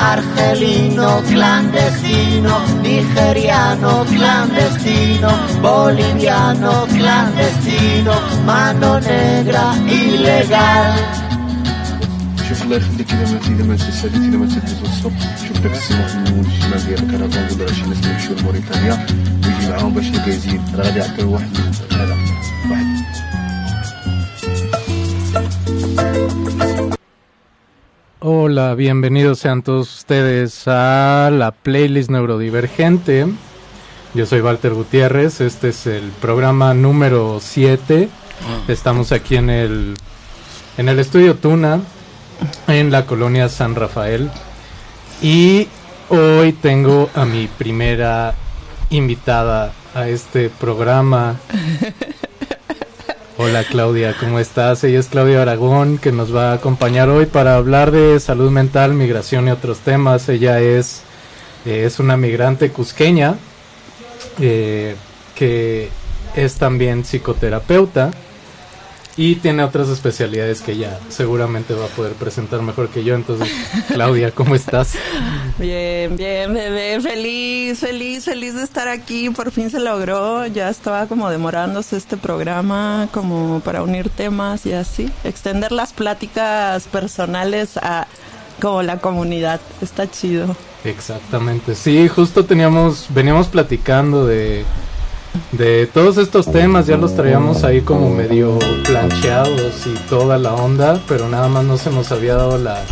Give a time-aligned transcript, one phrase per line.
[0.00, 11.20] Argelino clandestino, nigeriano clandestino, boliviano clandestino, mano negra ilegal.
[12.48, 15.12] شوف الله يخليك اذا مات اذا مات ساليت اذا مات تدوز الصب
[15.48, 19.06] شوف داك السماح من الشمال ديال الكرفان ولا شي ناس يمشيو لموريتانيا
[19.44, 21.56] ويجي معاهم باش يلقى يزيد راه غادي يعطيو واحد
[21.92, 22.16] هذا
[22.70, 23.00] واحد
[28.22, 33.26] Hola, bienvenidos sean todos ustedes a la playlist neurodivergente.
[34.12, 38.10] Yo soy Walter Gutiérrez, este es el programa número 7.
[38.68, 39.94] Estamos aquí en el
[40.76, 41.80] en el estudio Tuna
[42.68, 44.30] en la colonia San Rafael
[45.22, 45.66] y
[46.10, 48.34] hoy tengo a mi primera
[48.90, 51.36] invitada a este programa.
[53.42, 54.84] Hola Claudia, ¿cómo estás?
[54.84, 58.92] Ella es Claudia Aragón, que nos va a acompañar hoy para hablar de salud mental,
[58.92, 60.28] migración y otros temas.
[60.28, 61.00] Ella es,
[61.64, 63.36] eh, es una migrante cusqueña
[64.40, 64.94] eh,
[65.34, 65.88] que
[66.36, 68.10] es también psicoterapeuta
[69.20, 73.14] y tiene otras especialidades que ella seguramente va a poder presentar mejor que yo.
[73.14, 73.50] Entonces,
[73.88, 74.94] Claudia, ¿cómo estás?
[75.58, 79.28] Bien, bien, bebé, feliz, feliz, feliz de estar aquí.
[79.28, 80.46] Por fin se logró.
[80.46, 85.12] Ya estaba como demorándose este programa, como para unir temas y así.
[85.22, 88.06] Extender las pláticas personales a
[88.58, 89.60] como la comunidad.
[89.82, 90.56] Está chido.
[90.82, 91.74] Exactamente.
[91.74, 94.64] Sí, justo teníamos, veníamos platicando de
[95.52, 101.00] de todos estos temas ya los traíamos ahí como medio plancheados y toda la onda,
[101.08, 102.82] pero nada más no se nos había dado la,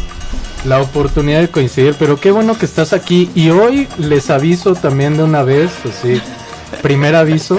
[0.65, 1.95] la oportunidad de coincidir.
[1.99, 5.95] Pero qué bueno que estás aquí y hoy les aviso también de una vez, pues
[6.03, 6.21] sí,
[6.83, 7.59] primer aviso.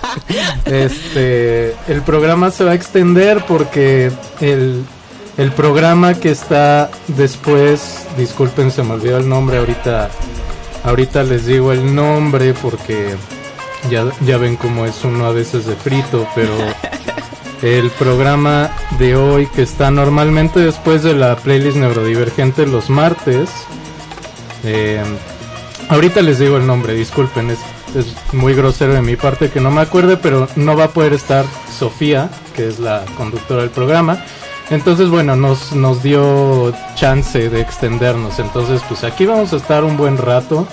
[0.64, 4.10] este, el programa se va a extender porque
[4.40, 4.84] el,
[5.36, 10.10] el programa que está después, disculpen, se me olvidó el nombre ahorita.
[10.84, 13.14] Ahorita les digo el nombre porque
[13.90, 16.52] ya, ya ven cómo es uno a veces de frito, pero
[17.62, 23.50] el programa de hoy que está normalmente después de la playlist neurodivergente los martes.
[24.64, 25.02] eh,
[25.88, 27.58] ahorita les digo el nombre, disculpen, es,
[27.94, 31.12] es muy grosero de mi parte que no me acuerde, pero no va a poder
[31.12, 31.44] estar
[31.78, 34.24] Sofía, que es la conductora del programa.
[34.70, 38.38] Entonces, bueno, nos, nos dio chance de extendernos.
[38.38, 40.66] Entonces, pues aquí vamos a estar un buen rato.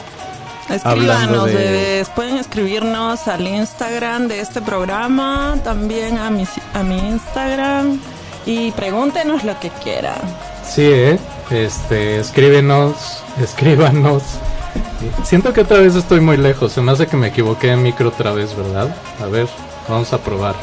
[0.75, 2.09] Escríbanos, de- bebés.
[2.09, 7.99] Pueden escribirnos al Instagram de este programa, también a mi, a mi Instagram.
[8.45, 10.17] Y pregúntenos lo que quieran.
[10.67, 11.19] Sí, ¿eh?
[11.51, 14.23] Este, escríbenos, escríbanos.
[15.23, 16.71] Siento que otra vez estoy muy lejos.
[16.71, 18.95] Se me hace que me equivoqué de micro otra vez, ¿verdad?
[19.21, 19.47] A ver,
[19.87, 20.55] vamos a probar.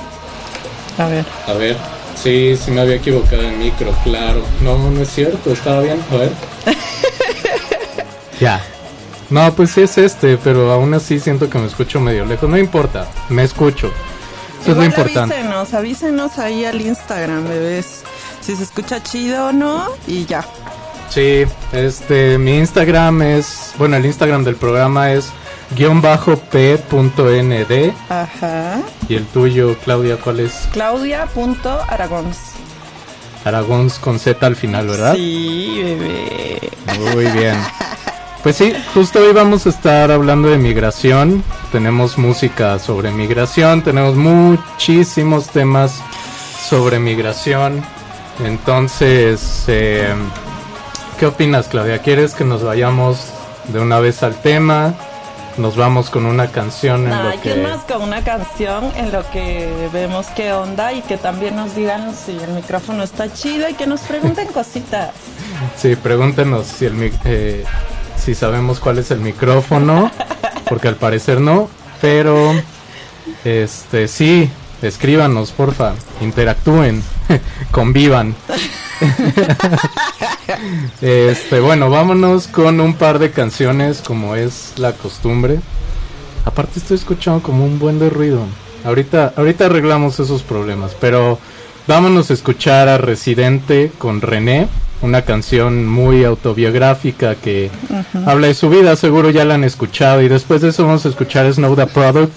[0.98, 1.24] A ver.
[1.46, 1.76] A ver.
[2.20, 4.42] Sí, sí me había equivocado en micro, claro.
[4.60, 6.02] No, no es cierto, estaba bien.
[6.10, 6.32] A ver.
[8.40, 8.60] ya.
[9.30, 12.48] No, pues sí es este, pero aún así siento que me escucho medio lejos.
[12.48, 13.92] No importa, me escucho.
[14.62, 15.34] Eso es lo importante.
[15.34, 18.02] avísenos, avísenos ahí al Instagram, bebés.
[18.40, 20.44] Si se escucha chido o no, y ya.
[21.10, 25.30] Sí, este, mi Instagram es, bueno, el Instagram del programa es
[25.76, 28.80] guion bajo p.nd Ajá.
[29.08, 30.68] y el tuyo, Claudia, ¿cuál es?
[30.72, 32.38] Claudia.aragons.
[33.44, 35.14] Aragón con Z al final, ¿verdad?
[35.14, 36.70] Sí, bebé.
[36.98, 37.56] Muy bien.
[38.42, 41.42] Pues sí, justo hoy vamos a estar hablando de migración.
[41.72, 46.00] Tenemos música sobre migración, tenemos muchísimos temas
[46.68, 47.82] sobre migración.
[48.44, 50.14] Entonces, eh,
[51.18, 51.98] ¿qué opinas, Claudia?
[52.00, 53.18] ¿Quieres que nos vayamos
[53.68, 54.94] de una vez al tema?
[55.56, 57.56] Nos vamos con una canción en Nah, lo que...
[57.56, 62.14] más con una canción en lo que vemos qué onda y que también nos digan
[62.14, 65.10] si el micrófono está chido y que nos pregunten cositas.
[65.76, 67.64] Sí, pregúntenos si, el, mic- eh,
[68.28, 70.10] si sabemos cuál es el micrófono,
[70.68, 71.70] porque al parecer no,
[72.02, 72.52] pero
[73.42, 74.50] este sí,
[74.82, 77.02] escríbanos, porfa, interactúen,
[77.70, 78.34] convivan.
[81.00, 85.60] este, bueno, vámonos con un par de canciones como es la costumbre.
[86.44, 88.42] Aparte estoy escuchando como un buen de ruido.
[88.84, 91.38] Ahorita, ahorita arreglamos esos problemas, pero
[91.86, 94.68] vámonos a escuchar a Residente con René,
[95.02, 97.70] una canción muy autobiográfica que
[98.26, 100.22] habla de su vida, seguro ya la han escuchado.
[100.22, 102.32] Y después de eso vamos a escuchar Snow the Product,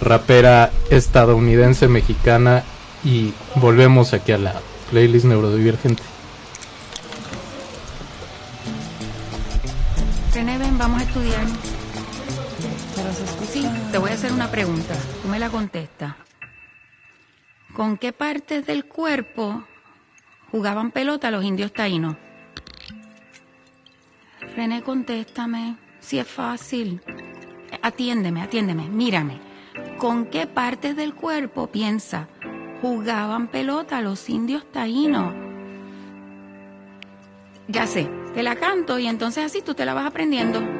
[0.00, 2.62] rapera estadounidense mexicana.
[3.04, 4.54] Y volvemos aquí a la
[4.90, 6.02] playlist neurodivergente.
[10.34, 11.44] Ven, vamos a estudiar.
[13.52, 14.94] Sí, te voy a hacer una pregunta.
[15.22, 16.14] Tú me la contestas.
[17.74, 19.64] ¿Con qué partes del cuerpo
[20.50, 22.16] jugaban pelota los indios taínos?
[24.56, 25.76] René, contéstame.
[26.00, 27.00] Si es fácil.
[27.82, 29.38] Atiéndeme, atiéndeme, mírame.
[29.98, 32.28] ¿Con qué partes del cuerpo, piensa,
[32.80, 35.34] jugaban pelota los indios taínos?
[37.68, 40.79] Ya sé, te la canto y entonces así tú te la vas aprendiendo.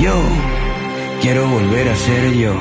[0.00, 0.14] Yo
[1.20, 2.54] quiero volver a ser yo.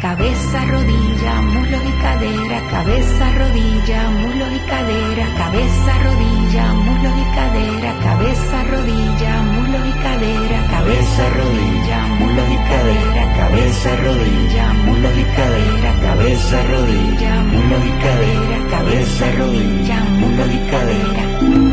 [0.00, 7.92] Cabeza, rodilla, muslo y cadera, cabeza, rodilla, muslo y cadera, cabeza, rodilla, muslo y cadera,
[8.04, 15.90] cabeza, rodilla, muslo y cadera, cabeza, rodilla, muslo y cadera, cabeza, rodilla, muslo y cadera,
[16.00, 21.71] cabeza, rodilla, muslo y cadera, cabeza, rodilla, muslo y cadera.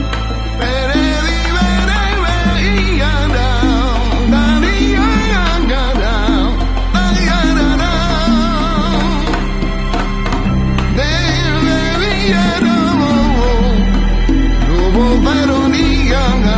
[15.22, 16.49] Veronica.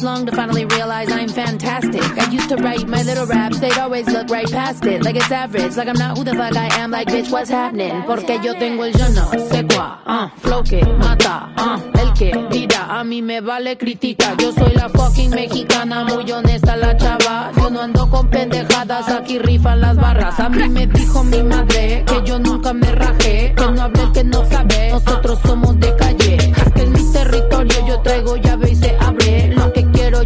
[0.00, 2.02] Long to finally realize I'm fantastic.
[2.16, 5.02] I used to write my little raps, they'd always look right past it.
[5.02, 8.02] Like it's average, like I'm not who the fuck I am, like bitch, what's happening?
[8.06, 12.30] Porque yo tengo el yo no sé cuá, uh, flow que mata, uh, el que
[12.50, 14.34] tira, a mí me vale critica.
[14.38, 17.50] Yo soy la fucking mexicana, muy honesta la chava.
[17.56, 20.38] Yo no ando con pendejadas, aquí rifan las barras.
[20.38, 24.12] A mí me dijo mi madre que yo nunca me rajé, que no hable el
[24.12, 24.90] que no sabe.
[24.90, 28.96] Nosotros somos de calle, es que en mi territorio yo traigo llave y se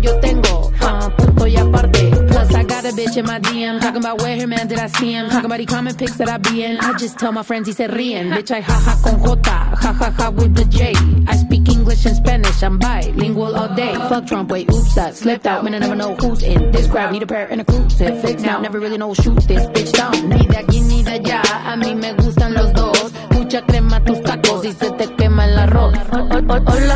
[0.03, 2.11] Yo tengo, uh, punto y aparte.
[2.29, 4.89] Plus, I got a bitch in my DM, talking about where her man did I
[4.89, 6.79] see him, talking about the comment pics that I be in.
[6.79, 10.55] I just tell my friends he se ríen, bitch, I jaja con J, jajaja with
[10.55, 10.93] the J.
[11.27, 13.95] I speak English and Spanish, I'm bilingual all day.
[14.09, 17.13] Fuck Trump, wait, oops, that slipped out, man, I never know who's in this crowd.
[17.13, 20.29] Need a pair and a crew fix now, never really know shoot this bitch down.
[20.29, 23.13] Ni de aquí ni de allá, a mí me gustan los dos.
[23.31, 25.95] Mucha crema tus tacos y se te quema el arroz.
[26.13, 26.96] Hola,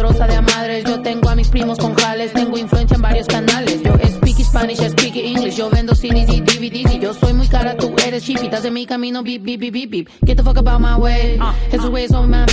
[0.00, 0.84] De a madres.
[0.84, 2.32] Yo tengo a mis primos con jales.
[2.32, 3.82] Tengo influencia en varios canales.
[3.82, 5.56] Yo speak Spanish, speak English.
[5.56, 6.94] Yo vendo CDs y DVDs.
[6.94, 8.42] Y yo soy muy cara, tú eres cheap.
[8.42, 10.08] Estás en mi camino, beep, beep, beep, beep, beep.
[10.24, 11.38] Get the fuck about my way.
[11.70, 12.46] Esos güeyes son mame.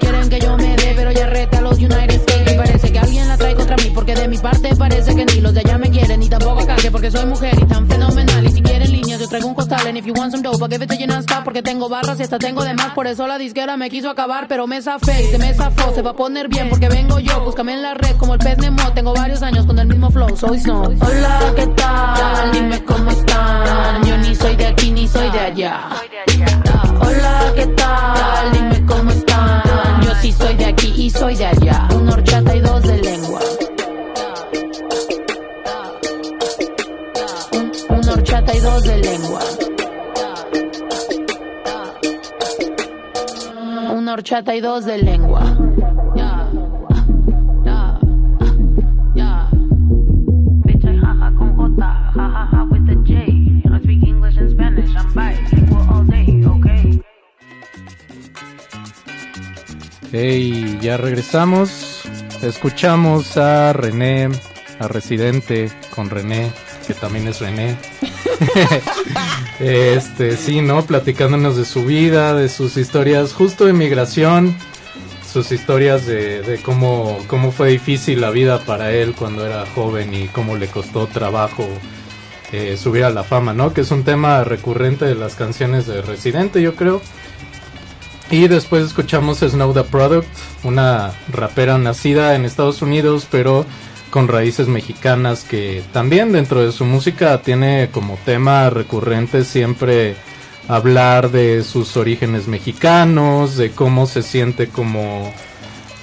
[0.00, 2.54] Quieren que yo me dé, pero ya reta a los United States.
[2.54, 3.92] Y parece que alguien la trae contra mí.
[3.94, 6.18] Porque de mi parte parece que ni los de allá me quieren.
[6.18, 8.46] Ni tampoco calle porque soy mujer y tan fenomenal.
[8.46, 9.54] Y si quieren líneas, yo traigo un.
[9.96, 11.06] If you want some dope, I'll give it to you.
[11.44, 12.92] Porque tengo barras y hasta tengo de más.
[12.92, 15.94] Por eso la disquera me quiso acabar, pero me zafé se me zafó.
[15.94, 17.40] Se va a poner bien porque vengo yo.
[17.44, 18.92] Búscame en la red como el pez Nemo.
[18.94, 20.36] Tengo varios años con el mismo flow.
[20.36, 20.96] Soy son.
[21.02, 22.52] Hola, ¿qué tal?
[22.52, 24.04] Dime cómo están.
[24.04, 25.88] Yo ni soy de aquí ni soy de allá.
[27.00, 28.52] Hola, ¿qué tal?
[28.52, 30.02] Dime cómo están.
[30.02, 31.88] Yo sí soy de aquí y soy de allá.
[31.94, 33.40] Un horchata y dos de lengua.
[37.88, 39.40] Un horchata y dos de lengua.
[44.20, 45.40] Horchata y dos de lengua.
[50.66, 53.14] Bitch, I jaja con J, jajaja with the J.
[53.64, 57.00] I speak English and Spanish, I'm bilingual all day, okay?
[60.12, 62.02] Hey, ya regresamos.
[62.42, 64.28] Escuchamos a René,
[64.80, 66.52] a Residente con René,
[66.86, 67.74] que también es René.
[69.60, 70.84] este, sí, ¿no?
[70.84, 74.56] Platicándonos de su vida, de sus historias justo de migración,
[75.30, 80.28] sus historias de, cómo, cómo fue difícil la vida para él cuando era joven y
[80.28, 81.66] cómo le costó trabajo
[82.52, 83.72] eh, subir a la fama, ¿no?
[83.72, 87.00] Que es un tema recurrente de las canciones de Residente, yo creo.
[88.30, 90.28] Y después escuchamos Snow the Product,
[90.62, 93.66] una rapera nacida en Estados Unidos, pero
[94.10, 100.16] con raíces mexicanas que también dentro de su música tiene como tema recurrente siempre
[100.68, 105.32] hablar de sus orígenes mexicanos, de cómo se siente como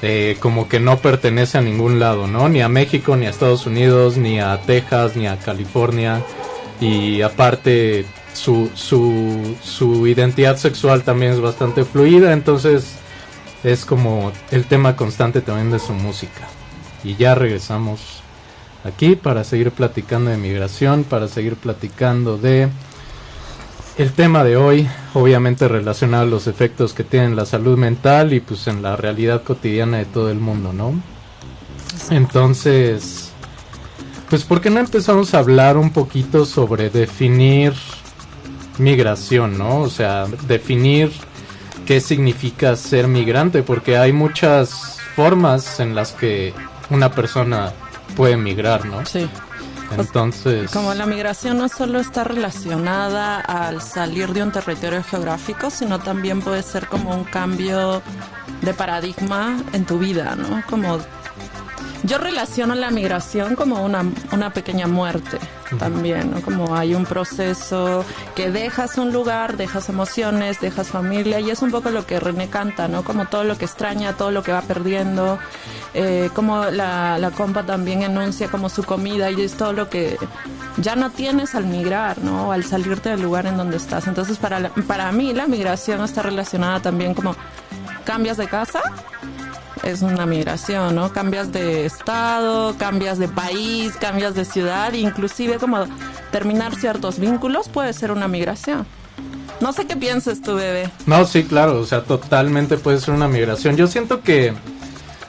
[0.02, 2.50] eh, como que no pertenece a ningún lado, ¿no?
[2.50, 6.22] Ni a México, ni a Estados Unidos, ni a Texas, ni a California.
[6.80, 12.98] Y aparte su, su, su identidad sexual también es bastante fluida, entonces
[13.64, 16.48] es como el tema constante también de su música.
[17.08, 18.20] Y ya regresamos
[18.84, 22.68] aquí para seguir platicando de migración, para seguir platicando de
[23.98, 28.34] el tema de hoy, obviamente relacionado a los efectos que tiene en la salud mental
[28.34, 31.02] y pues en la realidad cotidiana de todo el mundo, ¿no?
[32.10, 33.32] Entonces,
[34.30, 37.72] pues ¿por qué no empezamos a hablar un poquito sobre definir
[38.80, 39.80] migración, ¿no?
[39.80, 41.10] O sea, definir
[41.86, 46.54] qué significa ser migrante, porque hay muchas formas en las que
[46.90, 47.72] una persona
[48.16, 49.06] puede migrar, ¿no?
[49.06, 49.30] Sí.
[49.98, 56.00] Entonces, Como la migración no solo está relacionada al salir de un territorio geográfico, sino
[56.00, 58.02] también puede ser como un cambio
[58.62, 60.62] de paradigma en tu vida, ¿no?
[60.70, 61.00] Como
[62.04, 65.40] yo relaciono la migración como una, una pequeña muerte
[65.80, 66.42] también, ¿no?
[66.42, 68.06] Como hay un proceso
[68.36, 72.48] que dejas un lugar, dejas emociones, dejas familia y es un poco lo que René
[72.50, 73.04] canta, ¿no?
[73.04, 75.38] Como todo lo que extraña, todo lo que va perdiendo,
[75.94, 80.18] eh, como la, la compa también enuncia como su comida y es todo lo que
[80.78, 82.52] ya no tienes al migrar, ¿no?
[82.52, 84.08] Al salirte del lugar en donde estás.
[84.08, 87.36] Entonces para, la- para mí la migración está relacionada también como
[88.06, 88.82] cambias de casa,
[89.84, 91.12] es una migración, ¿no?
[91.12, 95.86] Cambias de estado, cambias de país, cambias de ciudad, inclusive como
[96.32, 98.86] terminar ciertos vínculos puede ser una migración.
[99.60, 100.90] No sé qué piensas tú, bebé.
[101.06, 103.76] No, sí, claro, o sea, totalmente puede ser una migración.
[103.76, 104.54] Yo siento que,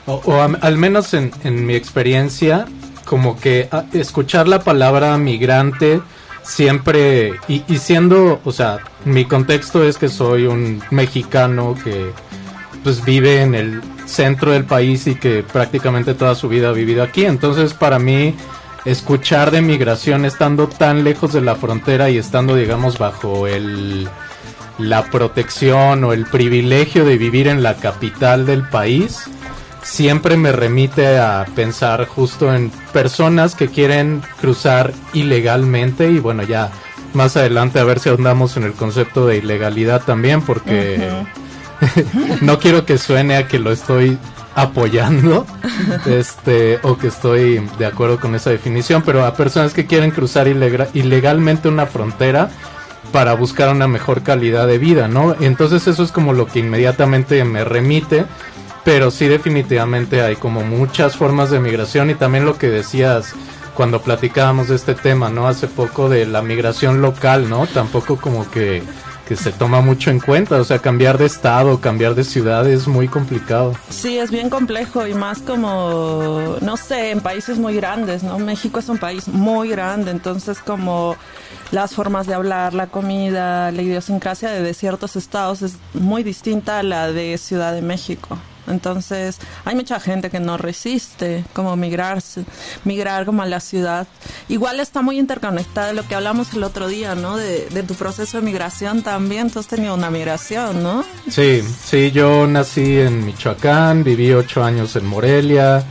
[0.05, 2.65] o, o am- al menos en, en mi experiencia,
[3.05, 6.01] como que escuchar la palabra migrante
[6.43, 12.11] siempre, y, y siendo, o sea, mi contexto es que soy un mexicano que
[12.83, 17.03] pues vive en el centro del país y que prácticamente toda su vida ha vivido
[17.03, 17.25] aquí.
[17.25, 18.35] Entonces, para mí,
[18.85, 24.09] escuchar de migración estando tan lejos de la frontera y estando, digamos, bajo el
[24.79, 29.25] la protección o el privilegio de vivir en la capital del país,
[29.83, 36.71] siempre me remite a pensar justo en personas que quieren cruzar ilegalmente y bueno, ya
[37.13, 41.09] más adelante a ver si ahondamos en el concepto de ilegalidad también porque
[42.41, 44.17] no quiero que suene a que lo estoy
[44.55, 45.45] apoyando
[46.05, 50.47] este o que estoy de acuerdo con esa definición pero a personas que quieren cruzar
[50.47, 52.49] ilegalmente una frontera
[53.11, 57.43] para buscar una mejor calidad de vida no entonces eso es como lo que inmediatamente
[57.43, 58.25] me remite
[58.83, 63.33] pero sí definitivamente hay como muchas formas de migración y también lo que decías
[63.75, 68.49] cuando platicábamos de este tema no hace poco de la migración local no tampoco como
[68.49, 68.83] que
[69.29, 70.59] que se toma mucho en cuenta.
[70.59, 73.75] O sea, cambiar de estado, cambiar de ciudad es muy complicado.
[73.87, 78.39] Sí, es bien complejo y más como, no sé, en países muy grandes, ¿no?
[78.39, 81.15] México es un país muy grande, entonces como
[81.69, 86.83] las formas de hablar, la comida, la idiosincrasia de ciertos estados es muy distinta a
[86.83, 88.35] la de Ciudad de México.
[88.69, 92.45] Entonces, hay mucha gente que no resiste como migrarse,
[92.85, 94.07] migrar como a la ciudad.
[94.47, 97.37] Igual está muy interconectada lo que hablamos el otro día, ¿no?
[97.37, 99.49] De, de tu proceso de migración también.
[99.49, 101.03] Tú has tenido una migración, ¿no?
[101.29, 105.83] Sí, sí, yo nací en Michoacán, viví ocho años en Morelia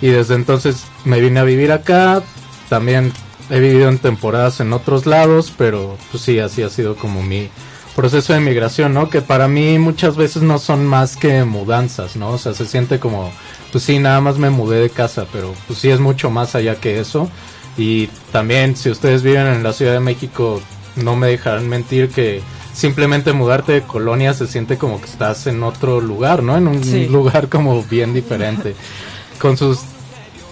[0.00, 2.22] y desde entonces me vine a vivir acá.
[2.68, 3.12] También
[3.50, 7.50] he vivido en temporadas en otros lados, pero pues sí, así ha sido como mi
[7.94, 9.08] proceso de migración, ¿no?
[9.08, 12.30] Que para mí muchas veces no son más que mudanzas, ¿no?
[12.30, 13.30] O sea, se siente como,
[13.72, 16.76] pues sí, nada más me mudé de casa, pero pues sí es mucho más allá
[16.76, 17.28] que eso.
[17.76, 20.60] Y también, si ustedes viven en la Ciudad de México,
[20.96, 22.40] no me dejarán mentir que
[22.72, 26.56] simplemente mudarte de colonia se siente como que estás en otro lugar, ¿no?
[26.56, 27.06] En un Sí.
[27.06, 28.74] lugar como bien diferente,
[29.40, 29.80] con sus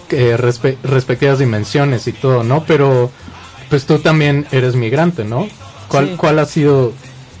[0.09, 2.63] eh, respe- respectivas dimensiones y todo, ¿no?
[2.65, 3.09] Pero
[3.69, 5.47] pues tú también eres migrante, ¿no?
[5.87, 6.15] ¿Cuál, Sí.
[6.17, 6.93] ¿Cuál ha sido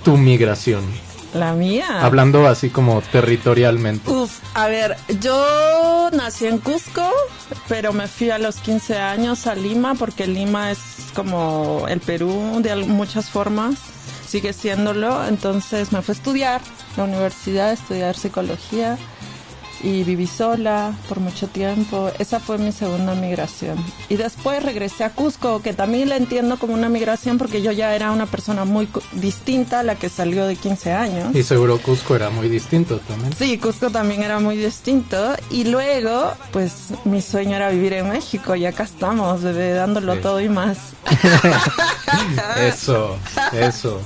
[0.03, 0.83] tu migración?
[1.33, 2.03] La mía.
[2.05, 4.09] Hablando así como territorialmente.
[4.09, 7.09] Uf, a ver, yo nací en Cusco,
[7.67, 10.79] pero me fui a los 15 años a Lima porque Lima es
[11.15, 13.75] como el Perú de muchas formas,
[14.27, 15.25] sigue siéndolo.
[15.27, 18.99] Entonces me fui a estudiar a la universidad, a estudiar psicología
[19.83, 22.09] y viví sola por mucho tiempo.
[22.17, 23.77] Esa fue mi segunda migración.
[24.09, 27.93] Y después regresé a Cusco, que también la entiendo como una migración porque yo ya
[27.95, 31.35] era una persona muy distinta a la que salió de 15 años.
[31.35, 33.33] Y seguro Cusco era muy distinto también.
[33.37, 35.35] Sí, Cusco también era muy distinto.
[35.51, 40.21] Y luego, pues mi sueño era vivir en México y acá estamos, bebé, dándolo Sí.
[40.21, 40.77] todo y más.
[42.57, 43.17] Eso,
[43.53, 43.99] eso.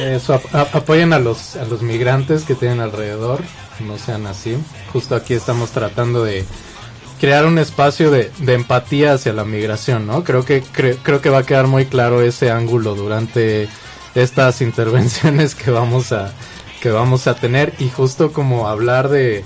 [0.00, 3.40] Eso, ap- apoyen a los, a los migrantes que tienen alrededor,
[3.86, 4.56] no sean así.
[4.92, 6.44] Justo aquí estamos tratando de
[7.20, 10.24] crear un espacio de, de empatía hacia la migración, ¿no?
[10.24, 13.68] Creo que, cre- creo que va a quedar muy claro ese ángulo durante
[14.14, 16.32] estas intervenciones que vamos a,
[16.80, 19.44] que vamos a tener y justo como hablar de,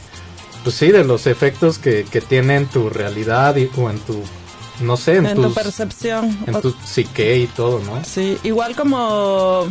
[0.63, 4.23] pues sí, de los efectos que, que tiene en tu realidad y, o en tu,
[4.81, 6.39] no sé, en, En tu percepción.
[6.47, 8.05] en tu psique y todo, ¿no?
[8.05, 9.67] Sí, igual como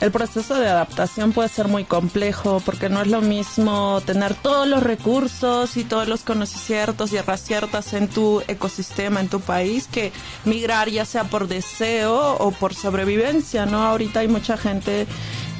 [0.00, 4.66] el proceso de adaptación puede ser muy complejo porque no es lo mismo tener todos
[4.66, 10.12] los recursos y todos los conocimientos y herraciertas en tu ecosistema, en tu país, que
[10.44, 13.82] migrar ya sea por deseo o por sobrevivencia, ¿no?
[13.82, 15.06] Ahorita hay mucha gente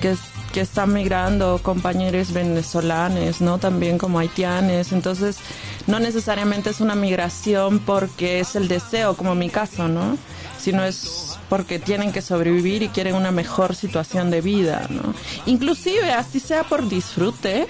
[0.00, 0.18] que es
[0.52, 3.58] que están migrando compañeros venezolanos, ¿no?
[3.58, 4.90] También como haitianes.
[4.90, 5.38] Entonces,
[5.86, 10.18] no necesariamente es una migración porque es el deseo, como mi caso, ¿no?
[10.60, 15.14] Sino es porque tienen que sobrevivir y quieren una mejor situación de vida, ¿no?
[15.46, 17.66] Inclusive, así sea por disfrute,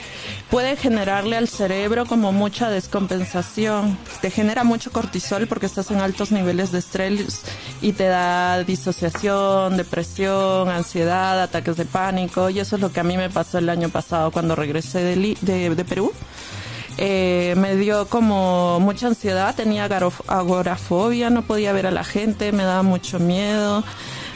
[0.50, 3.96] puede generarle al cerebro como mucha descompensación.
[4.20, 7.42] Te genera mucho cortisol porque estás en altos niveles de estrés
[7.80, 12.50] y te da disociación, depresión, ansiedad, ataques de pánico.
[12.50, 15.36] Y eso es lo que a mí me pasó el año pasado cuando regresé de,
[15.40, 16.12] de, de Perú.
[17.02, 22.52] Eh, me dio como mucha ansiedad, tenía agoraf- agorafobia, no podía ver a la gente,
[22.52, 23.82] me daba mucho miedo.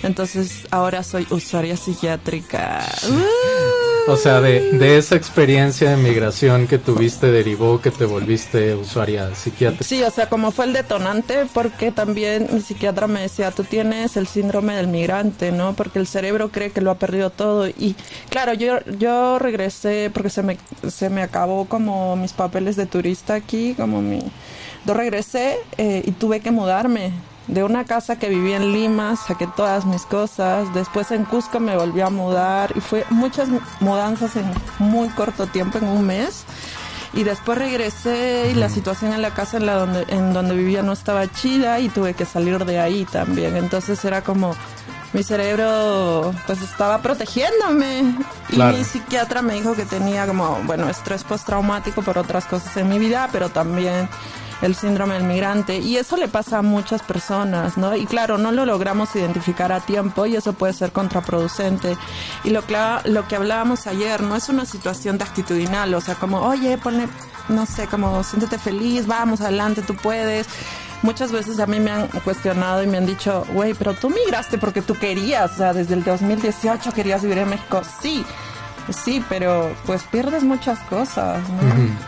[0.03, 2.81] Entonces ahora soy usuaria psiquiátrica.
[3.09, 3.93] ¡Uh!
[4.07, 9.35] O sea, de, de esa experiencia de migración que tuviste derivó que te volviste usuaria
[9.35, 9.83] psiquiátrica.
[9.83, 14.19] Sí, o sea, como fue el detonante, porque también mi psiquiatra me decía, tú tienes
[14.19, 15.73] el síndrome del migrante, ¿no?
[15.73, 17.67] Porque el cerebro cree que lo ha perdido todo.
[17.67, 17.97] Y
[18.29, 23.35] claro, yo, yo regresé porque se me, se me acabó como mis papeles de turista
[23.35, 24.21] aquí, como mi...
[24.85, 27.11] Yo regresé eh, y tuve que mudarme.
[27.46, 30.72] De una casa que vivía en Lima, saqué todas mis cosas.
[30.72, 33.48] Después en Cusco me volví a mudar y fue muchas
[33.80, 36.44] mudanzas en muy corto tiempo, en un mes.
[37.12, 40.83] Y después regresé y la situación en la casa en, la donde, en donde vivía
[40.83, 43.57] no estaba chida y tuve que salir de ahí también.
[43.57, 44.57] Entonces era como
[45.12, 48.16] mi cerebro pues estaba protegiéndome.
[48.48, 48.76] Y Claro.
[48.76, 52.98] mi psiquiatra me dijo que tenía como, bueno, estrés postraumático por otras cosas en mi
[52.98, 54.09] vida, pero también
[54.62, 55.79] el síndrome del migrante.
[55.79, 57.95] Y eso le pasa a muchas personas, ¿no?
[57.97, 61.97] Y claro, no lo logramos identificar a tiempo y eso puede ser contraproducente.
[62.45, 66.14] Y lo que, lo que hablábamos ayer, no es una situación de actitudinal, o sea,
[66.14, 67.09] como, oye, ponle,
[67.49, 70.47] no sé, como, siéntete feliz, vamos, adelante, tú puedes.
[71.03, 74.57] Muchas veces a mí me han cuestionado y me han dicho, güey, pero tú migraste
[74.57, 77.83] porque tú querías, o sea, desde el 2018 querías vivir en México.
[78.01, 78.25] Sí,
[78.90, 81.62] sí, pero pues pierdes muchas cosas, ¿no?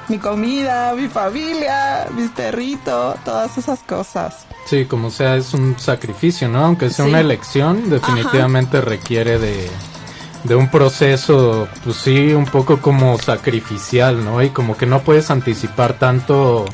[0.09, 4.47] Mi comida, mi familia, mis perritos, todas esas cosas.
[4.67, 6.65] Sí, como sea, es un sacrificio, ¿no?
[6.65, 7.11] Aunque sea Sí.
[7.11, 9.71] una elección, definitivamente requiere de,
[10.45, 14.43] de un proceso, pues sí, un poco como sacrificial, ¿no?
[14.43, 16.65] Y como que no puedes anticipar tanto,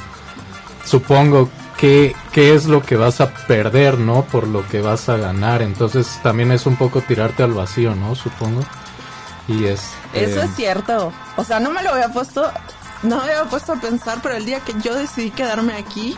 [0.85, 4.23] supongo, qué, qué es lo que vas a perder, ¿no?
[4.23, 5.63] Por lo que vas a ganar.
[5.63, 8.15] Entonces también es un poco tirarte al vacío, ¿no?
[8.15, 8.63] Supongo.
[9.49, 9.91] Y es...
[10.13, 11.13] Eso es cierto.
[11.37, 12.51] O sea, no me lo había puesto,
[13.03, 16.17] no me había puesto a pensar, pero el día que yo decidí quedarme aquí,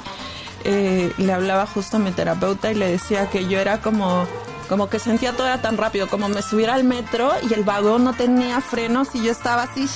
[0.65, 4.27] eh, le hablaba justo a mi terapeuta y le decía que yo era como
[4.69, 8.05] como que sentía todo era tan rápido, como me subiera al metro y el vagón
[8.05, 9.87] no tenía frenos y yo estaba así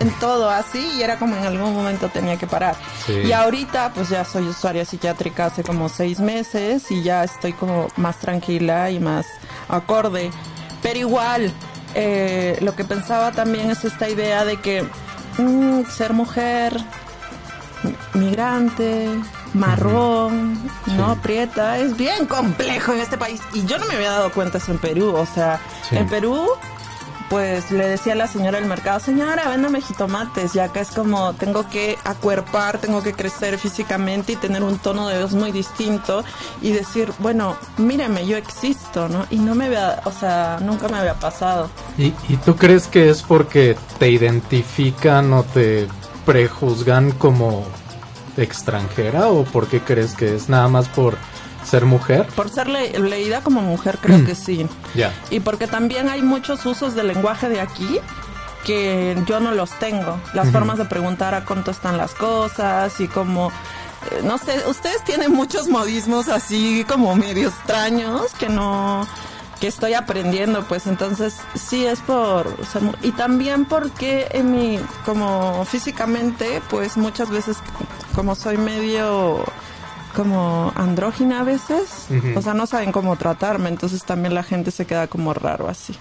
[0.00, 2.76] en todo así y era como en algún momento tenía que parar.
[3.08, 7.88] Y ahorita pues ya soy usuaria psiquiátrica hace como seis meses y ya estoy como
[7.96, 9.26] más tranquila y más
[9.68, 10.30] acorde.
[10.82, 11.52] Pero igual,
[11.94, 14.84] eh, lo que pensaba también es esta idea de que
[15.38, 16.76] mm, ser mujer,
[18.14, 19.08] migrante,
[19.54, 20.58] marrón,
[20.96, 21.20] ¿no?
[21.22, 23.40] Prieta, es bien complejo en este país.
[23.52, 25.14] Y yo no me había dado cuenta eso en Perú.
[25.14, 26.46] O sea, en Perú,
[27.32, 30.52] pues le decía a la señora del mercado, señora, véndame jitomates.
[30.52, 35.08] Ya acá es como, tengo que acuerpar, tengo que crecer físicamente y tener un tono
[35.08, 36.24] de voz muy distinto.
[36.60, 39.24] Y decir, bueno, míreme, yo existo, ¿no?
[39.30, 41.70] Y no me había, o sea, nunca me había pasado.
[41.96, 45.88] ¿Y, y tú crees que es porque te identifican o te
[46.26, 47.64] prejuzgan como
[48.36, 51.16] extranjera o por qué crees que es nada más por
[51.72, 52.26] ser mujer?
[52.36, 54.68] Por ser leída como mujer creo que sí.
[54.94, 55.10] Ya.
[55.30, 57.98] Y porque también hay muchos usos del lenguaje de aquí
[58.66, 60.20] que yo no los tengo.
[60.34, 65.02] Las formas de preguntar a cuánto están las cosas y como eh, no sé, ustedes
[65.04, 69.06] tienen muchos modismos así como medio extraños que no
[69.58, 75.64] que estoy aprendiendo, pues entonces sí es por ser, y también porque en mi como
[75.64, 77.58] físicamente, pues muchas veces
[78.14, 79.44] como soy medio
[80.14, 84.86] como andrógina a veces, o sea, no saben cómo tratarme, entonces también la gente se
[84.86, 85.94] queda como raro así.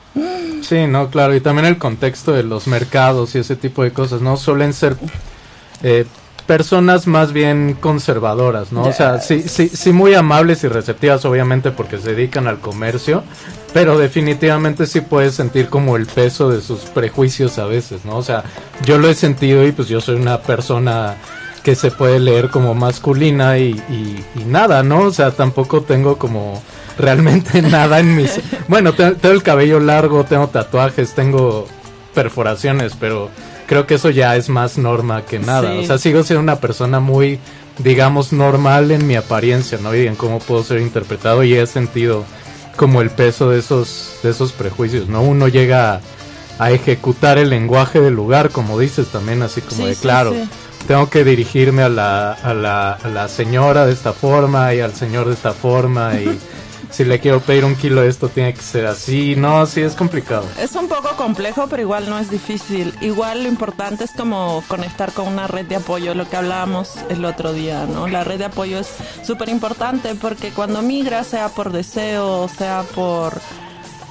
[0.61, 4.21] Sí, no, claro, y también el contexto de los mercados y ese tipo de cosas,
[4.21, 4.37] ¿no?
[4.37, 4.97] Suelen ser
[5.83, 6.05] eh,
[6.45, 8.83] personas más bien conservadoras, ¿no?
[8.83, 13.23] O sea, sí, sí, sí muy amables y receptivas, obviamente, porque se dedican al comercio,
[13.73, 18.17] pero definitivamente sí puedes sentir como el peso de sus prejuicios a veces, ¿no?
[18.17, 18.43] O sea,
[18.83, 21.15] yo lo he sentido y pues yo soy una persona
[21.63, 25.01] que se puede leer como masculina y, y, nada, ¿no?
[25.01, 26.61] O sea, tampoco tengo como
[26.97, 28.39] realmente nada en mis...
[28.67, 31.67] Bueno, tengo el cabello largo, tengo tatuajes, tengo
[32.13, 33.29] perforaciones, pero
[33.67, 35.73] creo que eso ya es más norma que nada.
[35.75, 37.39] O sea, sigo siendo una persona muy,
[37.77, 39.95] digamos, normal en mi apariencia, ¿no?
[39.95, 42.25] Y en cómo puedo ser interpretado y he sentido
[42.75, 45.21] como el peso de esos, de esos prejuicios, ¿no?
[45.21, 46.01] Uno llega
[46.59, 50.35] a, ejecutar el lenguaje del lugar, como dices también, así como de claro.
[50.87, 54.93] Tengo que dirigirme a la, a, la, a la señora de esta forma y al
[54.93, 56.39] señor de esta forma y
[56.91, 59.35] si le quiero pedir un kilo de esto tiene que ser así.
[59.35, 60.45] No, sí es complicado.
[60.59, 62.93] Es un poco complejo, pero igual no es difícil.
[63.01, 67.23] Igual lo importante es como conectar con una red de apoyo, lo que hablábamos el
[67.25, 68.07] otro día, ¿no?
[68.07, 68.89] La red de apoyo es
[69.23, 73.39] súper importante porque cuando migras, sea por deseo, sea por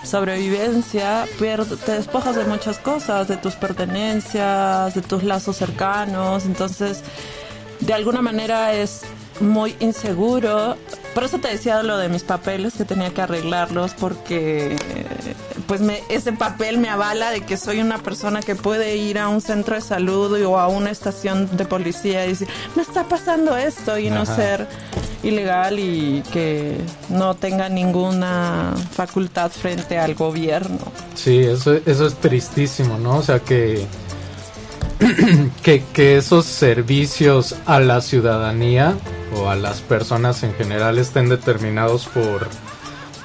[0.03, 7.03] sobrevivencia, te despojas de muchas cosas, de tus pertenencias, de tus lazos cercanos, entonces
[7.81, 9.03] de alguna manera es
[9.41, 10.77] muy inseguro.
[11.15, 14.77] Por eso te decía lo de mis papeles, que tenía que arreglarlos, porque
[15.67, 19.29] pues me, ese papel me avala de que soy una persona que puede ir a
[19.29, 23.57] un centro de salud o a una estación de policía y decir, me está pasando
[23.57, 24.67] esto y no ser
[25.23, 26.77] ilegal y que
[27.09, 30.79] no tenga ninguna facultad frente al gobierno.
[31.15, 33.19] Sí, eso, eso es tristísimo, ¿no?
[33.19, 33.87] O sea que
[35.63, 38.97] que, que, esos servicios a la ciudadanía
[39.35, 42.49] o a las personas en general estén determinados por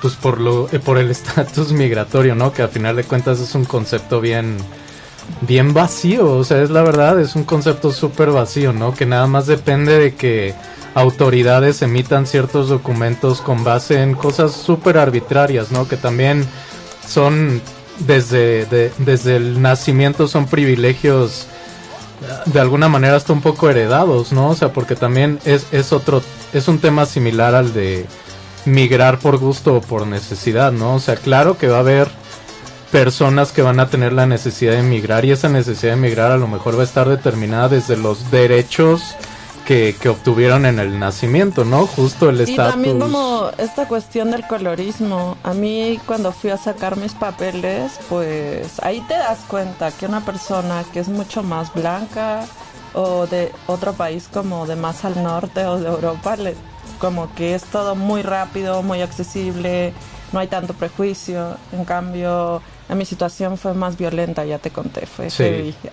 [0.01, 2.53] pues por lo eh, por el estatus migratorio, ¿no?
[2.53, 4.57] Que a final de cuentas es un concepto bien
[5.41, 8.93] bien vacío, o sea, es la verdad, es un concepto súper vacío, ¿no?
[8.93, 10.53] Que nada más depende de que
[10.93, 15.87] autoridades emitan ciertos documentos con base en cosas súper arbitrarias, ¿no?
[15.87, 16.45] Que también
[17.07, 17.61] son
[17.99, 18.65] desde,
[18.97, 21.47] desde el nacimiento son privilegios
[22.45, 24.49] de alguna manera hasta un poco heredados, ¿no?
[24.49, 26.21] O sea, porque también es, es otro,
[26.53, 28.05] es un tema similar al de
[28.65, 30.95] migrar por gusto o por necesidad, ¿no?
[30.95, 32.07] O sea, claro que va a haber
[32.91, 36.37] personas que van a tener la necesidad de emigrar y esa necesidad de emigrar a
[36.37, 39.15] lo mejor va a estar determinada desde los derechos
[39.65, 41.87] que, obtuvieron en el nacimiento, ¿no?
[41.87, 42.53] Justo el estatus.
[42.53, 45.37] Y también como esta cuestión del colorismo.
[45.43, 50.23] A mí cuando fui a sacar mis papeles, pues ahí te das cuenta que una
[50.23, 52.45] persona que es mucho más blanca
[52.93, 56.55] o de otro país como de más al norte o de Europa, le,
[56.99, 59.93] como que es todo muy rápido, muy accesible,
[60.31, 61.57] no hay tanto prejuicio.
[61.71, 62.61] En cambio,
[62.93, 65.43] mi situación fue más violenta, ya te conté, fue Sí.
[65.43, 65.75] heavy.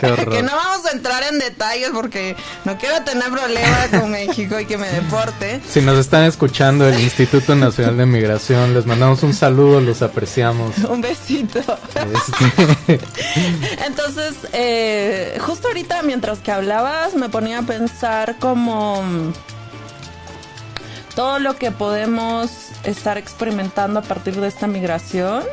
[0.00, 4.64] Que no vamos a entrar en detalles porque no quiero tener problemas con México y
[4.64, 5.60] que me deporte.
[5.68, 10.78] Si nos están escuchando el Instituto Nacional de Migración, les mandamos un saludo, los apreciamos.
[10.88, 11.58] Un besito.
[11.58, 12.98] Este,
[13.86, 19.02] Entonces, eh, justo ahorita mientras que hablabas me ponía a pensar como
[21.14, 22.50] todo lo que podemos
[22.84, 25.44] estar experimentando a partir de esta migración,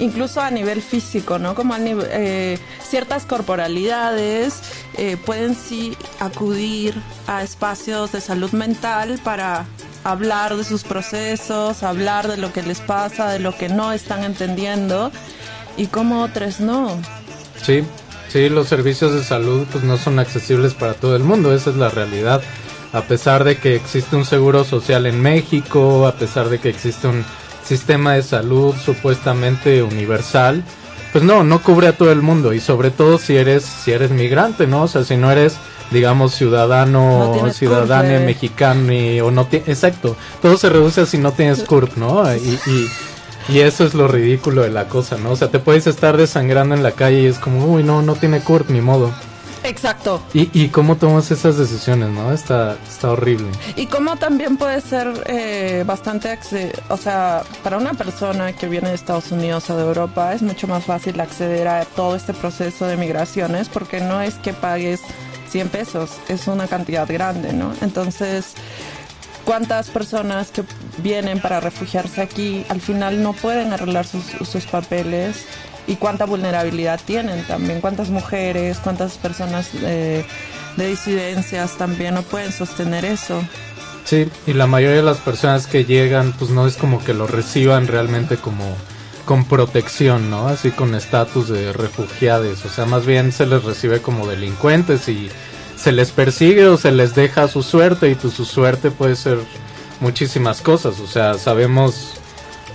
[0.00, 1.54] incluso a nivel físico, ¿no?
[1.54, 4.60] Como eh, ciertas corporalidades
[4.96, 6.94] eh, pueden sí acudir
[7.26, 9.66] a espacios de salud mental para
[10.02, 14.24] hablar de sus procesos, hablar de lo que les pasa, de lo que no están
[14.24, 15.12] entendiendo
[15.76, 16.98] y como otras no.
[17.62, 17.84] sí,
[18.28, 21.76] sí, los servicios de salud pues no son accesibles para todo el mundo, esa es
[21.76, 22.42] la realidad.
[22.92, 27.06] A pesar de que existe un seguro social en México, a pesar de que existe
[27.06, 27.24] un
[27.64, 30.62] sistema de salud supuestamente universal,
[31.12, 34.10] pues no, no cubre a todo el mundo y sobre todo si eres si eres
[34.10, 34.82] migrante, ¿no?
[34.84, 35.56] O sea, si no eres
[35.90, 38.26] digamos No ciudadano, tienes ciudadana CURP, eh.
[38.26, 42.22] mexicano y- o no tiene, exacto, todo se reduce a si no tienes CURP, ¿no?
[42.36, 42.86] Y, y,
[43.48, 45.32] y eso es lo ridículo de la cosa, ¿no?
[45.32, 48.14] O sea, te puedes estar desangrando en la calle y es como, uy, no, no
[48.14, 49.10] tiene CURP, ni modo.
[49.64, 50.22] Exacto.
[50.32, 52.32] ¿Y, y cómo tomas esas decisiones, no?
[52.32, 53.48] Está, está horrible.
[53.76, 56.38] Y como también puede ser eh, bastante,
[56.88, 60.66] o sea, para una persona que viene de Estados Unidos o de Europa es mucho
[60.66, 65.00] más fácil acceder a todo este proceso de migraciones porque no es que pagues
[65.50, 67.72] 100 pesos, es una cantidad grande, ¿no?
[67.80, 68.54] Entonces,
[69.44, 70.62] ¿cuántas personas que
[70.98, 75.44] vienen para refugiarse aquí al final no pueden arreglar sus, sus papeles?
[75.90, 80.24] Y cuánta vulnerabilidad tienen también, cuántas mujeres, cuántas personas eh,
[80.76, 83.42] de disidencias también no pueden sostener eso.
[84.04, 87.26] Sí, y la mayoría de las personas que llegan, pues no es como que lo
[87.26, 88.76] reciban realmente como
[89.24, 90.46] con protección, ¿no?
[90.46, 95.28] Así con estatus de refugiados, o sea, más bien se les recibe como delincuentes y
[95.76, 99.38] se les persigue o se les deja su suerte y pues su suerte puede ser
[99.98, 102.14] muchísimas cosas, o sea, sabemos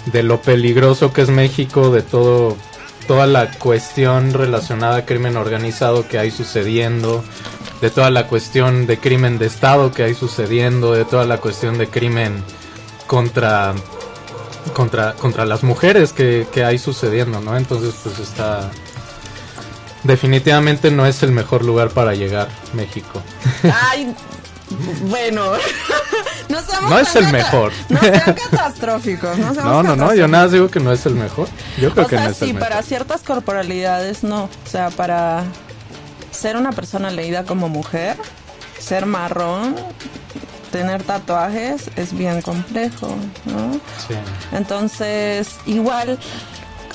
[0.06, 2.58] de lo peligroso que es México, de todo
[3.08, 7.24] toda la cuestión relacionada a crimen organizado que hay sucediendo,
[7.82, 11.78] de toda la cuestión de crimen de Estado que hay sucediendo, de toda la cuestión
[11.78, 12.44] de crimen
[13.08, 13.74] contra
[14.74, 17.58] contra contra las mujeres que, que hay sucediendo, ¿no?
[17.58, 18.72] Entonces, pues está
[20.06, 23.22] definitivamente no es el mejor lugar para llegar México.
[23.90, 24.16] Ay,
[25.08, 25.52] bueno,
[26.50, 27.72] no seamos No es el mejor.
[27.90, 31.48] No sean catastróficos, no No, no, no, yo nada digo que no es el mejor.
[31.80, 32.70] Yo creo O que sea, no es sí, el mejor.
[32.70, 34.44] para ciertas corporalidades no.
[34.46, 35.44] O sea, para
[36.32, 38.18] ser una persona leída como mujer,
[38.80, 39.76] ser marrón,
[40.72, 43.74] tener tatuajes es bien complejo, ¿no?
[44.08, 44.16] Sí.
[44.52, 46.20] Entonces, igual,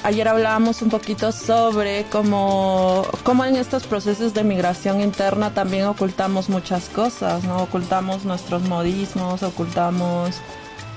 [0.02, 6.48] ayer hablábamos un poquito sobre cómo, cómo en estos procesos de migración interna también ocultamos
[6.48, 7.62] muchas cosas, ¿no?
[7.62, 10.36] Ocultamos nuestros modismos, ocultamos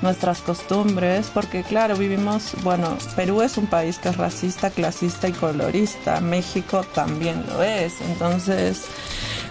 [0.02, 5.32] nuestras costumbres, porque claro, vivimos, bueno, Perú es un país que es racista, clasista y
[5.32, 8.86] colorista, México también lo es, entonces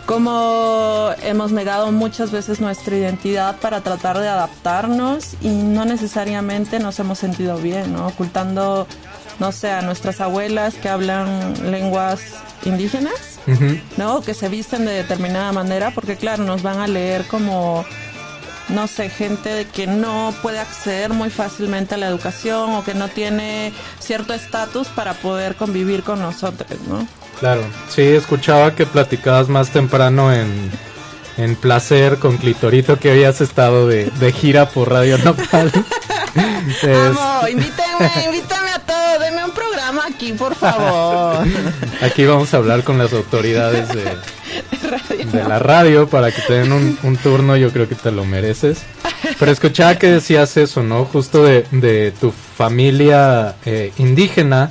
[0.06, 6.98] como hemos negado muchas veces nuestra identidad para tratar de adaptarnos y no necesariamente nos
[6.98, 8.08] hemos sentido bien, ¿no?
[8.08, 8.86] Ocultando,
[9.38, 12.20] no sé, a nuestras abuelas que hablan lenguas
[12.64, 13.38] indígenas.
[13.96, 14.20] ¿no?
[14.22, 17.84] Que se visten de determinada manera, porque claro, nos van a leer como,
[18.68, 23.08] no sé, gente que no puede acceder muy fácilmente a la educación o que no
[23.08, 27.04] tiene cierto estatus para poder convivir con nosotros, ¿no?
[27.40, 30.70] Claro, sí, escuchaba que platicabas más temprano en,
[31.36, 35.72] en Placer con Clitorito que habías estado de, de gira por Radio Nopal.
[36.82, 39.01] Es- Amo, invítenme, invítenme a todos,
[39.92, 41.46] programa aquí, por favor.
[42.02, 44.04] aquí vamos a hablar con las autoridades de,
[45.26, 48.24] de la radio para que te den un, un turno, yo creo que te lo
[48.24, 48.82] mereces.
[49.38, 51.04] Pero escuchaba que decías eso, ¿no?
[51.04, 54.70] Justo de, de tu familia eh, indígena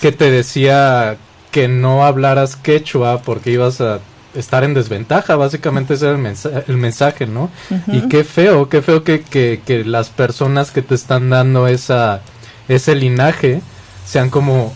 [0.00, 1.16] que te decía
[1.50, 4.00] que no hablaras quechua porque ibas a
[4.34, 7.50] estar en desventaja, básicamente ese era el, mensa- el mensaje, ¿no?
[7.86, 12.20] Y qué feo, qué feo que, que, que las personas que te están dando esa,
[12.66, 13.62] ese linaje
[14.04, 14.72] sean como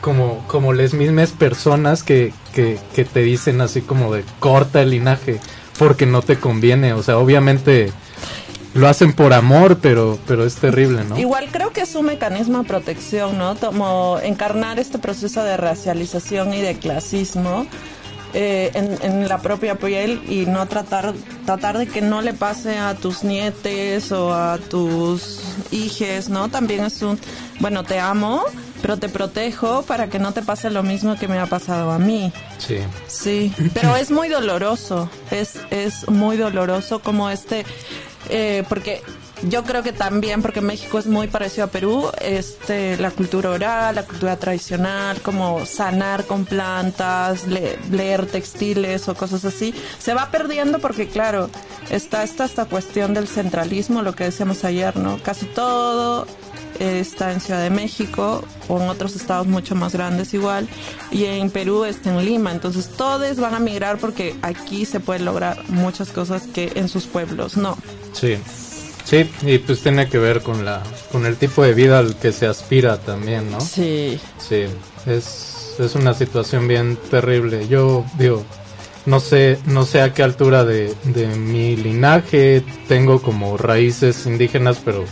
[0.00, 4.90] como, como las mismas personas que, que, que te dicen así como de corta el
[4.90, 5.40] linaje
[5.78, 6.92] porque no te conviene.
[6.92, 7.92] O sea, obviamente
[8.74, 11.18] lo hacen por amor, pero, pero es terrible, ¿no?
[11.18, 13.56] Igual creo que es un mecanismo de protección, ¿no?
[13.56, 17.66] Como encarnar este proceso de racialización y de clasismo
[18.38, 21.14] eh, en, en la propia piel y no tratar,
[21.46, 26.50] tratar de que no le pase a tus nietes o a tus hijes, ¿no?
[26.50, 27.18] También es un,
[27.60, 28.44] bueno, te amo,
[28.82, 31.98] pero te protejo para que no te pase lo mismo que me ha pasado a
[31.98, 32.30] mí.
[32.58, 32.76] Sí.
[33.06, 37.64] Sí, pero es muy doloroso, es, es muy doloroso como este,
[38.28, 39.00] eh, porque
[39.42, 43.94] yo creo que también, porque México es muy parecido a Perú, este, la cultura oral,
[43.94, 50.30] la cultura tradicional, como sanar con plantas, le- leer textiles o cosas así, se va
[50.30, 51.50] perdiendo porque, claro,
[51.90, 55.18] está esta, esta cuestión del centralismo, lo que decíamos ayer, ¿no?
[55.22, 56.26] Casi todo
[56.78, 60.68] está en Ciudad de México o en otros estados mucho más grandes igual
[61.10, 62.52] y en Perú está en Lima.
[62.52, 67.06] Entonces todos van a migrar porque aquí se puede lograr muchas cosas que en sus
[67.06, 67.78] pueblos no.
[68.12, 68.36] Sí,
[69.06, 72.32] sí, y pues tiene que ver con la, con el tipo de vida al que
[72.32, 73.60] se aspira también, ¿no?
[73.60, 74.64] sí Sí,
[75.06, 77.66] es, es una situación bien terrible.
[77.68, 78.44] Yo digo,
[79.06, 84.80] no sé, no sé a qué altura de, de mi linaje tengo como raíces indígenas,
[84.84, 85.04] pero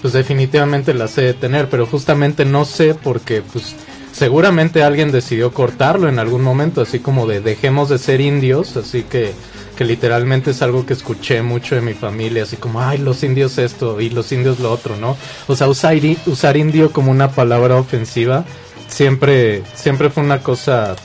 [0.00, 3.74] pues definitivamente las sé de tener, pero justamente no sé porque pues
[4.12, 9.02] seguramente alguien decidió cortarlo en algún momento, así como de dejemos de ser indios, así
[9.02, 9.32] que
[9.80, 13.56] que literalmente es algo que escuché mucho de mi familia, así como, ay, los indios
[13.56, 15.16] esto y los indios lo otro, ¿no?
[15.46, 18.44] O sea, usar, usar indio como una palabra ofensiva
[18.88, 20.96] siempre, siempre fue una cosa,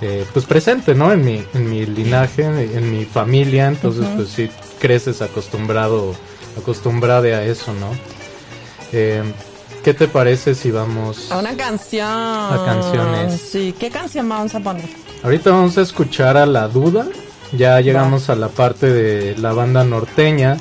[0.00, 1.12] eh, pues presente, ¿no?
[1.12, 4.48] En mi, en mi linaje, en mi familia, entonces pues sí
[4.78, 6.14] creces acostumbrado,
[6.58, 7.90] acostumbrada a eso, ¿no?
[8.92, 9.22] Eh,
[9.84, 11.30] ¿Qué te parece si vamos...
[11.30, 13.42] a una canción A canciones.
[13.42, 14.88] sí qué canción vamos a poner
[15.22, 17.06] Ahorita vamos a escuchar a La Duda.
[17.52, 20.56] Ya llegamos a la parte de la banda norteña.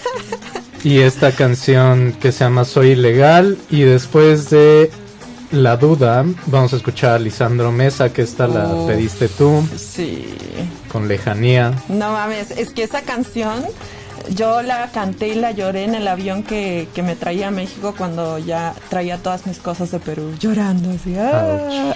[0.84, 3.58] y esta canción que se llama Soy Ilegal.
[3.70, 4.90] Y después de
[5.52, 8.88] La Duda, vamos a escuchar a Lisandro Mesa, que esta la Uf.
[8.88, 10.36] pediste tú, sí
[10.90, 11.72] con Lejanía.
[11.88, 13.64] no mames es que esa canción
[14.30, 17.94] yo la canté y la lloré en el avión que, que me traía a México
[17.96, 21.94] cuando ya traía todas mis cosas de Perú llorando así ah.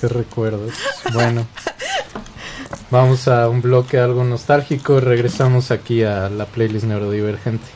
[0.00, 0.72] Qué recuerdos.
[1.12, 1.46] Bueno.
[2.94, 5.00] Vamos a un bloque algo nostálgico.
[5.00, 7.66] Regresamos aquí a la playlist neurodivergente.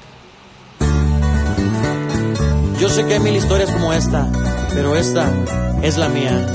[2.79, 4.31] Yo sé que hay mil historias como esta,
[4.73, 5.29] pero esta
[5.83, 6.47] es la mía.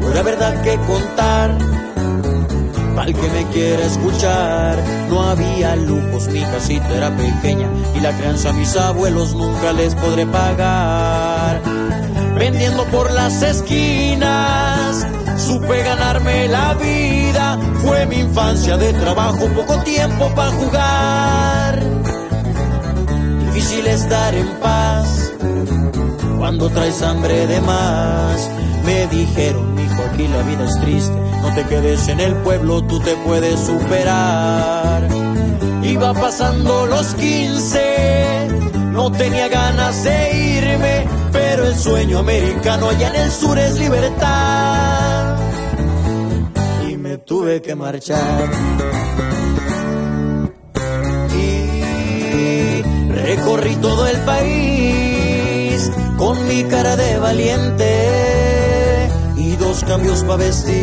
[0.00, 1.56] Pura verdad que contar,
[3.06, 4.82] el que me quiera escuchar.
[5.08, 9.94] No había lujos, mi casita era pequeña y la crianza a mis abuelos nunca les
[9.94, 11.62] podré pagar
[12.38, 15.06] vendiendo por las esquinas.
[15.36, 21.82] Supe ganarme la vida, fue mi infancia de trabajo, poco tiempo para jugar.
[23.46, 25.32] Difícil estar en paz
[26.38, 28.50] cuando traes hambre de más.
[28.84, 33.14] Me dijeron, aquí la vida es triste, no te quedes en el pueblo, tú te
[33.16, 35.08] puedes superar.
[35.82, 38.48] Iba pasando los 15,
[38.92, 45.36] no tenía ganas de irme, pero el sueño americano allá en el sur es libertad.
[46.88, 48.50] Y me tuve que marchar.
[51.36, 58.33] Y recorrí todo el país con mi cara de valiente
[59.56, 60.74] dos cambios para vestir.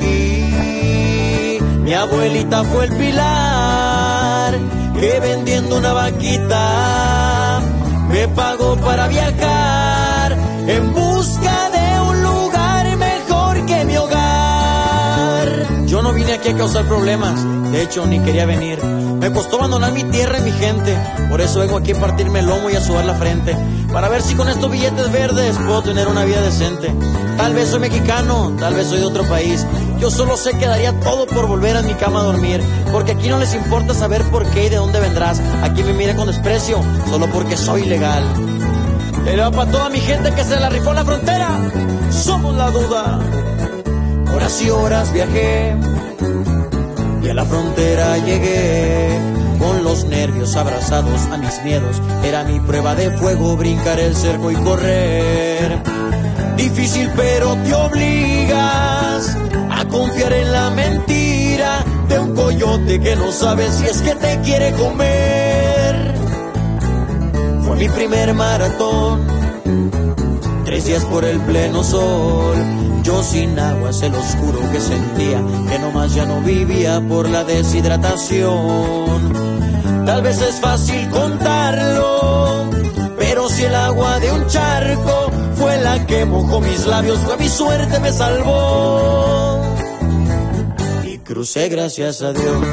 [0.00, 4.58] Y mi abuelita fue el pilar
[5.00, 7.60] que vendiendo una vaquita
[8.08, 10.32] me pagó para viajar
[10.68, 15.48] en busca de un lugar mejor que mi hogar.
[15.86, 18.78] Yo no vine aquí a causar problemas, de hecho ni quería venir.
[19.26, 20.96] Me costó abandonar mi tierra y mi gente,
[21.28, 23.56] por eso vengo aquí a partirme el lomo y a sudar la frente,
[23.92, 26.94] para ver si con estos billetes verdes puedo tener una vida decente.
[27.36, 29.66] Tal vez soy mexicano, tal vez soy de otro país.
[29.98, 32.62] Yo solo sé que daría todo por volver a mi cama a dormir,
[32.92, 35.40] porque aquí no les importa saber por qué y de dónde vendrás.
[35.64, 38.22] Aquí me miran con desprecio, solo porque soy legal.
[39.26, 41.48] Era para toda mi gente que se la rifó en la frontera.
[42.12, 43.18] Somos la duda.
[44.32, 45.74] Horas y horas viajé
[47.26, 49.18] y a la frontera llegué.
[49.58, 54.50] Con los nervios abrazados a mis miedos, era mi prueba de fuego brincar el cerco
[54.50, 55.82] y correr.
[56.56, 59.36] Difícil pero te obligas
[59.70, 64.40] a confiar en la mentira de un coyote que no sabe si es que te
[64.40, 66.14] quiere comer.
[67.62, 69.26] Fue mi primer maratón,
[70.64, 72.95] tres días por el pleno sol.
[73.06, 77.44] Yo sin agua se lo oscuro que sentía, que nomás ya no vivía por la
[77.44, 79.06] deshidratación.
[80.04, 82.68] Tal vez es fácil contarlo,
[83.16, 87.48] pero si el agua de un charco fue vela que mojó mis labios fue mi
[87.48, 89.60] suerte, me salvó.
[91.04, 92.66] Y crucé gracias a Dios.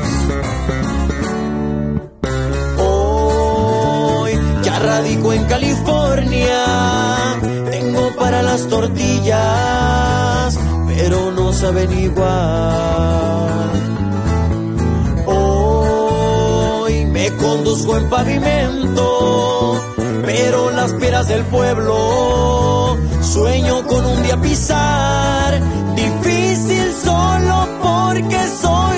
[2.79, 4.31] Hoy
[4.63, 6.65] ya radico en California,
[7.69, 10.12] tengo para las tortillas,
[10.95, 13.71] pero no saben igual.
[15.25, 19.81] Hoy me conduzco en pavimento,
[20.25, 25.61] pero las peras del pueblo sueño con un día pisar.
[25.95, 28.92] Difícil solo porque soy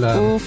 [0.00, 0.20] rola.
[0.20, 0.42] Uf.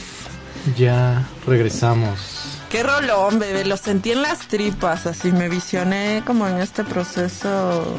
[0.78, 2.60] Ya regresamos.
[2.70, 3.66] Qué rolón, bebé.
[3.66, 5.06] Lo sentí en las tripas.
[5.08, 7.98] Así me visioné como en este proceso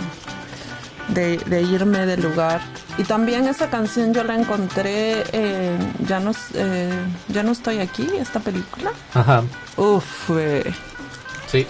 [1.08, 2.60] de, de irme del lugar.
[2.98, 6.92] Y también esa canción yo la encontré en Ya no, eh,
[7.28, 8.92] ya no estoy aquí, esta película.
[9.14, 9.42] Ajá,
[9.76, 10.72] Uf, bebé.
[11.50, 11.66] sí.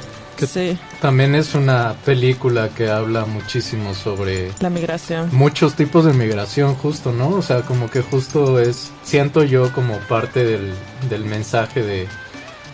[0.46, 5.28] Sí, También es una película que habla muchísimo sobre la migración.
[5.32, 7.28] muchos tipos de migración justo, ¿no?
[7.28, 10.72] O sea, como que justo es, siento yo como parte del,
[11.08, 12.06] del mensaje de,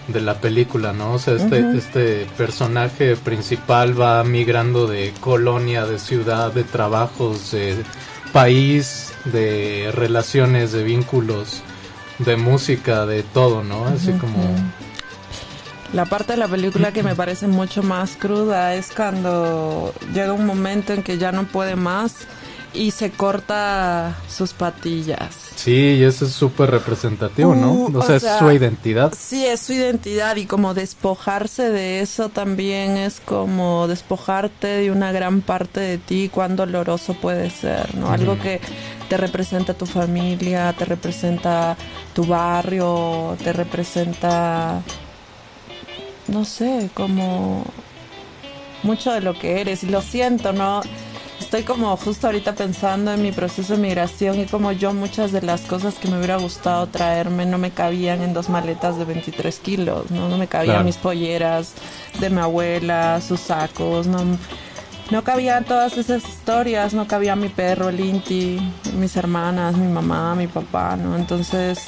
[0.09, 1.15] de la película, ¿no?
[1.15, 7.77] O sea, este, este personaje principal va migrando de colonia, de ciudad, de trabajos, de
[8.33, 11.63] país, de relaciones, de vínculos,
[12.19, 13.87] de música, de todo, ¿no?
[13.87, 14.55] Así como...
[15.93, 20.45] La parte de la película que me parece mucho más cruda es cuando llega un
[20.45, 22.27] momento en que ya no puede más
[22.75, 25.35] y se corta sus patillas.
[25.57, 27.73] Sí, y eso es súper representativo, ¿no?
[27.73, 29.13] Uh, O o sea, es su identidad.
[29.19, 35.11] Sí, es su identidad y como despojarse de eso también es como despojarte de una
[35.11, 38.11] gran parte de ti, cuán doloroso puede ser, ¿no?
[38.13, 38.61] Algo que
[39.09, 41.77] te representa tu familia, te representa
[42.15, 44.83] tu barrio, te representa,
[46.29, 47.65] no sé, como
[48.83, 49.83] mucho de lo que eres.
[49.83, 50.83] Y lo siento, ¿no?
[51.41, 55.41] Estoy como justo ahorita pensando en mi proceso de migración y como yo muchas de
[55.41, 59.59] las cosas que me hubiera gustado traerme no me cabían en dos maletas de 23
[59.61, 60.29] kilos, ¿no?
[60.29, 60.85] No me cabían Claro.
[60.85, 61.75] mis polleras
[62.21, 64.19] de mi abuela, sus sacos, no,
[65.11, 68.61] no cabían todas esas historias, no cabía mi perro, el Inti,
[68.97, 71.17] mis hermanas, mi mamá, mi papá, ¿no?
[71.17, 71.79] Entonces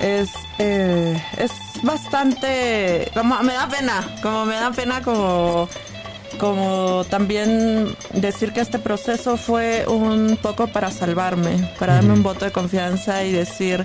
[0.00, 5.68] es, eh, es bastante, como me da pena, como me da pena como,
[6.38, 12.44] como también decir que este proceso fue un poco para salvarme, para darme un voto
[12.44, 13.84] de confianza y decir,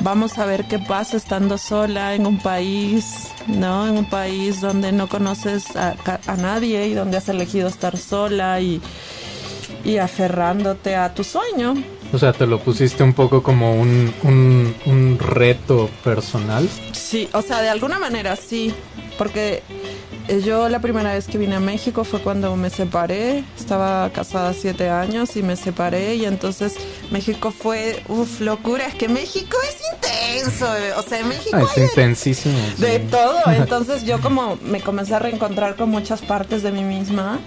[0.00, 3.86] vamos a ver qué pasa estando sola en un país, ¿no?
[3.86, 5.94] En un país donde no conoces a,
[6.26, 8.80] a nadie y donde has elegido estar sola y,
[9.84, 11.74] y aferrándote a tu sueño.
[12.12, 16.68] O sea, te lo pusiste un poco como un, un, un reto personal.
[16.92, 18.74] Sí, o sea, de alguna manera sí,
[19.18, 19.62] porque
[20.28, 24.54] eh, yo la primera vez que vine a México fue cuando me separé, estaba casada
[24.54, 26.74] siete años y me separé y entonces
[27.10, 30.92] México fue, uff, locura, es que México es intenso, bebé.
[30.94, 32.58] o sea, México Ah, es de- intensísimo.
[32.76, 32.82] sí.
[32.82, 37.38] de todo, entonces yo como me comencé a reencontrar con muchas partes de mí misma.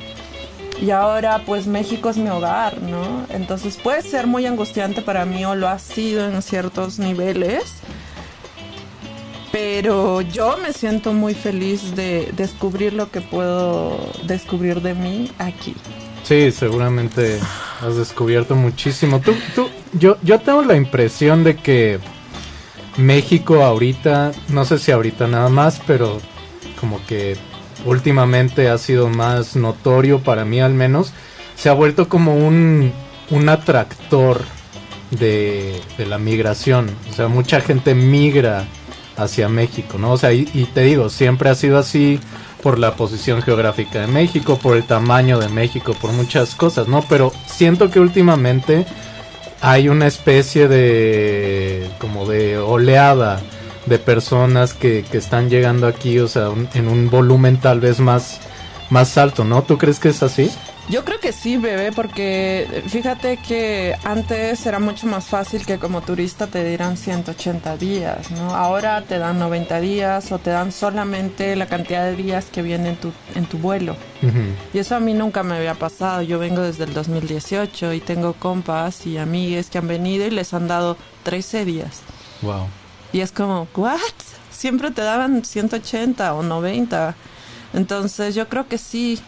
[0.82, 3.27] Y ahora pues México es mi hogar, ¿no?
[3.29, 7.75] Entonces puede ser muy angustiante para mí o lo ha sido en ciertos niveles.
[9.51, 15.75] Pero yo me siento muy feliz de descubrir lo que puedo descubrir de mí aquí.
[16.23, 17.38] Sí, seguramente
[17.82, 19.19] has descubierto muchísimo.
[19.19, 21.99] Tú, tú, yo, yo tengo la impresión de que
[22.97, 26.19] México ahorita, no sé si ahorita nada más, pero
[26.79, 27.38] como que
[27.86, 31.13] últimamente ha sido más notorio para mí al menos,
[31.55, 32.91] se ha vuelto como un,
[33.29, 34.41] un atractor
[35.11, 36.89] de, de la migración.
[37.09, 38.65] O sea, mucha gente migra
[39.17, 40.13] hacia México, ¿no?
[40.13, 42.19] O sea, y, te digo, siempre ha sido así
[42.61, 47.03] por la posición geográfica de México, por el tamaño de México, por muchas cosas, ¿no?
[47.09, 48.86] Pero siento que últimamente
[49.61, 53.41] hay una especie de como de oleada
[53.86, 57.99] de personas que, que están llegando aquí, o sea, un- en un volumen tal vez
[57.99, 58.39] más,
[58.89, 59.63] más alto, ¿no?
[59.63, 60.51] ¿Tú crees que es así?
[60.89, 66.01] Yo creo que sí, bebé, porque fíjate que antes era mucho más fácil que como
[66.01, 68.53] turista te dieran 180 días, ¿no?
[68.55, 72.89] Ahora te dan 90 días o te dan solamente la cantidad de días que viene
[72.89, 73.95] en tu, en tu vuelo.
[74.73, 76.23] Y eso a mí nunca me había pasado.
[76.23, 80.53] Yo vengo desde el 2018 y tengo compas y amigues que han venido y les
[80.53, 82.01] han dado 13 días.
[82.41, 82.67] Wow.
[83.14, 83.99] Y es como, ¿what?
[84.51, 87.16] Siempre te daban 180 o 90.
[87.74, 89.20] Entonces yo creo que sí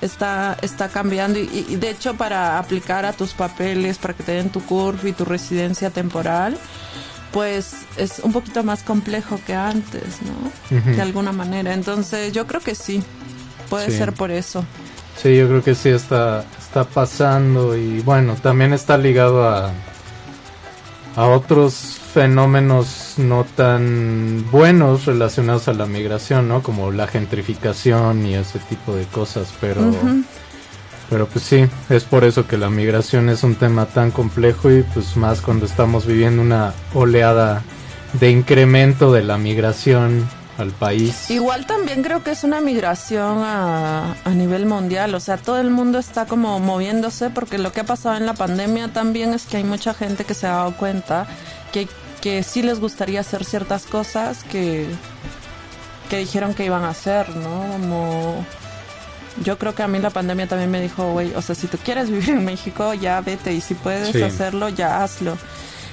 [0.00, 1.38] está, está cambiando.
[1.38, 5.04] Y, y de hecho para aplicar a tus papeles, para que te den tu CURF
[5.04, 6.56] y tu residencia temporal,
[7.32, 10.76] pues es un poquito más complejo que antes, ¿no?
[10.78, 10.90] Ujú.
[10.96, 11.72] De alguna manera.
[11.74, 13.02] Entonces yo creo que sí.
[13.68, 13.98] Puede Sí.
[13.98, 14.64] ser por eso.
[15.22, 19.70] Sí, yo creo que sí está, está pasando y bueno, también está ligado a,
[21.14, 26.62] a otros fenómenos no tan buenos relacionados a la migración, ¿no?
[26.62, 29.80] Como la gentrificación y ese tipo de cosas, pero,
[31.08, 34.82] pero pues sí, es por eso que la migración es un tema tan complejo y
[34.82, 37.62] pues más cuando estamos viviendo una oleada
[38.14, 41.30] de incremento de la migración al país.
[41.30, 45.70] Igual también creo que es una migración a, a nivel mundial, o sea, todo el
[45.70, 49.56] mundo está como moviéndose porque lo que ha pasado en la pandemia también es que
[49.56, 51.26] hay mucha gente que se ha dado cuenta
[51.72, 51.88] que,
[52.20, 54.86] que sí les gustaría hacer ciertas cosas que,
[56.08, 57.66] que dijeron que iban a hacer, ¿no?
[57.72, 58.44] Como
[59.44, 61.78] yo creo que a mí la pandemia también me dijo, güey, o sea, si tú
[61.82, 64.22] quieres vivir en México, ya vete y si puedes Sí.
[64.22, 65.38] hacerlo, ya hazlo.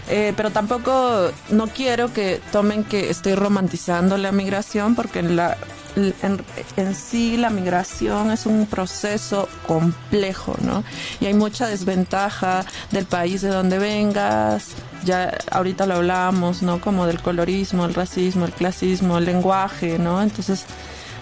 [0.10, 5.58] Eh, pero tampoco no quiero que tomen que estoy romantizando la migración porque la,
[5.98, 6.42] en,
[6.78, 10.86] en, sí la migración es un proceso complejo, ¿no?
[11.20, 14.68] Y hay mucha desventaja del país de donde vengas,
[15.08, 16.80] ya ahorita lo hablábamos, ¿no?
[16.80, 20.22] Como del colorismo, el racismo, el clasismo, el lenguaje, ¿no?
[20.22, 20.66] Entonces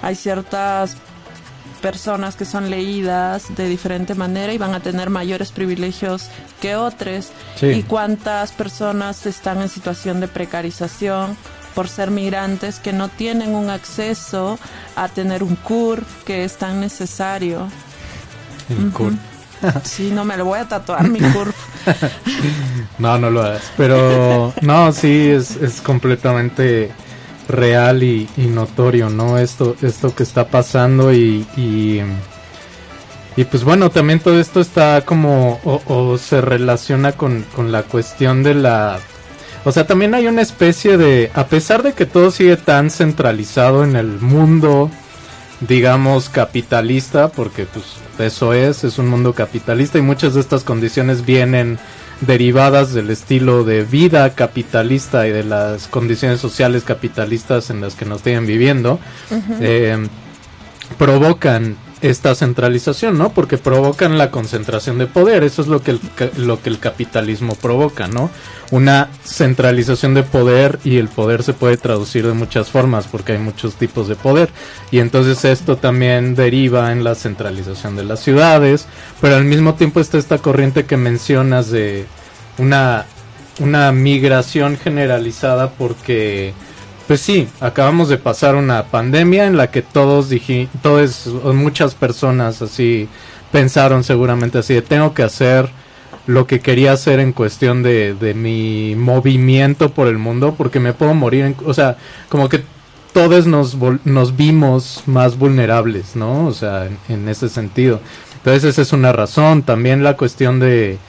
[0.02, 0.98] hay ciertas
[1.82, 6.30] personas que son leídas de diferente manera y van a tener mayores privilegios
[6.60, 7.30] que otros.
[7.62, 11.38] Y cuántas personas están en situación de precarización
[11.76, 14.58] por ser migrantes que no tienen un acceso
[14.96, 17.68] a tener un CURF que es tan necesario.
[18.70, 19.35] El CURF.
[19.84, 21.56] Sí, no me lo voy a tatuar mi CURF.
[23.00, 23.72] no, no lo hagas.
[23.78, 26.92] Pero no, sí, es, es completamente
[27.48, 29.38] real y, notorio, ¿no?
[29.38, 32.02] Esto, esto que está pasando y, y,
[33.46, 38.56] pues bueno, también todo esto está como o, se relaciona con, con, la cuestión de
[38.56, 39.00] la...
[39.64, 43.84] O sea, también hay una especie de, a pesar de que todo sigue tan centralizado
[43.84, 44.92] en el mundo,
[45.62, 47.86] digamos, capitalista, porque pues
[48.20, 51.80] eso es, es un mundo capitalista y muchas de estas condiciones vienen
[52.22, 58.06] derivadas del estilo de vida capitalista y de las condiciones sociales capitalistas en las que
[58.06, 59.00] nos tienen viviendo,
[59.60, 60.08] eh,
[60.98, 63.32] provocan esta centralización, ¿no?
[63.32, 66.00] Porque provocan la concentración de poder, eso es lo que el,
[66.38, 68.30] lo que el capitalismo provoca, ¿no?
[68.72, 73.38] Una centralización de poder y el poder se puede traducir de muchas formas porque hay
[73.40, 74.50] muchos tipos de poder
[74.92, 78.88] y entonces esto también deriva en la centralización de las ciudades,
[79.22, 82.06] pero al mismo tiempo está esta corriente que mencionas de
[82.58, 83.06] una
[83.60, 86.54] una migración generalizada porque
[87.08, 92.62] pues sí, acabamos de pasar una pandemia en la que todos dije, todos, muchas personas
[92.62, 93.08] así
[93.52, 95.70] pensaron seguramente así de tengo que hacer
[96.28, 100.94] lo que quería hacer en cuestión de, de mi movimiento por el mundo porque me
[100.94, 101.98] puedo morir, o sea,
[102.30, 102.64] como que
[103.14, 106.48] todos nos, nos vimos más vulnerables, ¿no?
[106.48, 108.02] O sea, en ese sentido.
[108.46, 109.64] Entonces esa es una razón.
[109.64, 111.00] También la cuestión de,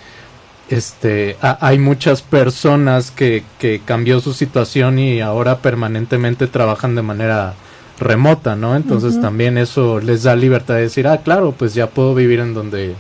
[0.69, 7.55] este hay muchas personas que, que cambió su situación y ahora permanentemente trabajan de manera
[7.99, 8.77] remota, ¿no?
[8.77, 12.55] Entonces también eso les da libertad de decir, ah, claro, pues ya puedo vivir en
[12.55, 12.95] donde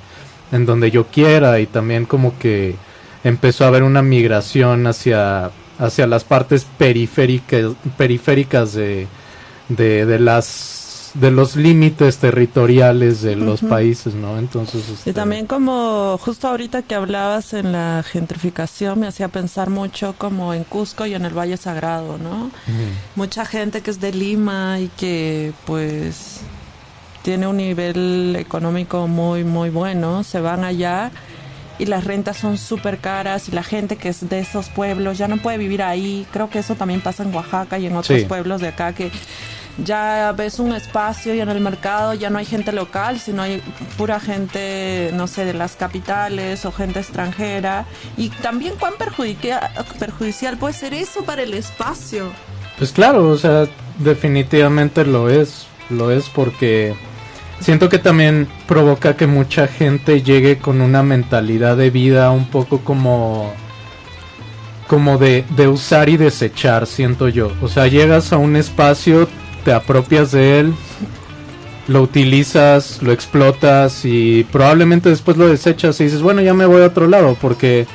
[0.53, 2.77] en donde yo quiera y también como que
[3.25, 9.09] empezó a haber una migración hacia hacia las partes periféricas periféricas de,
[9.69, 10.76] de, de las
[11.21, 14.39] de los límites territoriales de los países, ¿no?
[14.39, 14.89] Entonces...
[14.89, 20.15] Y este, también como justo ahorita que hablabas en la gentrificación me hacía pensar mucho
[20.19, 22.51] como en Cusco y en el Valle Sagrado, ¿no?
[23.15, 26.41] Mucha gente que es de Lima y que pues
[27.23, 31.11] tiene un nivel económico muy, muy bueno, se van allá
[31.79, 35.29] y las rentas son súper caras y la gente que es de esos pueblos ya
[35.29, 36.27] no puede vivir ahí.
[36.33, 39.11] Creo que eso también pasa en Oaxaca y en otros pueblos de acá que
[39.85, 43.63] ya ves un espacio y en el mercado ya no hay gente local, sino hay
[43.97, 47.87] pura gente, no sé, de las capitales o gente extranjera.
[48.17, 52.31] Y también cuán perjudicial puede ser eso para el espacio.
[52.79, 53.67] Pues claro, o sea,
[53.99, 56.95] definitivamente lo es, lo es porque
[57.61, 62.81] siento que también provoca que mucha gente llegue con una mentalidad de vida un poco
[62.81, 63.53] como
[64.87, 67.51] como de, de usar y desechar, siento yo.
[67.61, 69.29] O sea, llegas a un espacio,
[69.67, 70.75] te apropias de él,
[71.89, 76.83] lo utilizas, lo explotas y probablemente después lo desechas y dices, bueno, ya me voy
[76.83, 77.89] a otro lado porque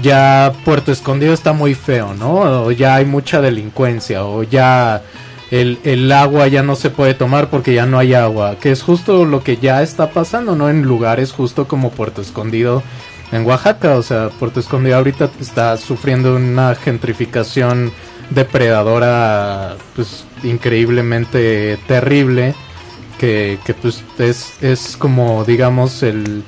[0.00, 2.66] ya Puerto Escondido está muy feo, ¿no?
[2.66, 5.02] O ya hay mucha delincuencia o ya
[5.50, 8.84] el, el, agua ya no se puede tomar porque ya no hay agua, que es
[8.84, 10.70] justo lo que ya está pasando, ¿no?
[10.70, 12.84] En lugares justo como Puerto Escondido
[13.32, 17.90] en Oaxaca, o sea, Puerto Escondido ahorita está sufriendo una gentrificación
[18.30, 22.54] depredadora pues increíblemente terrible
[23.18, 26.42] que, que pues es, es como digamos el,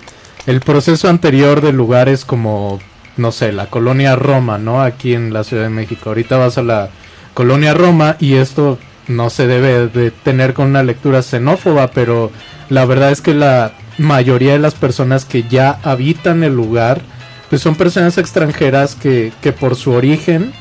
[0.47, 2.81] el proceso anterior de lugares como
[3.16, 6.11] no sé la colonia Roma no aquí en la Ciudad de México.
[6.11, 6.91] Ahorita vas a la
[7.35, 12.31] colonia Roma y esto no se debe de tener con una lectura xenófoba pero
[12.68, 17.01] la verdad es que la mayoría de las personas que ya habitan el lugar
[17.49, 20.53] pues son personas extranjeras que, que por su origen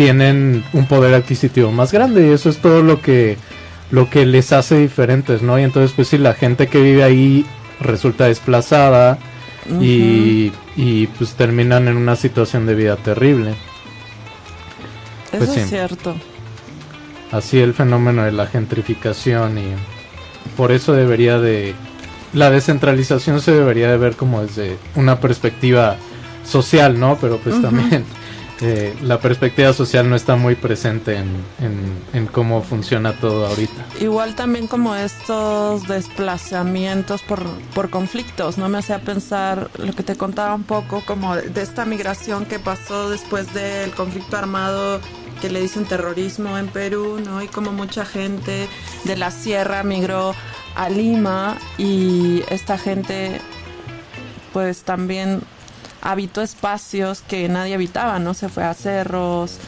[0.00, 3.36] tienen un poder adquisitivo más grande y eso es todo lo que
[3.90, 5.58] lo que les hace diferentes, ¿no?
[5.58, 7.44] Y entonces pues si la gente que vive ahí
[7.80, 9.18] resulta desplazada
[9.78, 13.50] y, y, pues terminan en una situación de vida terrible.
[15.32, 16.16] Eso pues es cierto.
[17.30, 19.74] Así el fenómeno de la gentrificación y
[20.56, 21.74] por eso debería de
[22.32, 25.96] la descentralización se debería de ver como desde una perspectiva
[26.42, 27.18] social, ¿no?
[27.20, 28.06] Pero pues también
[28.62, 31.28] eh, la perspectiva social no está muy presente en,
[31.60, 33.86] en, en, cómo funciona todo ahorita.
[34.00, 37.42] Igual también como estos desplazamientos por,
[37.74, 38.68] por conflictos, ¿no?
[38.68, 43.10] Me hacía pensar lo que te contaba un poco como de esta migración que pasó
[43.10, 45.00] después del conflicto armado
[45.40, 47.42] que le dicen terrorismo en Perú, ¿no?
[47.42, 48.68] Y como mucha gente
[49.04, 50.34] de la sierra migró
[50.74, 53.40] a Lima y esta gente
[54.52, 55.40] pues también
[56.02, 58.34] habitó espacios que nadie habitaba, ¿no?
[58.34, 59.58] Se fue a cerros,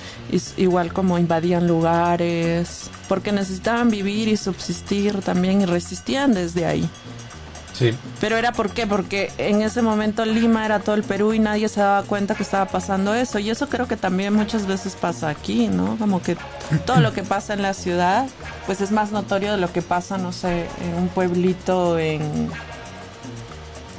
[0.56, 6.88] igual como invadían lugares, porque necesitaban vivir y subsistir también y resistían desde ahí.
[7.72, 7.94] Sí.
[8.20, 8.86] Pero era por qué?
[8.86, 12.42] Porque en ese momento Lima era todo el Perú y nadie se daba cuenta que
[12.42, 13.38] estaba pasando eso.
[13.38, 15.96] Y eso creo que también muchas veces pasa aquí, ¿no?
[15.96, 16.36] Como que
[16.84, 18.26] todo lo que pasa en la ciudad,
[18.66, 22.50] pues es más notorio de lo que pasa, no sé, en un pueblito en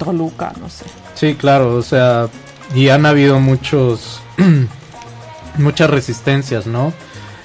[0.03, 0.85] Toluca, no sé.
[1.15, 2.27] Sí, claro, o sea,
[2.75, 4.21] y han habido muchos,
[5.57, 6.93] muchas resistencias, ¿no?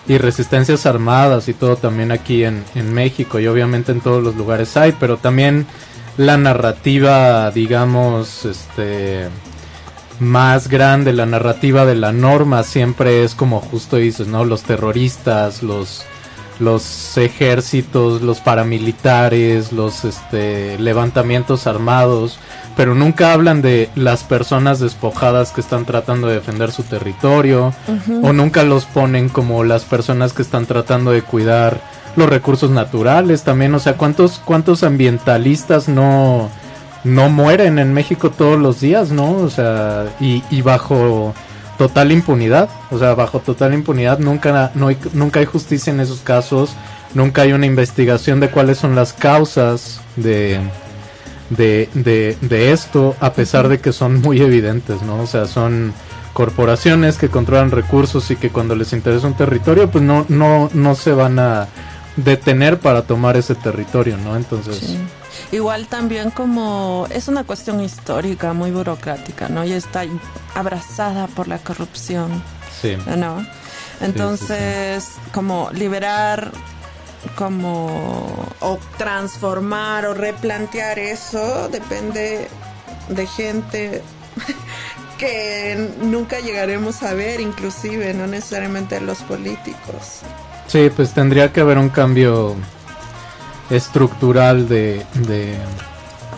[0.06, 4.36] Y resistencias armadas y todo también aquí en, en México y obviamente en todos los
[4.36, 5.66] lugares hay, pero también
[6.16, 9.28] la narrativa, digamos, este
[10.20, 14.44] más grande, la narrativa de la norma siempre es como justo dices, ¿no?
[14.44, 16.04] Los terroristas, los
[16.61, 22.38] los ejércitos, los paramilitares, los este levantamientos armados,
[22.76, 27.72] pero nunca hablan de las personas despojadas que están tratando de defender su territorio
[28.22, 31.80] o nunca los ponen como las personas que están tratando de cuidar
[32.16, 36.50] los recursos naturales también, o sea, cuántos cuántos ambientalistas no
[37.04, 39.32] no mueren en México todos los días, ¿no?
[39.32, 41.32] O sea, y, y bajo
[41.79, 46.20] total impunidad, o sea, bajo total impunidad nunca no hay, nunca hay justicia en esos
[46.20, 46.72] casos,
[47.14, 50.61] nunca hay una investigación de cuáles son las causas de
[51.51, 55.22] de, de, esto, a pesar de que son muy evidentes, ¿no?
[55.22, 55.95] O sea, son
[56.33, 60.95] corporaciones que controlan recursos y que cuando les interesa un territorio, pues no, no, no
[60.95, 61.68] se van a
[62.16, 64.37] detener para tomar ese territorio, ¿no?
[64.37, 64.97] Entonces...
[65.51, 69.64] Igual también como es una cuestión histórica, muy burocrática, ¿no?
[69.64, 70.05] Y está
[70.55, 72.42] abrazada por la corrupción,
[72.80, 72.96] Sí.
[73.16, 73.44] ¿no?
[74.01, 76.53] Entonces, sí, como liberar
[77.34, 82.49] como o transformar o replantear eso depende
[83.09, 84.03] de gente
[85.18, 90.20] que nunca llegaremos a ver inclusive no necesariamente los políticos
[90.68, 92.55] Sí, pues tendría que haber un cambio
[93.71, 95.55] estructural de, de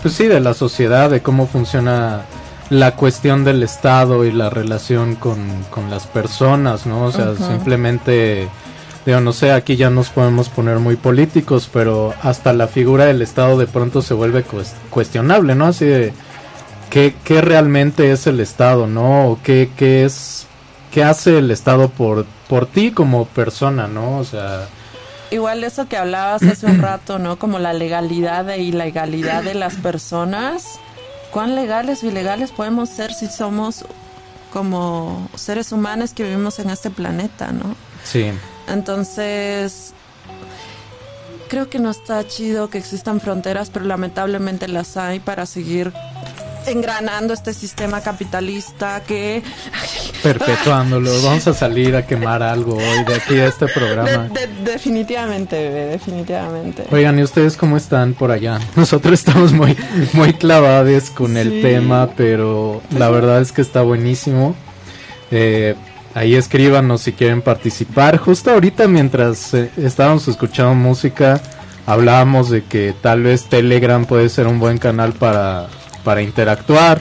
[0.03, 2.22] pues sí, de la sociedad, de cómo funciona
[2.70, 5.39] la cuestión del Estado y la relación con,
[5.70, 7.05] con las personas, ¿no?
[7.07, 8.49] O sea, simplemente,
[9.05, 13.22] digo, no sé, aquí ya nos podemos poner muy políticos, pero hasta la figura del
[13.22, 15.66] Estado de pronto se vuelve cues- cuestionable, ¿no?
[15.66, 16.12] Así de,
[16.91, 19.28] ¿qué, qué realmente es el Estado, ¿no?
[19.31, 20.47] O qué, qué es,
[20.93, 24.18] qué hace el Estado por, por ti como persona, ¿no?
[24.18, 24.68] O sea,
[25.31, 29.76] igual eso que hablabas hace un rato no como la legalidad e ilegalidad de las
[29.76, 30.78] personas.
[31.31, 33.85] Cuán legales o ilegales podemos ser si somos
[34.53, 38.33] como seres humanos que vivimos en este planeta no sí.
[38.68, 39.93] Entonces,
[41.49, 45.93] creo que no está chido que existan fronteras, pero lamentablemente las hay para seguir
[46.70, 49.42] engranando este sistema capitalista que
[50.22, 51.10] perpetuándolo.
[51.22, 54.28] Vamos a salir a quemar algo hoy de aquí a este programa.
[54.28, 56.84] de- definitivamente, bebé, definitivamente.
[56.90, 58.58] Oigan, ¿y ustedes cómo están por allá?
[58.76, 59.76] Nosotros estamos muy,
[60.12, 64.54] muy clavados con el tema, pero la verdad es que está buenísimo.
[65.30, 65.74] Eh,
[66.14, 68.16] ahí escríbanos si quieren participar.
[68.18, 71.40] Justo ahorita mientras eh, estábamos escuchando música,
[71.86, 75.68] hablábamos de que tal vez Telegram puede ser un buen canal para,
[76.05, 77.01] para interactuar.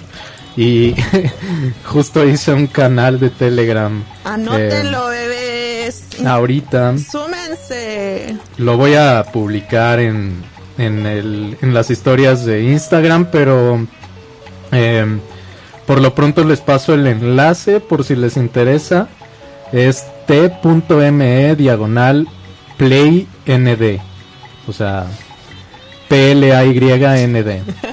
[0.58, 0.96] Y
[1.86, 4.04] justo hice un canal de Telegram.
[4.24, 6.08] Anótenlo, bebés.
[6.26, 6.98] ahorita.
[6.98, 8.36] Súmense.
[8.58, 10.44] Lo voy a publicar en,
[10.78, 13.86] en, el, en las historias de Instagram, pero
[14.72, 15.06] eh,
[15.86, 19.08] por lo pronto les paso el enlace por si les interesa.
[19.72, 22.28] Es t.me diagonal
[22.78, 23.28] playnd.
[24.68, 25.06] O sea,
[26.10, 27.62] P-L-A-Y-N-D.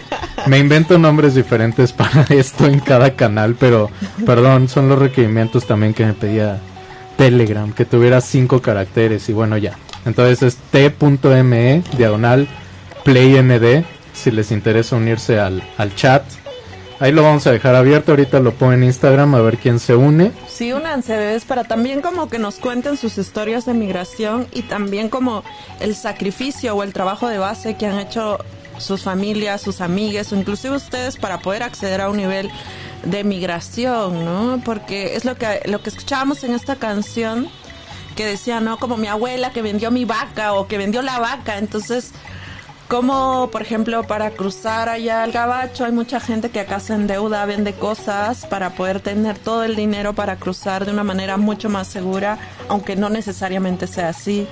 [0.46, 3.90] Me invento nombres diferentes para esto en cada canal, pero
[4.24, 6.60] perdón, son los requerimientos también que me pedía
[7.16, 9.76] Telegram, que tuviera cinco caracteres y bueno ya.
[10.04, 12.46] Entonces es t.me diagonal
[13.04, 16.22] playnd si les interesa unirse al, al chat.
[16.98, 19.94] Ahí lo vamos a dejar abierto, ahorita lo pongo en Instagram a ver quién se
[19.94, 20.32] une.
[20.48, 25.10] Sí, únanse, bebés, para también como que nos cuenten sus historias de migración y también
[25.10, 25.44] como
[25.80, 28.38] el sacrificio o el trabajo de base que han hecho
[28.78, 32.50] sus familias, sus amigas o inclusive ustedes para poder acceder a un nivel
[33.04, 34.60] de migración, ¿no?
[34.64, 37.48] Porque es lo que, lo que escuchábamos en esta canción
[38.16, 38.78] que decía, ¿no?
[38.78, 41.58] Como mi abuela que vendió mi vaca o que vendió la vaca.
[41.58, 42.12] Entonces,
[42.88, 47.44] como por ejemplo para cruzar allá al gabacho hay mucha gente que acá se endeuda,
[47.44, 51.88] vende cosas para poder tener todo el dinero para cruzar de una manera mucho más
[51.88, 54.46] segura, aunque no necesariamente sea así.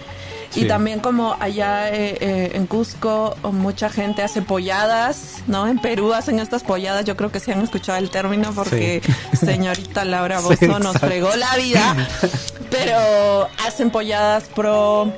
[0.54, 5.66] Y también como allá eh, eh, en Cusco mucha gente hace polladas, ¿no?
[5.66, 9.02] En Perú hacen estas polladas, yo creo que sí han escuchado el término porque
[9.32, 11.96] señorita Laura Bozo nos fregó la vida,
[12.70, 15.12] pero hacen polladas pro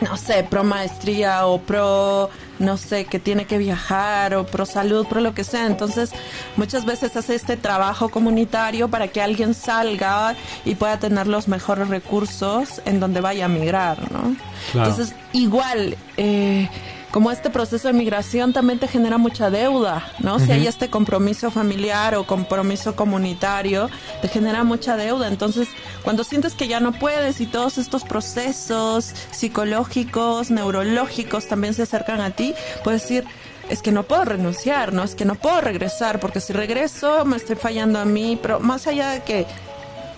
[0.00, 2.30] no sé, pro maestría o pro,
[2.60, 5.66] no sé, que tiene que viajar o pro salud, pro lo que sea.
[5.66, 6.12] Entonces,
[6.56, 11.88] muchas veces hace este trabajo comunitario para que alguien salga y pueda tener los mejores
[11.88, 14.36] recursos en donde vaya a migrar, ¿no?
[14.74, 16.68] Entonces, igual, eh,
[17.10, 20.38] como este proceso de migración también te genera mucha deuda, ¿no?
[20.38, 23.90] Si hay este compromiso familiar o compromiso comunitario,
[24.22, 25.26] te genera mucha deuda.
[25.28, 25.68] Entonces,
[26.02, 32.20] cuando sientes que ya no puedes y todos estos procesos psicológicos, neurológicos también se acercan
[32.20, 32.54] a ti,
[32.84, 33.24] puedes decir,
[33.68, 35.02] es que no puedo renunciar, ¿no?
[35.02, 38.86] Es que no puedo regresar, porque si regreso me estoy fallando a mí, pero más
[38.86, 39.46] allá de que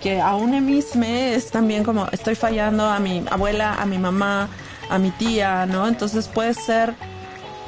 [0.03, 4.49] que aún en mí es también como estoy fallando a mi abuela, a mi mamá,
[4.89, 5.87] a mi tía, ¿no?
[5.89, 6.95] Entonces puede ser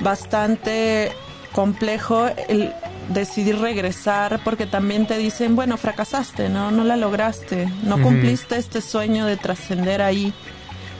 [0.01, 1.12] bastante
[1.53, 2.73] complejo el
[3.09, 6.71] decidir regresar porque también te dicen, bueno, fracasaste, ¿no?
[6.71, 10.33] No la lograste, no cumpliste este sueño de trascender ahí.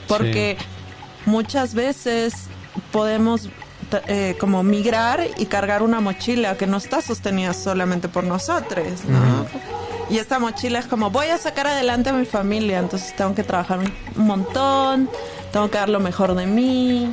[0.07, 0.57] Porque
[1.25, 2.33] muchas veces
[2.91, 3.49] podemos
[4.07, 9.45] eh, como migrar y cargar una mochila que no está sostenida solamente por nosotros, ¿no?
[10.09, 13.43] Y esta mochila es como, voy a sacar adelante a mi familia, entonces tengo que
[13.43, 15.09] trabajar un montón,
[15.55, 17.09] tengo que dar lo mejor de mí,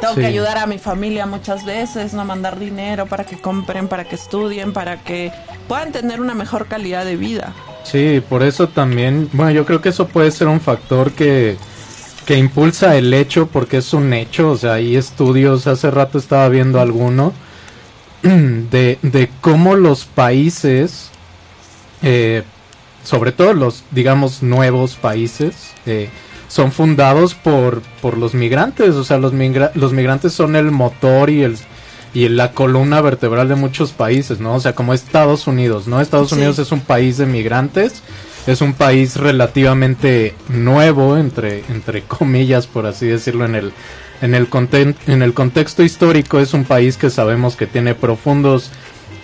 [0.00, 4.04] tengo que ayudar a mi familia muchas veces, no mandar dinero para que compren, para
[4.04, 5.32] que estudien, para que
[5.66, 7.52] puedan tener una mejor calidad de vida.
[7.82, 11.56] Sí, por eso también, bueno, yo creo que eso puede ser un factor que,
[12.24, 16.48] que impulsa el hecho, porque es un hecho, o sea, hay estudios, hace rato estaba
[16.48, 17.32] viendo alguno,
[18.22, 21.10] de, de cómo los países,
[22.00, 22.44] eh,
[23.02, 26.10] sobre todo los, digamos, nuevos países, eh,
[26.52, 31.44] son fundados por, por los migrantes, o sea, los, los migrantes son el motor y
[31.44, 31.56] el
[32.14, 34.56] y la columna vertebral de muchos países, ¿no?
[34.56, 35.98] O sea, como Estados Unidos, ¿no?
[35.98, 38.02] Estados Unidos es un país de migrantes,
[38.46, 43.72] es un país relativamente nuevo, entre, entre comillas, por así decirlo, en el,
[44.20, 44.46] en el,
[45.06, 48.70] en el contexto histórico, es un país que sabemos que tiene profundos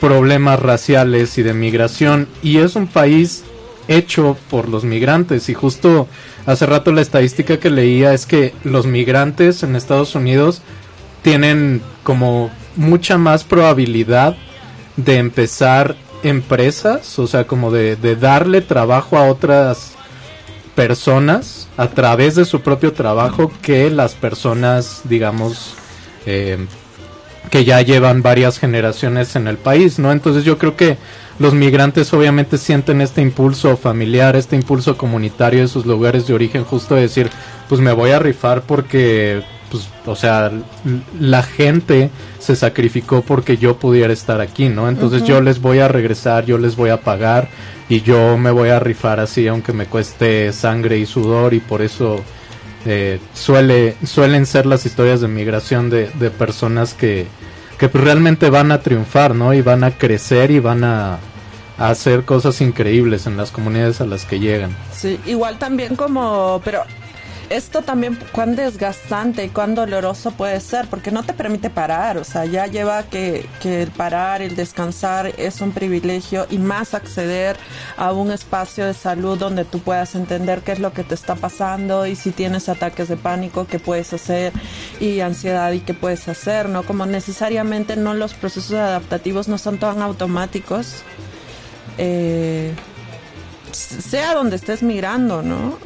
[0.01, 3.45] problemas raciales y de migración, y es un país
[3.87, 6.09] hecho por los migrantes, y justo
[6.47, 10.62] Hace rato la estadística que leía es que los migrantes en Estados Unidos
[11.22, 14.36] tienen como mucha más probabilidad
[14.97, 19.93] de empezar empresas, o sea, como de, darle trabajo a otras
[20.74, 25.74] personas a través de su propio trabajo que las personas, digamos,
[26.26, 26.66] eh,
[27.51, 30.12] que ya llevan varias generaciones en el país, ¿no?
[30.12, 30.99] Entonces yo creo que
[31.39, 36.64] los migrantes obviamente sienten este impulso familiar, este impulso comunitario de sus lugares de origen,
[36.64, 37.30] justo de decir,
[37.68, 40.51] pues me voy a rifar porque, pues, o sea,
[41.20, 42.11] la gente
[42.41, 44.89] se sacrificó porque yo pudiera estar aquí, ¿no?
[44.89, 47.49] Entonces yo les voy a regresar, yo les voy a pagar
[47.89, 51.82] y yo me voy a rifar así, aunque me cueste sangre y sudor y por
[51.82, 52.20] eso
[52.84, 57.26] eh, suele, suelen ser las historias de migración de, de personas que,
[57.79, 59.55] que pues realmente van a triunfar, ¿no?
[59.55, 61.18] Y van a crecer y van a,
[61.79, 64.76] hacer cosas increíbles en las comunidades a las que llegan.
[64.93, 66.83] Sí, igual también como, pero
[67.51, 72.24] esto también cuán desgastante y cuán doloroso puede ser, porque no te permite parar, o
[72.24, 77.57] sea, ya lleva que, que el parar, el descansar es un privilegio y más acceder
[77.96, 81.34] a un espacio de salud donde tú puedas entender qué es lo que te está
[81.34, 84.53] pasando y si tienes ataques de pánico, qué puedes hacer
[85.01, 86.82] y ansiedad y qué puedes hacer, ¿no?
[86.82, 91.03] Como necesariamente no los procesos adaptativos no son tan automáticos.
[91.99, 92.72] Eh,
[93.73, 95.79] sea donde estés migrando, ¿no?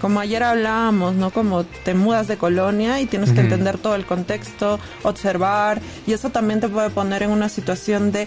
[0.00, 1.30] como ayer hablábamos, ¿no?
[1.30, 6.30] Como te mudas de colonia y tienes que entender todo el contexto, observar, y eso
[6.30, 8.26] también te puede poner en una situación de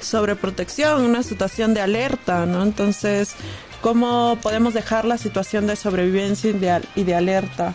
[0.00, 2.62] sobreprotección, una situación de alerta, ¿no?
[2.62, 3.34] Entonces,
[3.80, 6.50] ¿cómo podemos dejar la situación de sobrevivencia
[6.94, 7.74] y de alerta?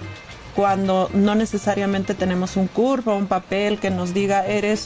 [0.56, 4.86] Cuando no necesariamente tenemos un curvo, un papel que nos diga eres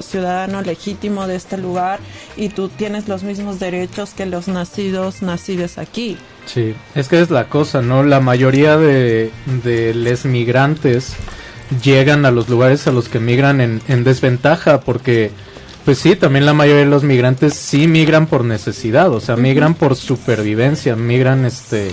[0.00, 2.00] ciudadano legítimo de este lugar
[2.36, 6.16] y tú tienes los mismos derechos que los nacidos, nacidos aquí.
[6.46, 8.02] Sí, es que es la cosa, ¿no?
[8.02, 9.32] La mayoría de,
[9.64, 11.14] de los migrantes
[11.82, 15.32] llegan a los lugares a los que migran en, en desventaja porque
[15.84, 19.74] Pues sí, también la mayoría de los migrantes sí migran por necesidad, o sea, migran
[19.74, 21.90] por supervivencia, migran este...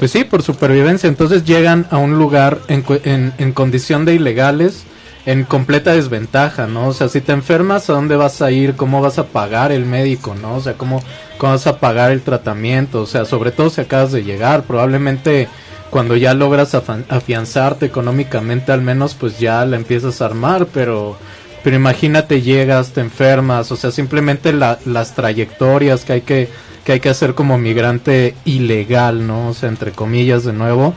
[0.00, 1.08] Pues sí, por supervivencia.
[1.08, 4.84] Entonces llegan a un lugar en, en, en condición de ilegales,
[5.26, 6.88] en completa desventaja, ¿no?
[6.88, 8.76] O sea, si te enfermas, ¿a dónde vas a ir?
[8.76, 10.54] ¿Cómo vas a pagar el médico, no?
[10.56, 11.02] O sea, ¿cómo,
[11.36, 13.02] cómo vas a pagar el tratamiento?
[13.02, 15.48] O sea, sobre todo si acabas de llegar, probablemente
[15.90, 21.16] cuando ya logras afianzarte económicamente al menos, pues ya la empiezas a armar, pero...
[21.62, 26.48] Pero imagínate, llegas, te enfermas, o sea, simplemente la- las trayectorias que hay que,
[26.84, 29.48] que hay que hacer como migrante ilegal, ¿no?
[29.48, 30.94] O sea, entre comillas, de nuevo.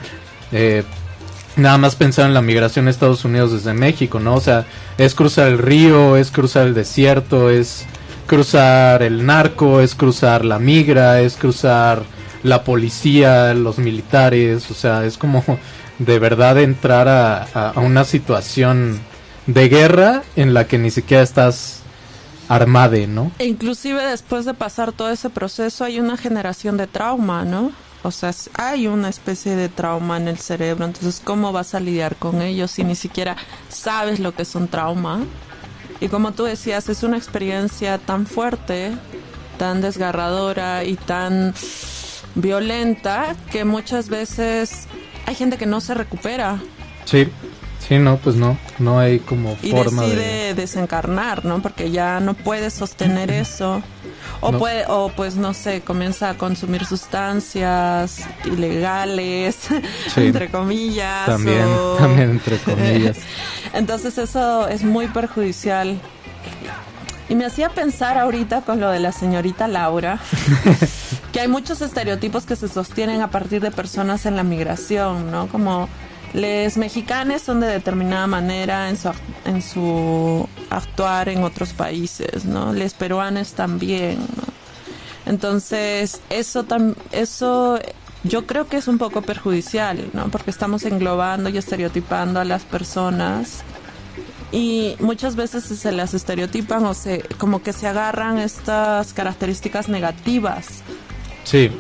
[0.52, 0.84] Eh,
[1.56, 4.36] nada más pensar en la migración a Estados Unidos desde México, ¿no?
[4.36, 4.66] O sea,
[4.98, 7.86] es cruzar el río, es cruzar el desierto, es
[8.28, 12.04] cruzar el narco, es cruzar la migra, es cruzar
[12.42, 15.44] la policía, los militares, o sea, es como
[16.00, 19.00] de verdad entrar a, a- una situación
[19.46, 21.83] de guerra en la que ni siquiera estás
[22.48, 23.32] armade, ¿no?
[23.40, 27.72] E inclusive después de pasar todo ese proceso hay una generación de trauma, ¿no?
[28.04, 32.18] O sea, hay una especie de trauma en el cerebro, entonces ¿cómo vas a lidiar
[32.18, 33.38] con ello si ni siquiera
[33.70, 35.22] sabes lo que es un trauma?
[36.02, 38.92] Y como tú decías, es una experiencia tan fuerte,
[39.58, 41.54] tan desgarradora y tan
[42.36, 44.88] violenta que muchas veces
[45.26, 46.60] hay gente que no se recupera
[47.06, 47.28] Sí,
[47.88, 50.54] sí, no, pues no, no hay como y forma decide de...
[50.54, 51.62] desencarnar, ¿no?
[51.62, 53.82] Porque ya no puede sostener eso.
[54.42, 54.60] O No.
[54.60, 59.58] puede, o pues no sé, comienza a consumir sustancias ilegales,
[60.14, 60.22] Sí.
[60.28, 61.26] entre comillas.
[61.26, 63.18] También, o- también entre comillas.
[63.74, 66.00] Entonces eso es muy perjudicial.
[67.30, 70.20] Y me hacía pensar ahorita con lo de la señorita Laura,
[71.32, 75.48] que hay muchos estereotipos que se sostienen a partir de personas en la migración, ¿no?
[75.48, 75.88] Como
[76.34, 79.12] los mexicanos son de determinada manera en su,
[79.46, 82.74] en su actuar en otros países, ¿no?
[82.74, 84.44] Los peruanos también, ¿no?
[85.26, 87.80] Entonces, eso, tam- eso
[88.24, 90.28] yo creo que es un poco perjudicial, ¿no?
[90.30, 93.64] Porque estamos englobando y estereotipando a las personas
[94.52, 100.68] y muchas veces se las estereotipan o se como que se agarran estas características negativas.
[101.44, 101.72] Sí.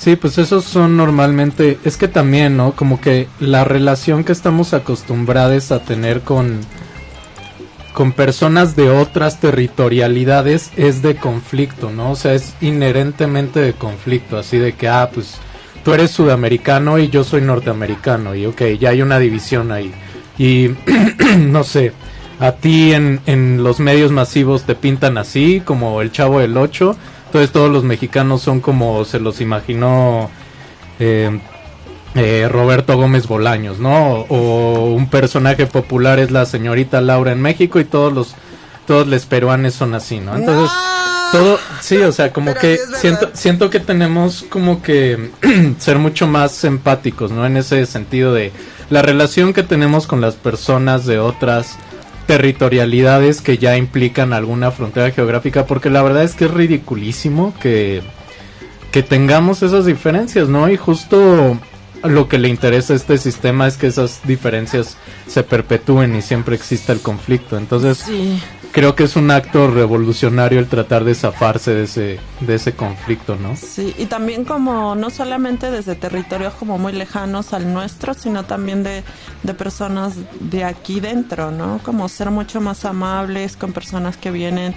[0.00, 2.72] Sí, pues esos son normalmente, es que también, ¿no?
[2.72, 6.60] Como que la relación que estamos acostumbrados a tener con
[7.92, 12.12] con personas de otras territorialidades es de conflicto, ¿no?
[12.12, 15.34] O sea, es inherentemente de conflicto, así de que, ah, pues
[15.84, 19.92] tú eres sudamericano y yo soy norteamericano y ok, ya hay una división ahí.
[20.38, 20.70] Y
[21.38, 21.92] no sé,
[22.38, 26.96] a ti en, en los medios masivos te pintan así, como el chavo del 8,
[27.30, 30.28] entonces todos los mexicanos son como se los imaginó
[30.98, 31.38] eh,
[32.16, 34.26] eh, Roberto Gómez Bolaños, ¿no?
[34.28, 38.34] O, un personaje popular es la señorita Laura en México y todos los
[38.84, 40.34] todos los peruanos son así, ¿no?
[40.34, 40.76] Entonces
[41.30, 45.30] todo sí, o sea, como que siento siento que tenemos como que
[45.78, 47.46] ser mucho más empáticos, ¿no?
[47.46, 48.50] En ese sentido de
[48.90, 51.78] la relación que tenemos con las personas de otras
[52.30, 58.02] territorialidades que ya implican alguna frontera geográfica, porque la verdad es que es ridiculísimo que
[58.92, 60.68] que tengamos esas diferencias, ¿no?
[60.68, 61.58] Y justo
[62.04, 64.96] lo que le interesa a este sistema es que esas diferencias
[65.26, 67.56] se perpetúen y siempre exista el conflicto.
[67.56, 68.04] Entonces.
[68.72, 73.36] Creo que es un acto revolucionario el tratar de zafarse de ese de ese conflicto,
[73.36, 73.56] ¿no?
[73.56, 78.82] Sí, y también como no solamente desde territorios como muy lejanos al nuestro, sino también
[78.82, 79.02] de,
[79.42, 81.80] de personas de aquí dentro, ¿no?
[81.82, 84.74] Como ser mucho más amables con personas que vienen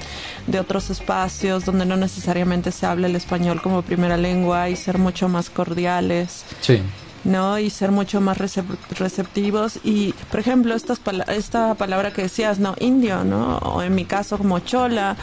[0.47, 4.97] de otros espacios donde no necesariamente se habla el español como primera lengua y ser
[4.97, 6.45] mucho más cordiales.
[6.61, 6.81] Sí.
[7.23, 7.59] ¿No?
[7.59, 9.79] Y ser mucho más recep- receptivos.
[9.83, 12.75] Y, por ejemplo, estas esta palabra que decías, ¿no?
[12.79, 13.57] Indio, ¿no?
[13.57, 15.15] O en mi caso como chola.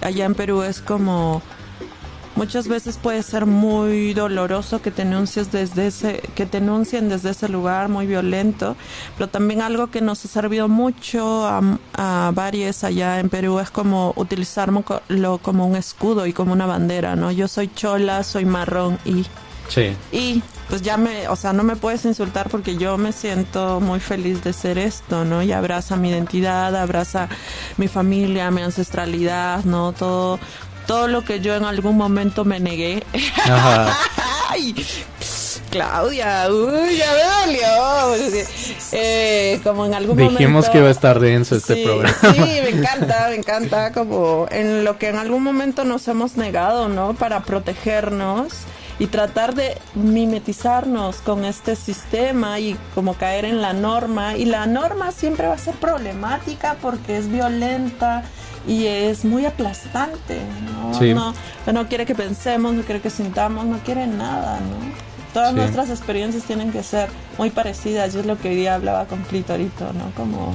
[0.00, 1.42] Allá en Perú es como...
[2.34, 7.30] Muchas veces puede ser muy doloroso que te enuncies desde ese, que te enuncien desde
[7.30, 8.76] ese lugar muy violento,
[9.16, 11.62] pero también algo que nos ha servido mucho a,
[11.94, 14.84] a varios allá en Perú es como utilizarlo
[15.40, 17.32] como un escudo y como una bandera, ¿no?
[17.32, 19.24] Yo soy chola, soy marrón y
[19.68, 19.96] Sí.
[20.12, 24.00] y pues ya me, o sea, no me puedes insultar porque yo me siento muy
[24.00, 25.42] feliz de ser esto, ¿no?
[25.42, 27.28] Y abraza mi identidad, abraza
[27.76, 29.92] mi familia, mi ancestralidad, ¿no?
[29.92, 30.40] Todo,
[30.88, 33.04] todo lo que yo en algún momento me negué.
[33.44, 33.96] Ajá.
[34.50, 34.74] ¡Ay!
[35.70, 38.14] Claudia, uy, ya me dolió.
[38.92, 40.72] eh, como en algún Dijimos momento.
[40.72, 42.16] que iba a estar denso este Sí, programa.
[42.20, 46.88] Sí, me encanta, me encanta como en lo que en algún momento nos hemos negado,
[46.88, 47.14] ¿no?
[47.14, 48.52] Para protegernos
[48.98, 54.36] y tratar de mimetizarnos con este sistema y como caer en la norma.
[54.36, 58.22] Y la norma siempre va a ser problemática porque es violenta
[58.66, 60.98] y es muy aplastante, ¿no?
[60.98, 61.14] Sí.
[61.14, 61.34] No,
[61.72, 65.06] no quiere que pensemos, no quiere que sintamos, no quiere nada, ¿no?
[65.32, 65.56] Todas Sí.
[65.56, 69.22] nuestras experiencias tienen que ser muy parecidas, y es lo que hoy día hablaba con
[69.24, 70.10] Clitorito, ¿no?
[70.16, 70.54] Como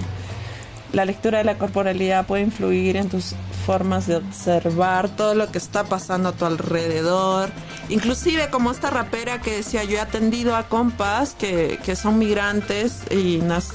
[0.94, 3.34] la lectura de la corporalidad puede influir en tus
[3.66, 7.50] formas de observar todo lo que está pasando a tu alrededor.
[7.90, 13.04] Inclusive como esta rapera que decía, yo he atendido a compas que, que son migrantes
[13.10, 13.74] y nas-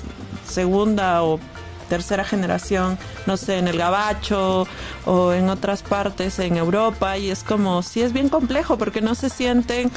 [0.48, 1.40] segunda o
[1.88, 4.66] tercera generación, no sé, en el Gabacho
[5.04, 9.14] o en otras partes en Europa y es como, sí es bien complejo porque no
[9.14, 9.90] se sienten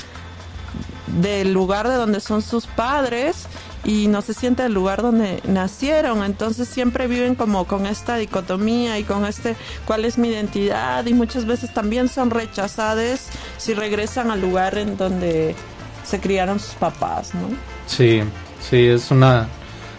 [1.20, 3.48] del lugar de donde son sus padres
[3.84, 6.24] y no se siente del lugar donde nacieron.
[6.24, 11.14] Entonces siempre viven como con esta dicotomía y con este cuál es mi identidad y
[11.14, 13.28] muchas veces también son rechazadas
[13.58, 15.56] si regresan al lugar en donde
[16.04, 17.50] se criaron sus papás, ¿no?
[17.88, 18.22] Sí,
[18.68, 19.48] sí, es una...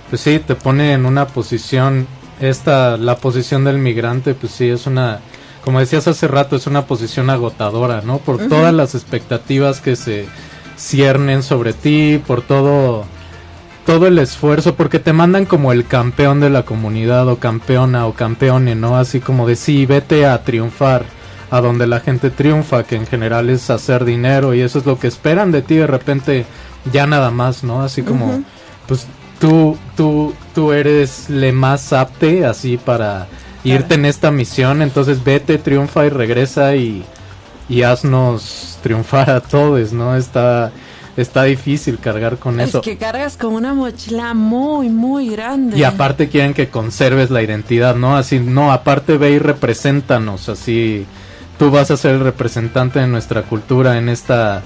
[0.09, 2.07] Pues sí, te pone en una posición...
[2.41, 5.21] Esta, la posición del migrante, pues sí, es una...
[5.63, 8.17] Como decías hace rato, es una posición agotadora, ¿no?
[8.17, 10.27] Por todas las expectativas que se
[10.79, 13.05] ciernen sobre ti, por todo
[13.87, 18.15] todo el esfuerzo, porque te mandan como el campeón de la comunidad o campeona o
[18.15, 18.97] campeone, ¿no?
[18.97, 21.05] Así como de sí, vete a triunfar
[21.51, 24.99] a donde la gente triunfa, que en general es hacer dinero y eso es lo
[24.99, 26.47] que esperan de ti de repente
[26.93, 27.83] ya nada más, ¿no?
[27.83, 28.43] Así como,
[28.87, 29.07] pues
[29.41, 33.27] tú, tú, tú eres le más apte así para
[33.65, 37.05] irte en esta misión, entonces vete, triunfa y regresa y,
[37.69, 40.17] y haznos triunfar a todos, ¿no?
[40.17, 40.71] Está,
[41.17, 42.79] está difícil cargar con eso.
[42.79, 45.77] Es que cargas con una mochila muy, muy grande.
[45.79, 48.17] Y aparte quieren que conserves la identidad, ¿no?
[48.17, 51.07] Así, no, aparte ve y represéntanos, así
[51.59, 54.63] tú vas a ser el representante de nuestra cultura en esta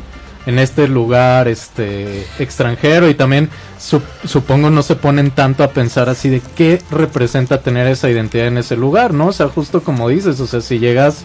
[0.47, 3.49] en este lugar este extranjero y también
[3.81, 8.49] sup- supongo no se ponen tanto a pensar así de qué representa tener esa identidad
[8.49, 9.29] en ese lugar, ¿no?
[9.29, 11.25] O sea, justo como dices, o sea, si llegas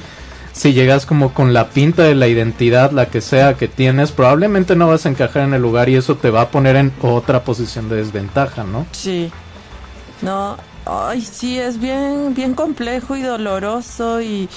[0.60, 4.76] si llegas como con la pinta de la identidad, la que sea que tienes, probablemente
[4.76, 7.46] no vas a encajar en el lugar y eso te va a poner en otra
[7.46, 8.86] posición de desventaja, ¿no?
[8.92, 9.32] Sí.
[10.22, 14.50] No, ay, sí, es bien, bien complejo y doloroso y,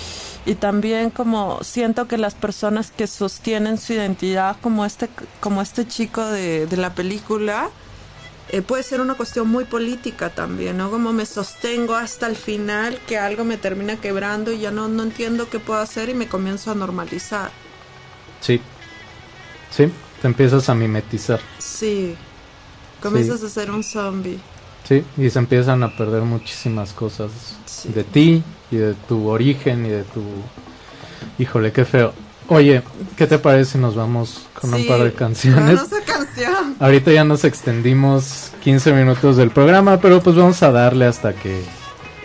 [0.45, 5.09] y también como siento que las personas que sostienen su identidad como este,
[5.39, 7.70] como este chico de, de la película,
[8.48, 10.90] eh, puede ser una cuestión muy política también, ¿no?
[10.90, 15.02] Como me sostengo hasta el final que algo me termina quebrando y ya no, no
[15.02, 17.51] entiendo qué puedo hacer y me comienzo a normalizar.
[18.40, 18.60] Sí.
[19.70, 19.90] Sí,
[20.20, 21.40] te empiezas a mimetizar.
[21.59, 22.14] Sí.
[23.01, 24.39] Comienzas a ser un zombie.
[24.85, 27.31] Sí, y se empiezan a perder muchísimas cosas
[27.85, 30.23] de ti y de tu origen y de tu...
[31.39, 32.12] Híjole, qué feo.
[32.48, 32.82] Oye,
[33.16, 35.81] ¿qué te parece si nos vamos con un par de canciones?
[36.05, 36.77] canción.
[36.81, 41.62] Ahorita ya nos extendimos 15 minutos del programa, pero pues vamos a darle hasta que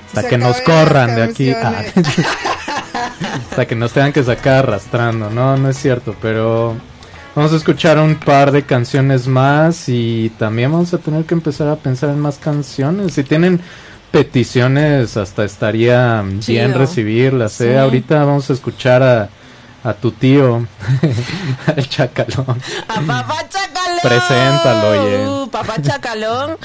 [0.08, 1.52] hasta Se que nos corran de aquí.
[1.52, 1.84] Ah,
[3.50, 5.30] hasta que nos tengan que sacar arrastrando.
[5.30, 6.76] No, no es cierto, pero
[7.36, 11.68] vamos a escuchar un par de canciones más y también vamos a tener que empezar
[11.68, 13.14] a pensar en más canciones.
[13.14, 13.62] Si tienen
[14.12, 17.60] peticiones, hasta estaría bien recibirlas.
[17.62, 17.72] ¿eh?
[17.72, 17.78] Sí.
[17.78, 19.30] Ahorita vamos a escuchar a,
[19.90, 20.68] a tu tío,
[21.76, 22.62] el chacalón.
[22.88, 24.00] A Papá Chacalón.
[24.02, 25.28] Preséntalo, oye.
[25.28, 26.58] Uh, Papá Chacalón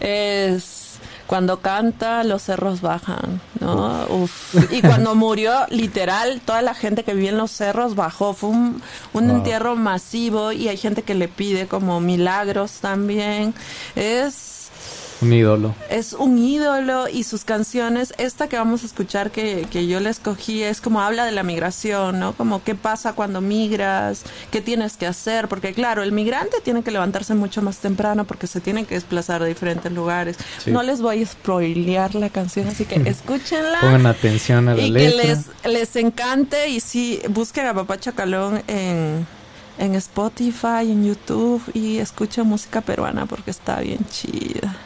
[0.00, 0.74] es
[1.26, 4.06] cuando canta los cerros bajan, ¿no?
[4.08, 4.54] Uf.
[4.72, 8.32] Y cuando murió, literal, toda la gente que vivía en los cerros bajó.
[8.32, 8.82] Fue un,
[9.12, 9.36] un Wow.
[9.36, 13.52] entierro masivo y hay gente que le pide como milagros también.
[13.94, 14.47] Es
[15.20, 15.74] Un ídolo.
[15.90, 20.10] es un ídolo y sus canciones, esta que vamos a escuchar que, que yo le
[20.10, 22.34] escogí es como habla de la migración, ¿no?
[22.34, 26.90] Como qué pasa cuando migras, qué tienes que hacer, porque claro, el migrante tiene que
[26.92, 30.36] levantarse mucho más temprano porque se tiene que desplazar a diferentes lugares.
[30.64, 30.70] Sí.
[30.70, 33.80] No les voy a spoilear la canción, así que escúchenla.
[33.80, 35.24] Pongan atención a la y que letra.
[35.24, 39.26] les, les encante y sí, busquen a Papá Chacalón en,
[39.78, 44.76] en Spotify, en YouTube y escuchen música peruana porque está bien chida.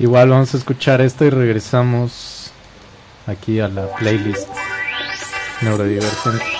[0.00, 2.50] Igual vamos a escuchar esto y regresamos
[3.26, 4.48] aquí a la playlist
[5.60, 6.59] neurodivergente.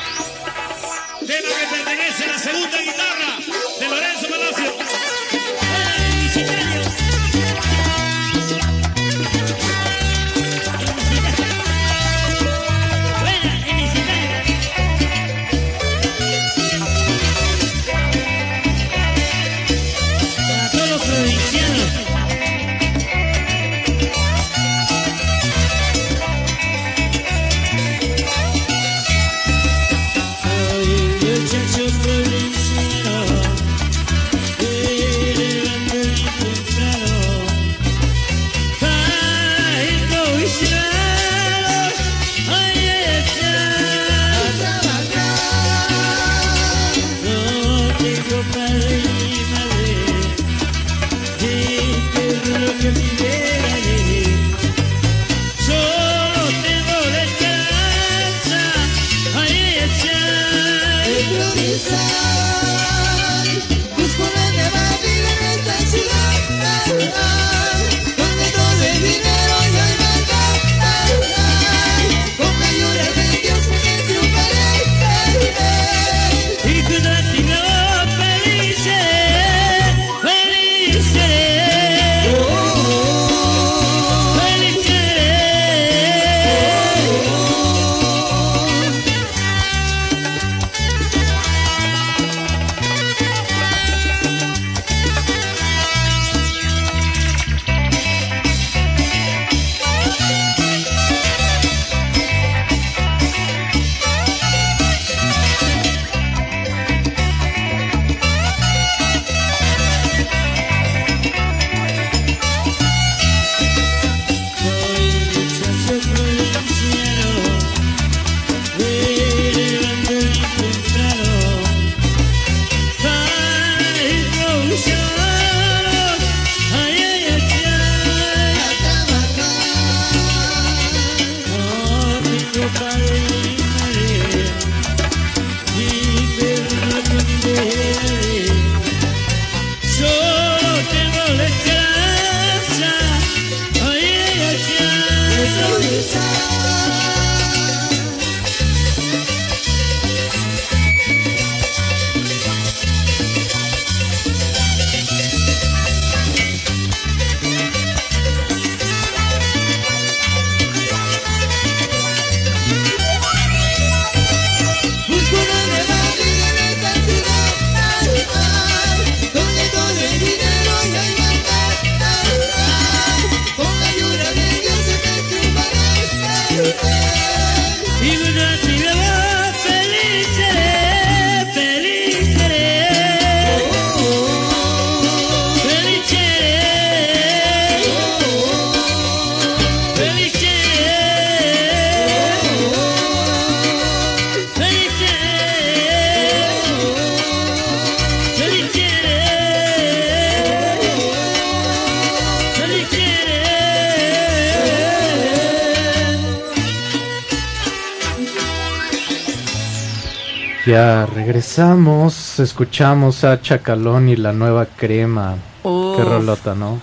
[210.66, 215.36] Ya regresamos, escuchamos a Chacalón y la nueva crema.
[215.62, 215.96] Uf.
[215.96, 216.80] Qué rolota, ¿no?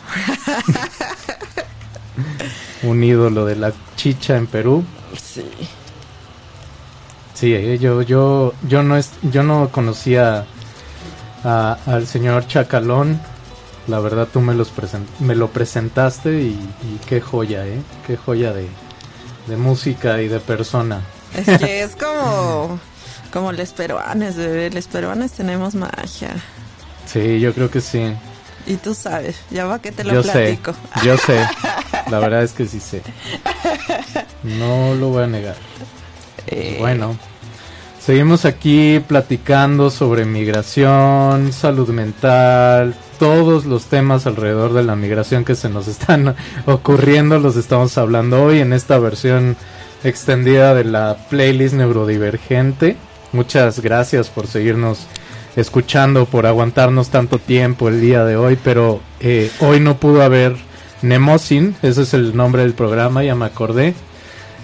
[2.84, 4.84] Un ídolo de la chicha en Perú.
[5.22, 5.46] Sí.
[7.36, 10.46] Sí, eh, yo, yo, yo no es, yo no conocía
[11.44, 13.20] a- al señor Chacalón.
[13.88, 14.72] La verdad tú me los
[15.20, 18.68] me lo presentaste y, y qué joya, eh, qué joya de,
[19.48, 21.02] de música y de persona.
[21.36, 22.80] Es que es como,
[23.32, 24.70] como los peruanes, bebé.
[24.72, 26.30] Los peruanes tenemos magia.
[27.06, 28.14] Sí, yo creo que sí.
[28.66, 30.74] Y tú sabes, ya va que te lo Yo sé, platico.
[31.04, 31.40] yo sé.
[32.12, 33.02] La verdad es que sí sé.
[34.44, 35.56] No lo voy a negar.
[36.48, 37.18] Eh, Bueno,
[38.00, 45.56] seguimos aquí platicando sobre migración, salud mental, todos los temas alrededor de la migración que
[45.56, 46.36] se nos están
[46.66, 49.56] ocurriendo, los estamos hablando hoy en esta versión
[50.04, 52.96] extendida de la playlist neurodivergente.
[53.34, 55.08] Muchas gracias por seguirnos
[55.56, 60.56] escuchando, por aguantarnos tanto tiempo el día de hoy, pero eh, hoy no pudo haber
[61.02, 63.94] Nemosin, ese es el nombre del programa, ya me acordé.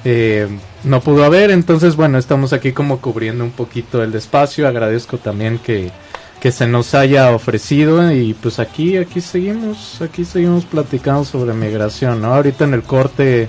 [0.05, 0.47] Eh,
[0.83, 5.57] no pudo haber, entonces bueno, estamos aquí como cubriendo un poquito el espacio, agradezco también
[5.59, 5.91] que,
[6.39, 12.21] que se nos haya ofrecido y pues aquí, aquí seguimos, aquí seguimos platicando sobre migración,
[12.21, 12.33] ¿no?
[12.33, 13.47] Ahorita en el corte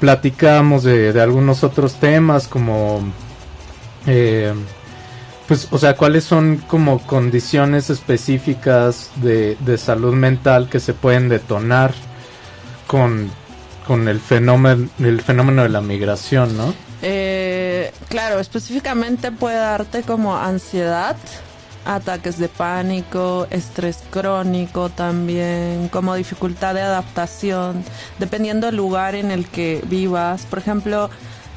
[0.00, 3.02] platicamos de, de algunos otros temas como
[4.06, 4.52] eh,
[5.46, 11.92] pues o sea cuáles son como condiciones específicas de, salud mental que se pueden detonar
[12.86, 13.30] con,
[13.86, 16.74] con el fenómeno el fenómeno de la migración no
[17.06, 21.16] Eh, claro, específicamente puede darte como ansiedad,
[21.84, 27.84] ataques de pánico, estrés crónico también, como dificultad de adaptación,
[28.18, 30.46] dependiendo del lugar en el que vivas.
[30.48, 31.10] Por ejemplo,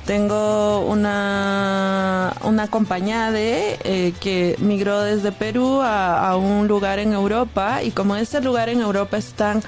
[0.07, 7.83] tengo una, una acompañade eh, que migró desde Perú a, a un lugar en Europa
[7.83, 9.61] y como ese lugar en Europa es tan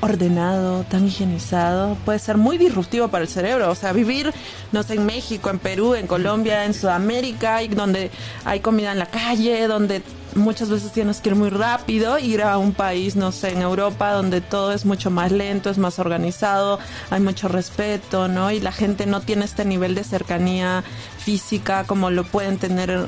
[0.00, 3.70] ordenado, tan higienizado, puede ser muy disruptivo para el cerebro.
[3.70, 4.32] O sea, vivir,
[4.72, 8.10] no sé, en México, en Perú, en Colombia, en Sudamérica, y donde
[8.44, 10.02] hay comida en la calle, donde
[10.38, 14.12] muchas veces tienes que ir muy rápido, ir a un país, no sé, en Europa,
[14.12, 16.78] donde todo es mucho más lento, es más organizado,
[17.10, 18.50] hay mucho respeto, ¿no?
[18.50, 20.84] Y la gente no tiene este nivel de cercanía
[21.18, 23.06] física como lo pueden tener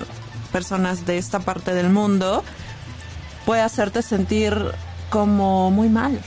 [0.52, 2.44] personas de esta parte del mundo,
[3.46, 4.54] puede hacerte sentir
[5.10, 6.20] como muy mal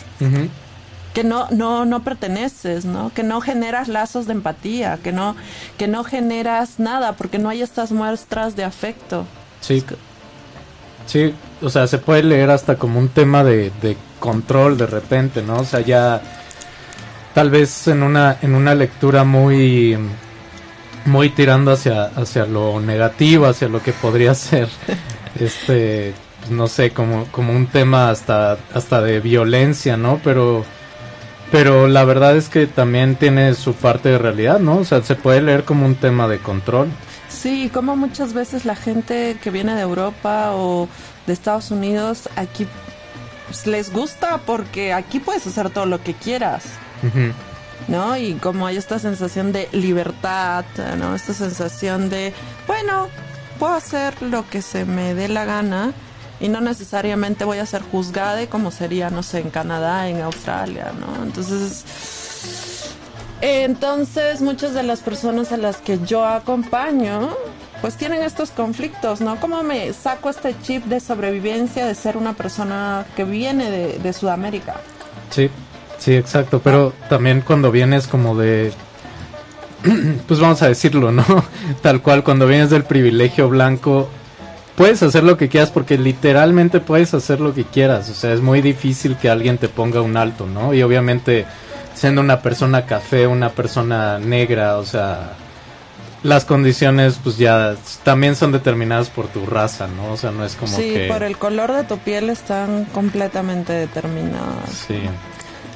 [1.14, 3.12] que no no no perteneces, ¿no?
[3.14, 5.36] Que no generas lazos de empatía, que no
[5.78, 9.26] que no generas nada porque no hay estas muestras de afecto.
[9.62, 9.84] sí
[11.06, 15.42] sí o sea se puede leer hasta como un tema de, de control de repente
[15.42, 16.22] no o sea ya
[17.34, 19.98] tal vez en una en una lectura muy
[21.06, 24.70] muy tirando hacia hacia lo negativo hacia lo que podría ser
[25.40, 30.66] este pues, no sé como como un tema hasta hasta de violencia no pero
[31.52, 35.16] pero la verdad es que también tiene su parte de realidad no o sea se
[35.16, 36.90] puede leer como un tema de control
[37.41, 40.88] Sí, como muchas veces la gente que viene de Europa o
[41.27, 42.68] de Estados Unidos aquí
[43.47, 46.64] pues, les gusta porque aquí puedes hacer todo lo que quieras.
[47.88, 48.15] ¿no?
[48.15, 50.64] Y como hay esta sensación de libertad,
[50.97, 51.15] ¿no?
[51.15, 52.34] Esta sensación de,
[52.65, 53.10] bueno,
[53.60, 55.91] puedo hacer lo que se me dé la gana
[56.39, 60.93] y no necesariamente voy a ser juzgada como sería, no sé, en Canadá, en Australia,
[60.99, 61.23] ¿no?
[61.23, 61.84] Entonces,
[63.45, 67.30] entonces muchas de las personas a las que yo acompaño,
[67.82, 69.36] pues tienen estos conflictos, ¿no?
[69.36, 74.76] ¿Cómo me saco este chip de sobrevivencia de ser una persona que viene de, Sudamérica?
[75.30, 75.49] Sí,
[75.98, 76.61] sí, exacto.
[76.64, 78.72] Pero también cuando vienes como de,
[80.28, 81.26] pues vamos a decirlo, ¿no?
[81.82, 84.07] Tal cual, cuando vienes del privilegio blanco,
[84.78, 88.10] puedes hacer lo que quieras porque literalmente puedes hacer lo que quieras.
[88.10, 90.74] O sea, es muy difícil que alguien te ponga un alto, ¿no?
[90.74, 91.45] Y obviamente,
[92.04, 95.32] siendo una persona café, una persona negra, o sea,
[96.22, 100.12] las condiciones pues ya también son determinadas por tu raza, ¿no?
[100.12, 101.08] O sea, no es como sí, que...
[101.08, 104.70] por el color de tu piel están completamente determinadas.
[104.86, 105.00] Sí.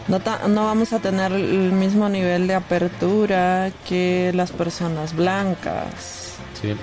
[0.10, 6.34] No, ta- no vamos a tener el mismo nivel de apertura que las personas blancas.
[6.62, 6.76] Sí.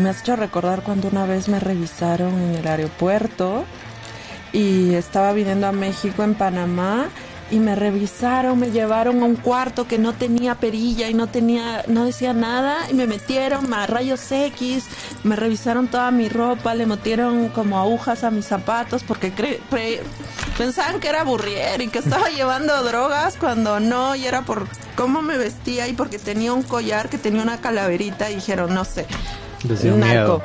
[0.00, 3.64] Me has hecho recordar cuando una vez me revisaron en el aeropuerto
[4.54, 7.08] y estaba viniendo a México en Panamá
[7.50, 11.82] y me revisaron, me llevaron a un cuarto que no tenía perilla y no tenía,
[11.88, 14.84] no decía nada y me metieron a rayos X,
[15.24, 20.00] me revisaron toda mi ropa, le metieron como agujas a mis zapatos porque cre- pre-
[20.58, 24.66] pensaban que era burrier y que estaba llevando drogas cuando no y era por
[24.96, 28.84] cómo me vestía y porque tenía un collar que tenía una calaverita y dijeron, no
[28.84, 29.06] sé,
[29.64, 30.42] dio narco, miedo.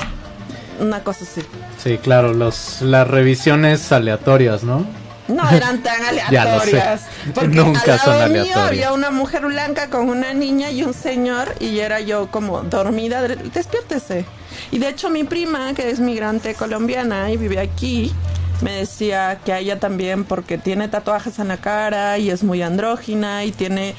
[0.79, 1.41] una cosa así.
[1.83, 4.85] Sí, claro, los, las revisiones aleatorias, ¿no?
[5.27, 7.01] No eran tan aleatorias.
[7.33, 10.93] Porque Nunca al son lado mío había una mujer blanca con una niña y un
[10.93, 13.21] señor y era yo como dormida.
[13.23, 14.25] de- Despiértese.
[14.71, 18.13] Y de hecho mi prima, que es migrante colombiana y vive aquí,
[18.61, 22.61] me decía que a ella también porque tiene tatuajes en la cara y es muy
[22.61, 23.95] andrógina y tiene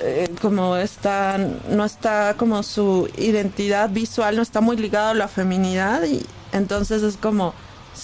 [0.00, 1.38] eh, como está
[1.70, 7.02] no está como su identidad visual no está muy ligado a la feminidad y entonces
[7.02, 7.54] es como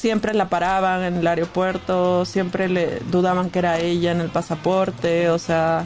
[0.01, 5.28] siempre la paraban en el aeropuerto, siempre le dudaban que era ella en el pasaporte,
[5.28, 5.85] o sea,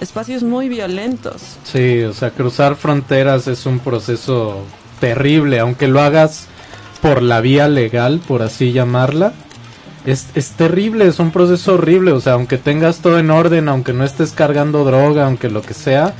[0.00, 1.56] espacios muy violentos.
[1.64, 4.64] Sí, o sea, cruzar fronteras es un proceso
[5.00, 6.48] terrible, aunque lo hagas
[7.00, 9.32] por la vía legal, por así llamarla.
[10.04, 13.92] Es, es terrible, es un proceso horrible, o sea, aunque tengas todo en orden, aunque
[13.92, 16.12] no estés cargando droga, aunque lo que sea,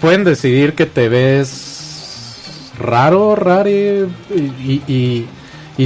[0.00, 5.26] pueden decidir que te ves raro, rare, y, y, y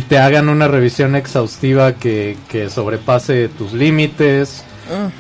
[0.03, 4.65] te hagan una revisión exhaustiva que, que sobrepase tus límites.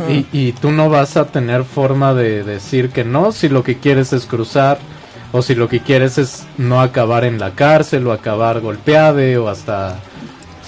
[0.09, 3.79] Y, y tú no vas a tener forma de decir que no si lo que
[3.79, 4.79] quieres es cruzar
[5.33, 9.49] o si lo que quieres es no acabar en la cárcel o acabar golpeado o
[9.49, 9.99] hasta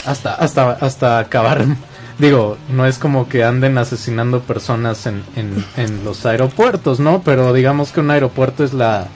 [0.04, 1.64] hasta hasta hasta acabar.
[2.18, 7.52] Digo no es como que anden asesinando personas en, en, en los aeropuertos no pero
[7.52, 9.06] digamos que un aeropuerto es la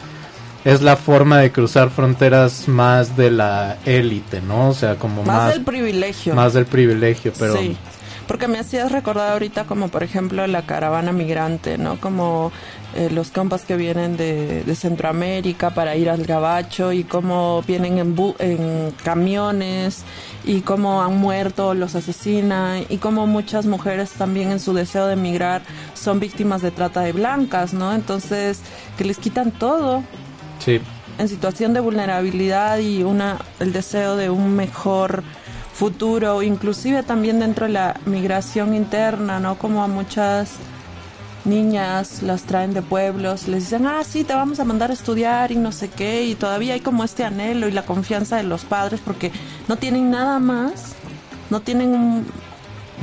[0.65, 5.37] es la forma de cruzar fronteras más de la élite no o sea como Más,
[5.37, 6.35] más del privilegio.
[6.35, 7.77] más del privilegio pero Sí,
[8.29, 11.99] porque me hacías recordar ahorita como por ejemplo la caravana migrante, ¿no?
[12.01, 12.53] Como
[12.95, 17.99] eh, los compas que vienen de, de Centroamérica para ir al Gabacho y cómo vienen
[17.99, 20.03] en, bu- en camiones
[20.45, 25.15] y cómo han muerto, los asesinan y cómo muchas mujeres también en su deseo de
[25.15, 25.63] emigrar
[25.95, 27.93] son víctimas de trata de blancas, ¿no?
[27.93, 28.61] Entonces,
[28.97, 30.03] que les quitan todo
[30.65, 30.81] sí
[31.19, 35.23] en situación de vulnerabilidad y una el deseo de un mejor
[35.75, 39.59] futuro, inclusive también dentro de la migración interna, ¿no?
[39.59, 40.51] Como a muchas
[41.45, 45.51] niñas las traen de pueblos, les dicen, ah, sí, te vamos a mandar a estudiar
[45.51, 48.65] y no sé qué, y todavía hay como este anhelo y la confianza de los
[48.65, 49.33] padres porque
[49.67, 50.95] no tienen nada más,
[51.51, 52.27] no tienen un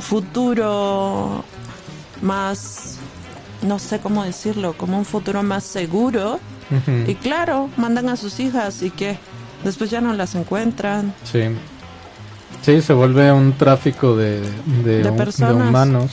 [0.00, 1.44] futuro
[2.22, 2.96] más,
[3.62, 6.40] no sé cómo decirlo, como un futuro más seguro.
[7.06, 9.18] Y claro, mandan a sus hijas y que
[9.64, 11.14] después ya no las encuentran.
[11.24, 11.42] Sí.
[12.62, 14.40] Sí, se vuelve un tráfico de,
[14.84, 15.08] de,
[15.52, 16.10] humanos.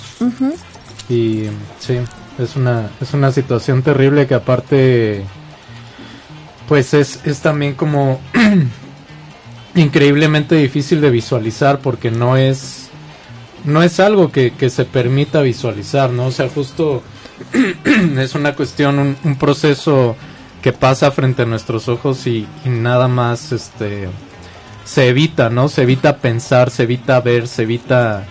[1.09, 1.43] Y
[1.79, 1.99] sí,
[2.37, 5.25] es una, es una situación terrible que aparte,
[6.67, 8.21] pues es, es también como
[9.75, 12.89] increíblemente difícil de visualizar porque no es,
[13.65, 16.27] no es algo que, que se permita visualizar, ¿no?
[16.27, 17.03] O sea, justo
[18.17, 20.15] es una cuestión, un, un proceso
[20.67, 24.09] que pasa frente a nuestros ojos y, y nada más, este,
[24.83, 25.69] se evita, ¿no?
[25.69, 28.25] Se evita pensar, se evita ver, se evita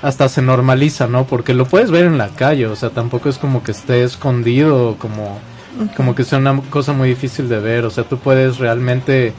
[0.00, 1.26] hasta se normaliza, ¿no?
[1.26, 4.96] Porque lo puedes ver en la calle, o sea, tampoco es como que esté escondido,
[4.98, 5.38] como
[5.94, 9.34] como que sea una cosa muy difícil de ver, o sea, tú puedes realmente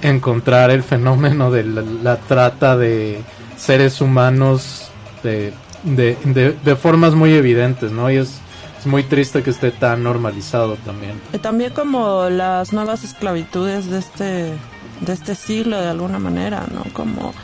[0.00, 3.20] encontrar el fenómeno de la, la trata de
[3.56, 4.92] seres humanos
[5.24, 5.52] de,
[5.82, 8.08] de, de, de formas muy evidentes, ¿no?
[8.12, 8.42] Y es,
[8.78, 11.20] es muy triste que esté tan normalizado también.
[11.32, 14.24] Y también como las nuevas esclavitudes de este,
[15.00, 16.84] de este siglo de alguna manera, ¿no?
[16.92, 17.34] Como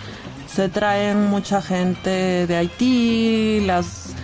[0.47, 4.15] se traen mucha gente de Haití, las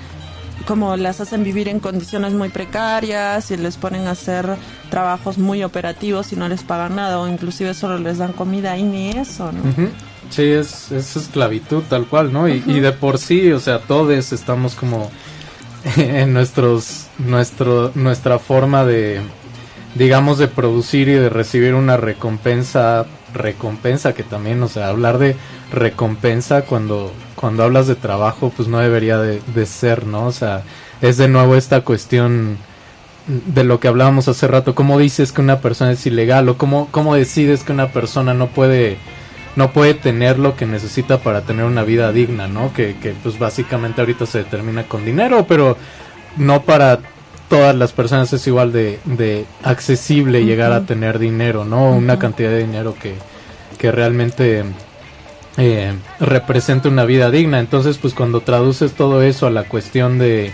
[0.66, 4.56] como las hacen vivir en condiciones muy precarias y les ponen a hacer
[4.90, 8.82] trabajos muy operativos y no les pagan nada o inclusive solo les dan comida y
[8.82, 9.60] ni eso, ¿no?
[9.60, 9.88] Ujú.
[10.28, 12.46] Sí, es, es esclavitud tal cual, ¿no?
[12.48, 15.10] Y, y de por sí, o sea, todos estamos como
[15.96, 19.20] en nuestros, nuestro, nuestra forma de,
[19.94, 25.36] digamos, de producir y de recibir una recompensa, recompensa que también, o sea, hablar de
[25.72, 30.26] recompensa cuando, cuando hablas de trabajo, pues no debería de, ser, ¿no?
[30.26, 30.62] O sea,
[31.00, 32.58] es de nuevo esta cuestión
[33.26, 36.88] de lo que hablábamos hace rato, cómo dices que una persona es ilegal o cómo,
[36.90, 38.96] cómo decides que una persona no puede
[39.58, 42.72] no puede tener lo que necesita para tener una vida digna, ¿no?
[42.72, 45.76] Que, que pues básicamente ahorita se determina con dinero, pero
[46.36, 47.00] no para
[47.48, 51.90] todas las personas es igual de, de accesible llegar a tener dinero, ¿no?
[51.90, 53.14] Una cantidad de dinero que,
[53.78, 54.62] que realmente
[55.56, 57.58] eh, represente una vida digna.
[57.58, 60.52] Entonces, pues cuando traduces todo eso a la cuestión de,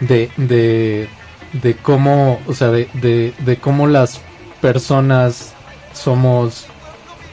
[0.00, 1.10] de, de,
[1.52, 4.22] de cómo, o sea, de, de, de cómo las
[4.62, 5.52] personas
[5.92, 6.66] somos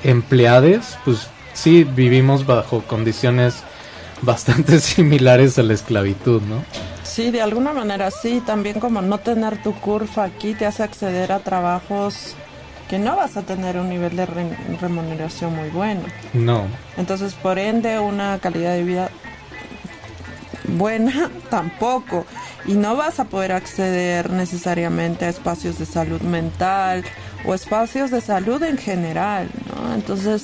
[0.03, 3.55] empleadas, pues sí vivimos bajo condiciones
[4.21, 6.63] bastante similares a la esclavitud, ¿no?
[7.03, 11.31] Sí, de alguna manera sí, también como no tener tu curva aquí te hace acceder
[11.31, 12.35] a trabajos
[12.89, 16.01] que no vas a tener un nivel de re- remuneración muy bueno.
[16.33, 16.63] No.
[16.97, 19.09] Entonces, por ende, una calidad de vida
[20.67, 22.25] buena tampoco.
[22.65, 27.03] Y no vas a poder acceder necesariamente a espacios de salud mental
[27.45, 29.93] o espacios de salud en general, ¿no?
[29.93, 30.43] Entonces,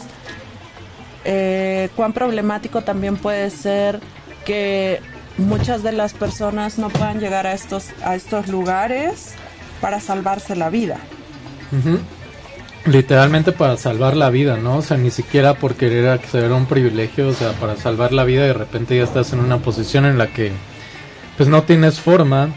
[1.26, 4.00] eh, cuán problemático también puede ser
[4.46, 5.02] que
[5.38, 9.34] muchas de las personas no puedan llegar a estos, a estos lugares
[9.82, 10.98] para salvarse la vida.
[12.86, 14.78] Literalmente para salvar la vida, ¿no?
[14.78, 18.24] O sea, ni siquiera por querer acceder a un privilegio, o sea, para salvar la
[18.24, 20.52] vida de repente ya estás en una posición en la que
[21.38, 22.50] pues no tienes forma,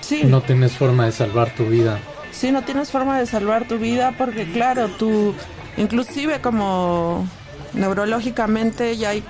[0.00, 0.22] Sí.
[0.24, 1.98] no tienes forma de salvar tu vida.
[2.38, 5.34] Sí, no tienes forma de salvar tu vida porque claro, tú
[5.78, 7.26] inclusive como
[7.72, 9.22] neurológicamente ya hay eh,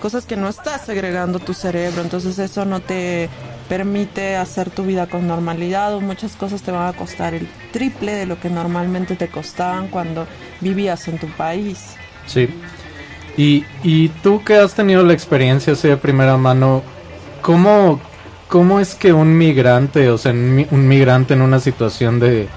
[0.00, 3.28] cosas que no estás segregando tu cerebro, entonces eso no te
[3.68, 8.12] permite hacer tu vida con normalidad o muchas cosas te van a costar el triple
[8.12, 10.26] de lo que normalmente te costaban cuando
[10.60, 11.94] vivías en tu país.
[12.26, 12.48] Sí.
[13.36, 16.82] Y, y tú que has tenido la experiencia así de primera mano,
[17.40, 18.00] ¿cómo,
[18.52, 22.48] cómo es que un migrante, o sea, un mi- un migrante en una situación de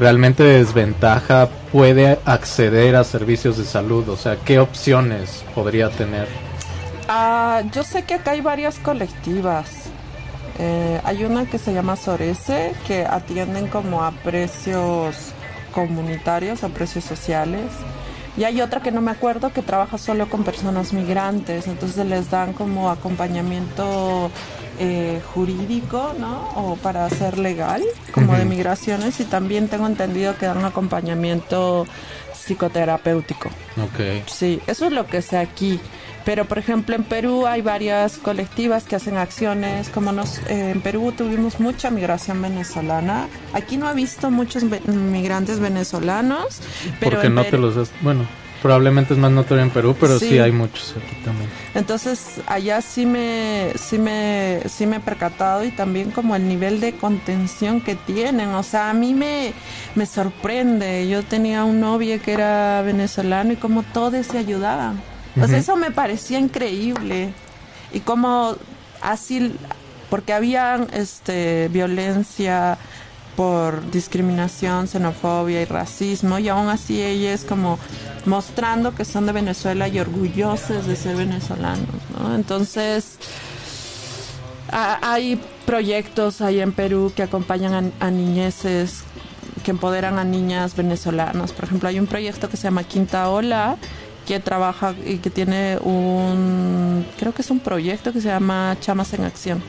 [0.00, 4.08] realmente de desventaja puede acceder a servicios de salud?
[4.08, 6.26] O sea, ¿qué opciones podría tener?
[7.06, 9.66] Ah, yo sé que acá hay varias colectivas.
[10.58, 15.16] Eh, hay una que se llama Sorese, que atienden como a precios
[15.70, 17.60] comunitarios, a precios sociales.
[18.36, 22.30] Y hay otra que no me acuerdo que trabaja solo con personas migrantes, entonces les
[22.30, 24.30] dan como acompañamiento
[24.78, 26.50] eh, jurídico, ¿no?
[26.54, 27.82] O para ser legal,
[28.12, 31.86] como de migraciones, y también tengo entendido que dan acompañamiento
[32.34, 33.48] psicoterapéutico.
[33.78, 34.26] Ok.
[34.26, 35.80] Sí, eso es lo que sé aquí.
[36.26, 39.88] Pero, por ejemplo, en Perú hay varias colectivas que hacen acciones.
[39.88, 43.28] Como nos, eh, en Perú tuvimos mucha migración venezolana.
[43.54, 46.60] Aquí no he visto muchos ve- migrantes venezolanos.
[47.00, 47.92] Pero Porque no te los has...
[48.00, 48.26] Bueno,
[48.60, 50.38] probablemente es más notorio en Perú, pero sí, Sí.
[50.40, 51.48] hay muchos aquí también.
[51.76, 56.80] Entonces allá sí me, sí me, sí me he percatado y también como el nivel
[56.80, 58.48] de contención que tienen.
[58.48, 59.52] O sea, a mí me,
[59.94, 61.06] me sorprende.
[61.08, 65.00] Yo tenía un novio que era venezolano y como todos se ayudaban.
[65.44, 65.54] Ujú.
[65.56, 67.32] eso me parecía increíble.
[67.92, 68.56] Y como
[69.02, 69.54] así,
[70.10, 72.78] porque había este, violencia
[73.36, 77.78] por discriminación, xenofobia y racismo, y aún así ellos como
[78.24, 81.86] mostrando que son de Venezuela y orgullosos de ser venezolanos,
[82.18, 82.34] ¿no?
[82.34, 83.18] Entonces,
[84.72, 88.10] ha- hay proyectos ahí en Perú que acompañan a, a
[89.62, 91.52] que empoderan a niñas venezolanas.
[91.52, 93.76] Por ejemplo, hay un proyecto que se llama Quinta Ola,
[94.26, 99.12] que trabaja y que tiene un, creo que es un proyecto que se llama Chamas
[99.14, 99.62] en Acción.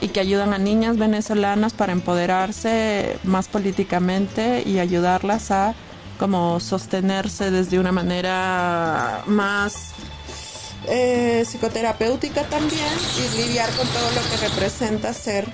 [0.00, 5.74] Y que ayudan a niñas venezolanas para empoderarse más políticamente y ayudarlas a
[6.18, 9.92] como sostenerse desde una manera más
[10.86, 15.46] eh, psicoterapéutica también y lidiar con todo lo que representa ser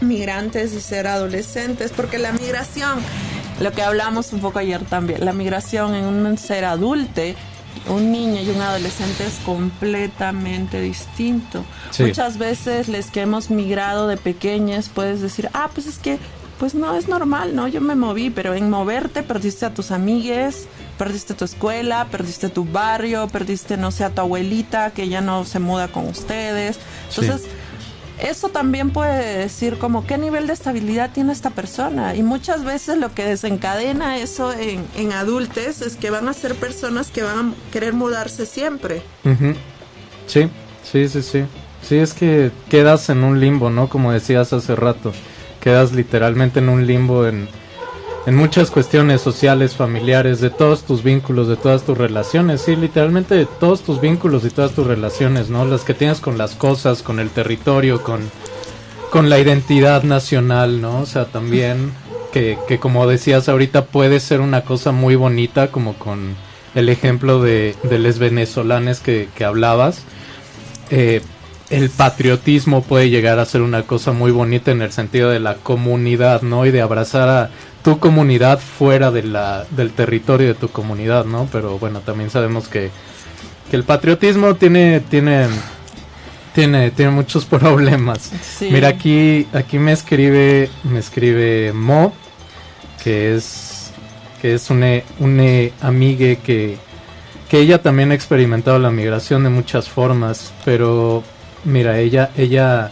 [0.00, 3.00] migrantes y ser adolescentes, porque la migración,
[3.60, 7.36] lo que hablamos un poco ayer también, la migración en un ser adulte,
[7.88, 11.64] un niño y un adolescente es completamente distinto.
[11.90, 12.04] Sí.
[12.04, 16.18] Muchas veces les que hemos migrado de pequeñas puedes decir, ah, pues es que,
[16.58, 17.68] pues no, es normal, ¿no?
[17.68, 20.66] Yo me moví, pero en moverte perdiste a tus amigues,
[20.98, 25.44] perdiste tu escuela, perdiste tu barrio, perdiste, no sé, a tu abuelita que ya no
[25.44, 26.78] se muda con ustedes.
[27.08, 27.26] Sí.
[28.22, 32.14] Eso también puede decir como qué nivel de estabilidad tiene esta persona.
[32.14, 36.54] Y muchas veces lo que desencadena eso en, en adultos es que van a ser
[36.54, 39.02] personas que van a querer mudarse siempre.
[40.26, 40.48] Sí,
[40.82, 41.44] sí, sí, sí.
[41.82, 43.88] Sí, es que quedas en un limbo, ¿no?
[43.88, 45.12] Como decías hace rato.
[45.60, 47.48] Quedas literalmente en un limbo en,
[48.26, 52.60] en muchas cuestiones sociales, familiares, de todos tus vínculos, de todas tus relaciones.
[52.60, 55.64] Sí, literalmente de todos tus vínculos y todas tus relaciones, ¿no?
[55.64, 58.20] Las que tienes con las cosas, con el territorio, con,
[59.10, 61.00] con la identidad nacional, ¿no?
[61.00, 61.92] O sea, también
[62.32, 66.36] que, que como decías ahorita puede ser una cosa muy bonita, como con
[66.74, 70.02] el ejemplo de, de les venezolanes que, que hablabas.
[70.90, 71.22] Eh,
[71.70, 75.54] el patriotismo puede llegar a ser una cosa muy bonita en el sentido de la
[75.54, 76.66] comunidad, ¿no?
[76.66, 77.50] Y de abrazar a
[77.82, 81.48] tu comunidad fuera de la, del territorio de tu comunidad, ¿no?
[81.50, 82.90] Pero bueno, también sabemos que,
[83.70, 85.48] que el patriotismo tiene, tiene
[86.54, 88.32] Tiene, tiene muchos problemas.
[88.58, 88.68] Sí.
[88.72, 92.12] Mira, aquí, aquí me escribe, me escribe Mo,
[93.04, 93.92] que es,
[94.42, 96.76] que es una, una amigue que,
[97.48, 101.22] que ella también ha experimentado la migración de muchas formas, pero
[101.64, 102.90] mira, ella, ella,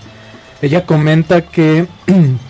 [0.63, 1.87] ella comenta que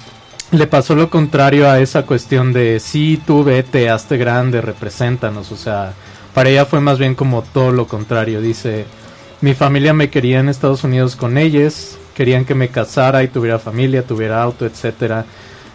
[0.50, 5.56] le pasó lo contrario a esa cuestión de sí, tú vete, hazte grande, represéntanos, o
[5.56, 5.92] sea,
[6.34, 8.86] para ella fue más bien como todo lo contrario, dice,
[9.40, 13.58] mi familia me quería en Estados Unidos con ellos, querían que me casara y tuviera
[13.58, 15.24] familia, tuviera auto, etcétera.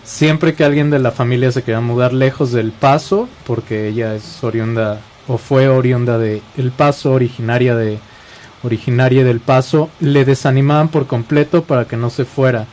[0.03, 4.43] Siempre que alguien de la familia se quería mudar lejos del Paso, porque ella es
[4.43, 7.99] oriunda o fue oriunda de El Paso, originaria de
[8.63, 12.65] originaria del Paso, le desanimaban por completo para que no se fuera.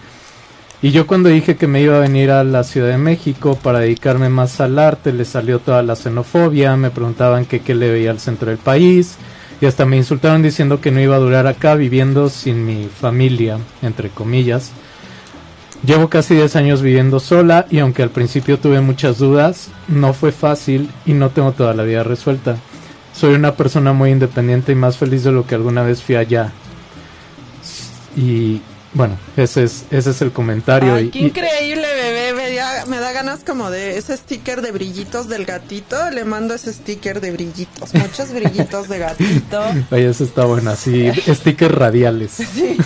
[0.82, 3.80] Y yo cuando dije que me iba a venir a la Ciudad de México para
[3.80, 8.10] dedicarme más al arte, le salió toda la xenofobia, me preguntaban que qué le veía
[8.10, 9.16] al centro del país,
[9.60, 13.58] y hasta me insultaron diciendo que no iba a durar acá viviendo sin mi familia,
[13.82, 14.72] entre comillas.
[15.84, 20.32] Llevo casi 10 años viviendo sola y aunque al principio tuve muchas dudas, no fue
[20.32, 22.56] fácil y no tengo toda la vida resuelta.
[23.14, 26.52] Soy una persona muy independiente y más feliz de lo que alguna vez fui allá.
[28.16, 28.60] Y
[28.92, 30.94] bueno, ese es, ese es el comentario.
[30.94, 32.32] Ay, y- qué increíble, bebé.
[32.34, 36.10] Me da, me da ganas como de ese sticker de brillitos del gatito.
[36.10, 37.94] Le mando ese sticker de brillitos.
[37.94, 39.62] Muchos brillitos de gatito.
[39.90, 42.32] Oye, eso está bueno, así, stickers radiales.
[42.52, 42.76] Sí.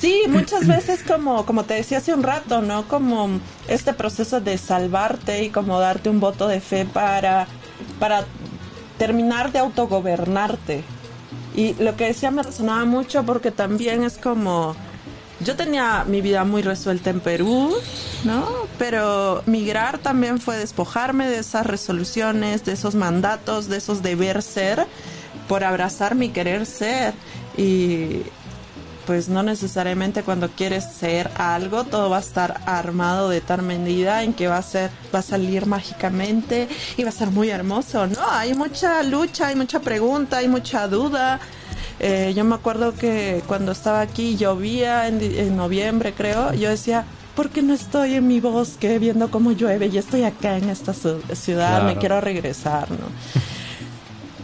[0.00, 2.86] Sí, muchas veces como, como te decía hace un rato, ¿no?
[2.88, 7.46] Como este proceso de salvarte y como darte un voto de fe para,
[7.98, 8.24] para
[8.98, 10.84] terminar de autogobernarte.
[11.54, 14.74] Y lo que decía me resonaba mucho porque también es como,
[15.40, 17.74] yo tenía mi vida muy resuelta en Perú,
[18.24, 18.48] ¿no?
[18.78, 24.86] Pero migrar también fue despojarme de esas resoluciones, de esos mandatos, de esos deber ser,
[25.48, 27.14] por abrazar mi querer ser.
[27.56, 28.22] Y
[29.12, 34.22] pues no necesariamente cuando quieres ser algo todo va a estar armado de tal medida
[34.22, 36.66] en que va a ser va a salir mágicamente
[36.96, 40.88] y va a ser muy hermoso no hay mucha lucha hay mucha pregunta hay mucha
[40.88, 41.40] duda.
[42.00, 47.04] Eh, yo me acuerdo que cuando estaba aquí llovía en, en noviembre creo yo decía
[47.36, 50.94] ¿por qué no estoy en mi bosque viendo cómo llueve y estoy acá en esta
[50.94, 53.08] ciudad me quiero regresar no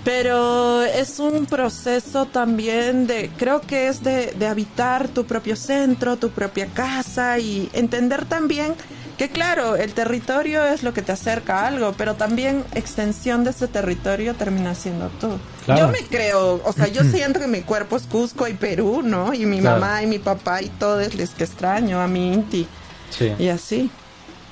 [0.08, 6.16] pero es un proceso también de, creo que es de, de habitar tu propio centro,
[6.16, 8.74] tu propia casa y entender también
[9.18, 13.50] que claro, el territorio es lo que te acerca a algo, pero también extensión de
[13.50, 15.28] ese territorio termina siendo tú.
[15.66, 15.80] Claro.
[15.82, 19.34] Yo me creo, o sea, yo siento que mi cuerpo es Cusco y Perú, ¿no?
[19.34, 19.78] Y mi Claro.
[19.78, 22.66] mamá y mi papá y todos les que extraño, a mi Inti
[23.10, 23.30] Sí.
[23.38, 23.90] y así.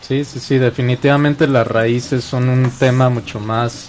[0.07, 3.89] Sí, sí, sí, definitivamente las raíces son un tema mucho más,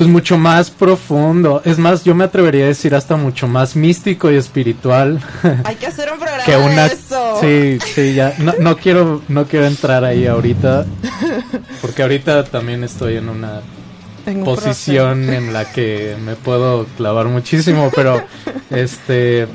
[0.00, 1.60] pues mucho más profundo.
[1.62, 5.20] Es más, yo me atrevería a decir hasta mucho más místico y espiritual
[5.64, 6.88] Hay que hacer un programa que una.
[6.88, 7.38] de eso.
[7.38, 8.34] Sí, sí, ya.
[8.38, 10.86] No, no quiero, no quiero entrar ahí ahorita,
[11.82, 13.60] porque ahorita también estoy en una
[14.24, 18.24] En un posición en la que me puedo clavar muchísimo, pero
[18.70, 19.48] este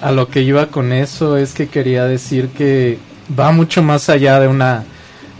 [0.00, 2.98] a lo que iba con eso es que quería decir que
[3.38, 4.86] va mucho más allá de una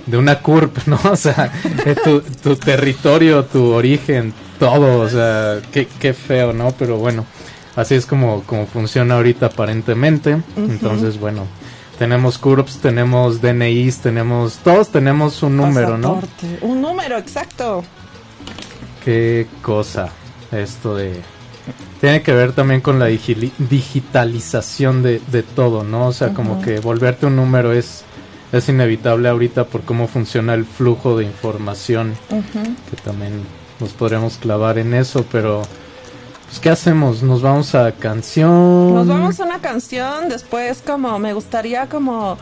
[0.09, 0.99] de una curp, ¿no?
[1.05, 1.53] O sea,
[1.85, 6.73] de tu, tu territorio, tu origen, todo, o sea, qué, qué feo, ¿no?
[6.73, 7.25] Pero bueno,
[7.77, 10.39] así es como, como funciona ahorita aparentemente.
[10.57, 11.47] Entonces, bueno,
[11.99, 16.21] tenemos CURPS, tenemos DNIs, tenemos, todos tenemos un número, ¿no?
[16.63, 17.85] Un número, exacto.
[19.05, 20.09] Qué cosa
[20.53, 21.21] esto de...
[22.01, 26.07] Tiene que ver también con la digitalización de, de todo, ¿no?
[26.07, 28.05] O sea, como que volverte un número es,
[28.53, 33.43] es inevitable ahorita por cómo funciona el flujo de información, que también
[33.81, 35.63] nos podríamos clavar en eso, pero...
[36.47, 37.23] Pues, ¿qué hacemos?
[37.23, 38.95] ¿Nos vamos a canción?
[38.95, 42.39] Nos vamos a una canción, después como me gustaría como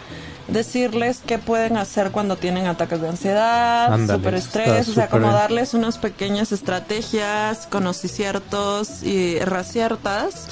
[0.49, 5.99] decirles qué pueden hacer cuando tienen ataques de ansiedad, superestrés, o sea, como darles unas
[5.99, 10.47] pequeñas estrategias, conociciertos y raciertas,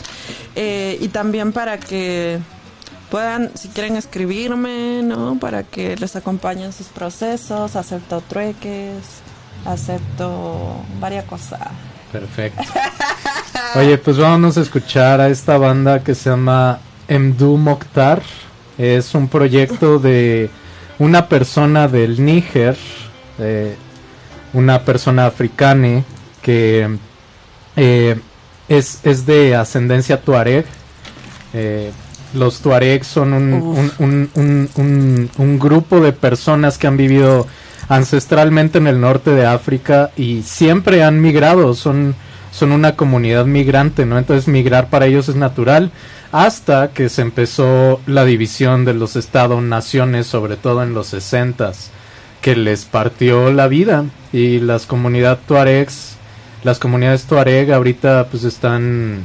[0.57, 2.41] eh, y también para que
[3.11, 5.39] puedan, si quieren escribirme, ¿no?
[5.39, 9.23] Para que les acompañen sus procesos, acepto trueques,
[9.65, 11.61] acepto varias cosas.
[12.13, 12.63] Perfecto.
[13.77, 16.79] Oye, pues vámonos a escuchar a esta banda que se llama
[17.09, 18.23] Mdu Mokhtar.
[18.79, 20.51] Es un proyecto de
[20.99, 22.77] una persona del Níger,
[23.39, 23.77] eh,
[24.53, 26.05] una persona africana
[26.43, 26.99] que
[27.77, 28.17] eh,
[28.69, 30.67] es, es de ascendencia tuareg.
[31.53, 31.91] Eh,
[32.35, 33.53] los tuareg son un,
[33.99, 37.47] un, un- un- grupo de personas que han vivido
[37.89, 41.75] ancestralmente en el norte de África y siempre han migrado.
[41.75, 42.15] Son,
[42.51, 44.19] son una comunidad migrante, ¿no?
[44.19, 45.91] Entonces migrar para ellos es natural
[46.33, 51.91] hasta que se empezó la división de los estados-naciones, sobre todo en los sesentas,
[52.41, 56.17] que les partió la vida y las comunidades tuaregs,
[56.65, 59.21] las comunidades tuareg ahorita pues están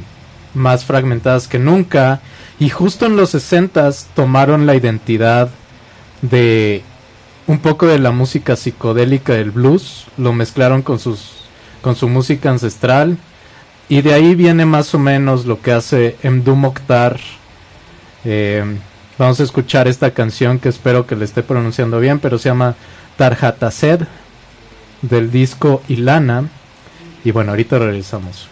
[0.54, 2.20] más fragmentadas que nunca
[2.60, 5.48] y justo en los sesentas tomaron la identidad
[6.22, 6.82] de
[7.46, 11.40] un poco de la música psicodélica del blues, lo mezclaron con sus
[11.80, 13.16] con su música ancestral
[13.88, 17.18] y de ahí viene más o menos lo que hace Mdu Mokhtar.
[18.24, 18.62] Eh,
[19.18, 22.76] vamos a escuchar esta canción que espero que le esté pronunciando bien, pero se llama
[23.16, 24.02] Tarhatased
[25.02, 26.44] del disco Ilana.
[27.24, 28.48] Y bueno, ahorita regresamos.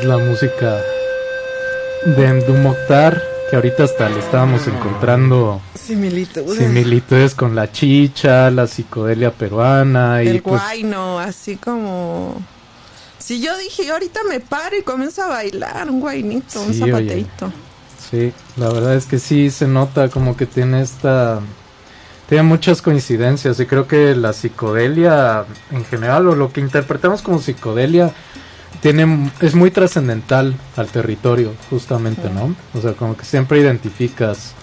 [0.00, 0.82] Es la música
[2.06, 3.20] de Mdou Mokhtar,
[3.50, 6.56] que ahorita hasta le estábamos encontrando Similitudes.
[6.56, 12.40] similitudes con la chicha, la psicodelia peruana y el pues guayno, así como...
[13.18, 16.78] Si yo dije, ahorita me paro y comienzo a bailar, un guainito, un oye.
[16.78, 17.52] zapateito.
[18.10, 21.40] Sí, la verdad es que sí se nota como que tiene esta...
[22.26, 27.40] Tiene muchas coincidencias y creo que la psicodelia en general o lo que interpretamos como
[27.40, 28.14] psicodelia
[28.80, 32.54] tiene es muy trascendental al territorio justamente, ¿no?
[32.74, 34.54] O sea, como que siempre identificas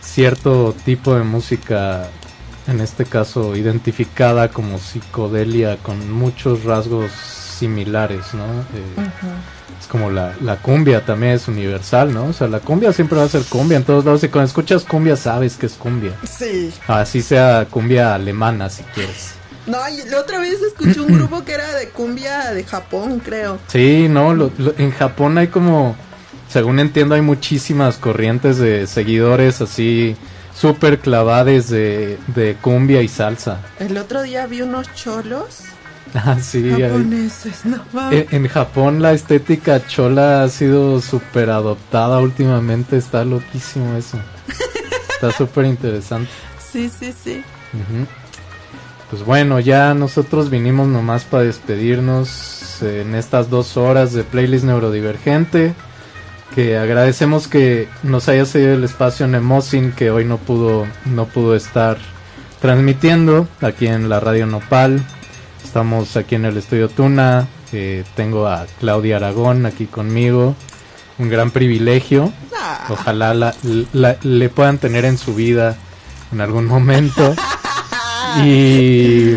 [0.00, 2.08] cierto tipo de música,
[2.66, 8.44] en este caso identificada como psicodelia con muchos rasgos similares, ¿no?
[8.44, 9.10] Eh,
[9.78, 12.26] es como la, la cumbia también es universal, ¿no?
[12.26, 14.22] O sea, la cumbia siempre va a ser cumbia en todos lados.
[14.24, 16.12] Y cuando escuchas cumbia sabes que es cumbia.
[16.28, 16.72] Sí.
[16.86, 19.39] Así sea cumbia alemana si quieres.
[19.66, 19.78] No,
[20.10, 23.58] la otra vez escuché un grupo que era de cumbia de Japón, creo.
[23.68, 25.96] Sí, no, lo- lo- en Japón hay como,
[26.48, 30.16] según entiendo, hay muchísimas corrientes de seguidores así
[30.54, 33.60] súper clavades de, de cumbia y salsa.
[33.78, 35.60] El otro día vi unos cholos
[36.14, 42.18] Ah, sí, hay- japoneses, no En, en Japón la estética chola ha sido súper adoptada
[42.18, 44.18] últimamente, está loquísimo eso.
[45.14, 46.30] Está súper interesante.
[46.72, 47.44] Sí, sí, sí.
[49.10, 55.74] Pues bueno, ya nosotros vinimos nomás para despedirnos en estas dos horas de playlist neurodivergente.
[56.54, 61.26] Que agradecemos que nos haya cedido el espacio en Emosin, que hoy no pudo, no
[61.26, 61.96] pudo estar
[62.60, 65.00] transmitiendo aquí en la radio Nopal.
[65.64, 67.46] Estamos aquí en el estudio Tuna.
[67.72, 70.56] eh, tengo a Claudia Aragón aquí conmigo.
[71.18, 72.32] Un gran privilegio.
[72.88, 73.54] Ojalá la-
[73.92, 75.76] la- le puedan tener en su vida
[76.32, 77.34] en algún momento.
[78.38, 79.36] Y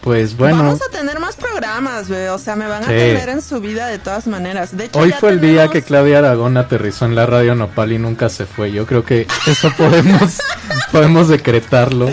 [0.00, 2.28] pues bueno, Vamos a tener más programas, güey.
[2.28, 2.92] O sea, me van a Sí.
[2.92, 4.76] tener en su vida de todas maneras.
[4.76, 7.98] De hecho, hoy fue el día que Claudia Aragón aterrizó en la radio Nopal y
[7.98, 8.72] nunca se fue.
[8.72, 10.38] Yo creo que eso podemos,
[10.90, 12.08] podemos decretarlo.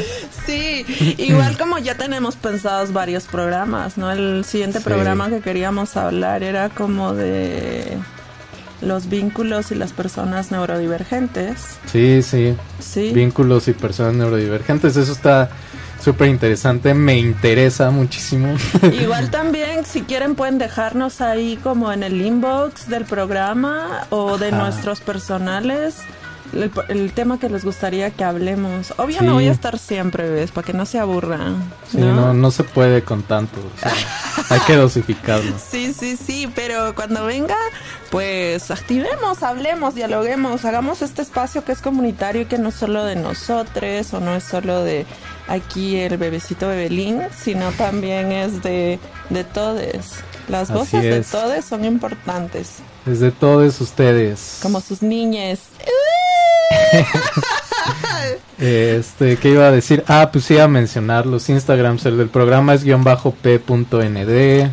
[0.46, 0.86] Sí,
[1.18, 4.12] igual como ya tenemos pensados varios programas, ¿no?
[4.12, 4.84] El siguiente Sí.
[4.86, 7.98] programa que queríamos hablar era como de
[8.82, 11.58] los vínculos y las personas neurodivergentes.
[11.92, 12.56] Sí, sí.
[12.80, 13.12] Sí.
[13.14, 14.96] Vínculos y personas neurodivergentes.
[14.96, 15.50] Eso está
[16.08, 16.94] súper interesante.
[16.94, 18.56] Me interesa muchísimo.
[19.02, 24.48] Igual también, si quieren, pueden dejarnos ahí como en el inbox del programa o de
[24.48, 24.58] Ajá.
[24.58, 25.96] nuestros personales
[26.54, 28.94] el, el tema que les gustaría que hablemos.
[28.96, 29.26] Obvio Sí.
[29.26, 30.52] no voy a estar siempre, ¿ves?
[30.52, 31.58] Para que no se aburran.
[31.92, 33.60] Sí, no, no se puede con tanto.
[33.60, 33.92] o sea,
[34.50, 35.54] hay que dosificarlo.
[35.60, 37.58] Sí, sí, sí, pero cuando venga,
[38.12, 43.04] pues activemos, hablemos, dialoguemos, hagamos este espacio que es comunitario y que no es solo
[43.04, 45.06] de nosotros o no es solo de
[45.48, 49.00] aquí el bebecito bebelín, sino también es de,
[49.30, 49.82] de todos.
[50.48, 51.30] Las Así voces de es.
[51.30, 52.76] todos son importantes,
[53.06, 54.60] Desde todos ustedes.
[54.62, 55.60] como sus niñes.
[58.60, 60.04] Este, ¿qué iba a decir?
[60.08, 62.06] Ah, pues iba a mencionar los Instagrams.
[62.06, 64.70] El del programa es guion bajo p.nd.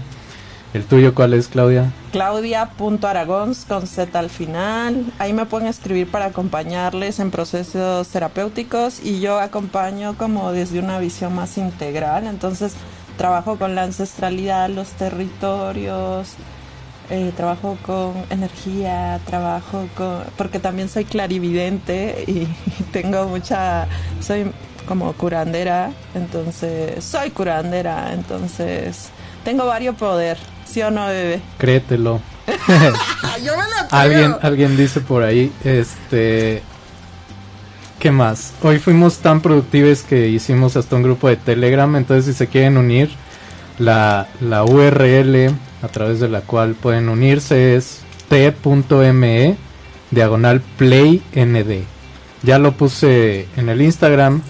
[0.75, 1.93] ¿El tuyo cuál es, Claudia?
[2.11, 5.07] Claudia.aragons con Z al final.
[5.21, 10.99] Ahí me pueden escribir para acompañarles en procesos terapéuticos y yo acompaño como desde una
[10.99, 12.27] visión más integral.
[12.27, 12.75] Entonces
[13.17, 16.35] trabajo con la ancestralidad, los territorios,
[17.09, 20.25] eh, trabajo con energía, trabajo con...
[20.37, 22.49] porque también soy clarividente y
[22.93, 23.87] tengo mucha...
[24.21, 24.51] soy
[24.89, 29.09] como curandera, entonces soy curandera, entonces
[29.45, 30.37] tengo varios poder,
[30.75, 31.41] ¿sí o no, bebé?
[31.57, 32.21] Créetelo.
[32.49, 34.01] Yo me lo creo.
[34.01, 36.63] Alguien, alguien dice por ahí, este...
[38.01, 38.53] ¿Qué más?
[38.61, 42.77] Hoy fuimos tan productivos que hicimos hasta un grupo de Telegram, entonces si se quieren
[42.77, 43.09] unir,
[43.79, 49.57] la, la URL a través de la cual pueden unirse es t.me
[50.11, 51.87] diagonal playnd.
[52.43, 54.43] Ya lo puse en el Instagram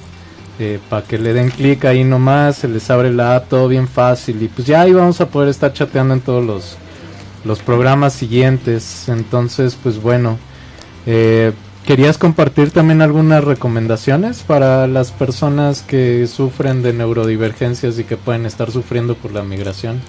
[0.88, 4.40] para que le den clic ahí nomás, se les abre la app, todo bien fácil
[4.42, 6.76] y pues ya ahí vamos a poder estar chateando en todos los,
[7.44, 9.08] los programas siguientes.
[9.08, 10.38] Entonces, pues bueno,
[11.06, 11.52] eh,
[11.86, 18.46] ¿querías compartir también algunas recomendaciones para las personas que sufren de neurodivergencias y que pueden
[18.46, 20.00] estar sufriendo por la migración?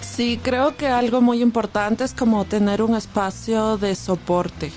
[0.00, 4.70] Sí, creo que algo muy importante es como tener un espacio de soporte.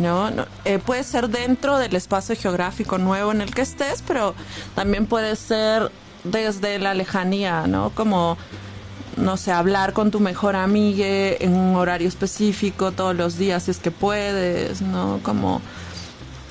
[0.00, 0.30] ¿No?
[0.30, 4.34] No, eh, puede ser dentro del espacio geográfico nuevo en el que estés, pero
[4.74, 5.90] también puede ser
[6.24, 7.90] desde la lejanía, ¿no?
[7.90, 8.36] Como,
[9.16, 13.72] no sé, hablar con tu mejor amiga en un horario específico todos los días si
[13.72, 15.20] es que puedes, ¿no?
[15.22, 15.60] Como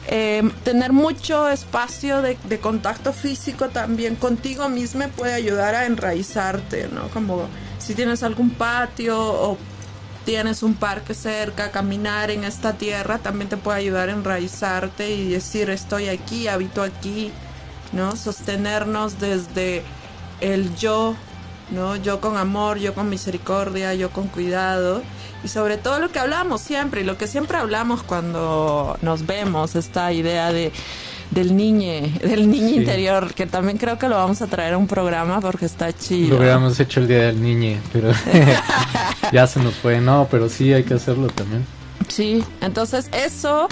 [0.08, 6.90] eh, tener mucho espacio de, de, contacto físico también contigo mismo puede ayudar a enraizarte,
[6.92, 7.08] ¿no?
[7.10, 7.48] Como
[7.78, 9.58] si tienes algún patio o
[10.26, 15.30] tienes un parque cerca, caminar en esta tierra también te puede ayudar a enraizarte y
[15.30, 17.32] decir estoy aquí, habito aquí,
[17.92, 18.16] ¿no?
[18.16, 19.84] Sostenernos desde
[20.40, 21.16] el yo,
[21.72, 21.96] ¿no?
[21.96, 25.02] Yo con amor, yo con misericordia, yo con cuidado
[25.44, 29.76] y sobre todo lo que hablamos siempre y lo que siempre hablamos cuando nos vemos,
[29.76, 30.72] esta idea de
[31.32, 34.88] del niño, del niño interior, que también creo que lo vamos a traer a un
[34.88, 36.32] programa porque está chido.
[36.32, 38.12] Lo hubiéramos hecho el día del niño, pero
[39.34, 41.66] ya se nos fue, no, pero sí hay que hacerlo también.
[42.08, 43.68] Sí, entonces eso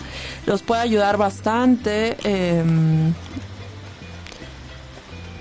[0.45, 2.17] los puede ayudar bastante.
[2.23, 3.13] em,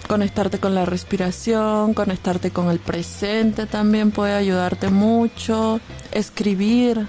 [0.08, 5.80] conectarte con la respiración, conectarte con el presente también puede ayudarte mucho.
[6.12, 7.06] Escribir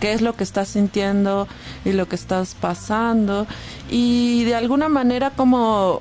[0.00, 1.46] qué es lo que estás sintiendo
[1.84, 3.46] y lo que estás pasando.
[3.90, 6.00] Y de alguna manera como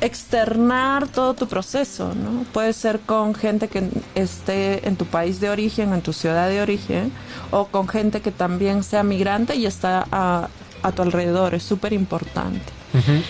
[0.00, 2.44] externar todo tu proceso, ¿no?
[2.52, 6.62] Puede ser con gente que esté en tu país de origen, en tu ciudad de
[6.62, 7.12] origen,
[7.50, 10.48] o con gente que también sea migrante y está a,
[10.82, 12.80] a tu alrededor, es súper importante.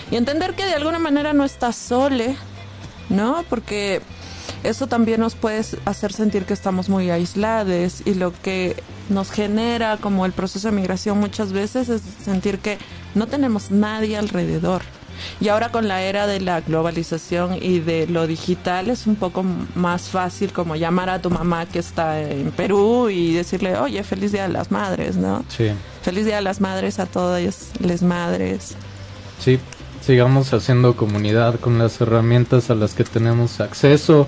[0.09, 2.35] Y entender que de alguna manera no estás sole,
[3.09, 3.43] ¿no?
[3.47, 4.01] Porque
[4.63, 9.97] eso también nos puede hacer sentir que estamos muy aislados y lo que nos genera
[9.97, 12.79] como el proceso de migración muchas veces es sentir que
[13.13, 14.81] no tenemos nadie alrededor.
[15.39, 19.43] Y ahora con la era de la globalización y de lo digital es un poco
[19.75, 24.31] más fácil como llamar a tu mamá que está en Perú y decirle, oye, feliz
[24.31, 25.43] Día de las Madres, ¿no?
[25.49, 25.71] Sí,
[26.01, 28.75] Feliz Día de las Madres a todas las madres.
[29.39, 29.59] sí,
[30.05, 34.27] sigamos haciendo comunidad con las herramientas a las que tenemos acceso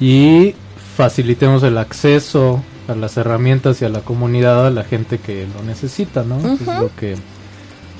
[0.00, 0.54] y
[0.96, 5.62] facilitemos el acceso a las herramientas y a la comunidad a la gente que lo
[5.62, 6.36] necesita, ¿no?
[6.54, 7.16] Es lo que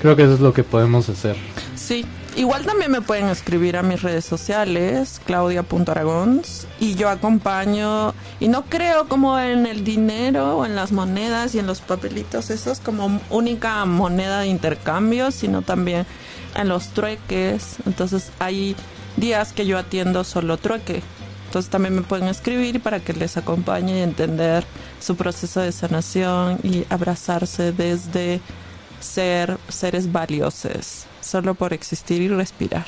[0.01, 1.37] creo que eso es lo que podemos hacer.
[1.75, 2.05] Sí,
[2.36, 8.65] igual también me pueden escribir a mis redes sociales, claudia.aragons, y yo acompaño, y no
[8.65, 13.20] creo como en el dinero o en las monedas y en los papelitos esos como
[13.31, 16.06] única moneda de intercambio, sino también
[16.55, 17.77] en los trueques.
[17.86, 18.77] Entonces hay
[19.16, 21.02] días que yo atiendo solo trueque.
[21.47, 24.65] Entonces también me pueden escribir para que les acompañe y entender
[25.01, 28.40] su proceso de sanación y abrazarse desde
[28.98, 32.86] ser seres valiosos, solo por existir y respirar.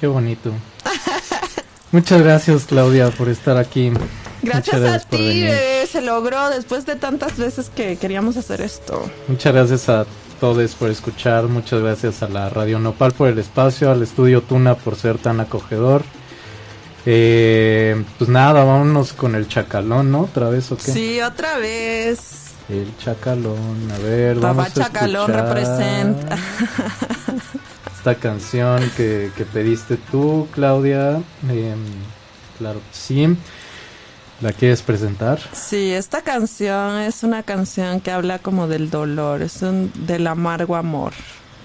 [0.00, 0.52] Qué bonito.
[1.92, 3.90] Muchas gracias Claudia por estar aquí.
[4.42, 5.46] Gracias, Muchas gracias a por ti,
[5.90, 9.10] se logró después de tantas veces que queríamos hacer esto.
[9.28, 10.06] Muchas gracias a
[10.40, 14.74] todos por escuchar, muchas gracias a la Radio Nopal por el espacio, al estudio Tuna
[14.76, 16.02] por ser tan acogedor.
[17.06, 20.22] Eh, pues nada, vámonos con el chacalón, ¿no?
[20.22, 20.92] ¿Otra vez o qué?
[20.92, 22.49] Sí, otra vez.
[22.70, 26.38] El chacalón, a ver, Papá vamos a Chacalón escuchar representa.
[27.96, 31.20] Esta canción que, que pediste tú, Claudia.
[31.48, 31.84] Em,
[32.58, 33.36] claro que sí.
[34.40, 35.38] ¿La quieres presentar?
[35.52, 40.76] Sí, esta canción es una canción que habla como del dolor, es un, del amargo
[40.76, 41.12] amor,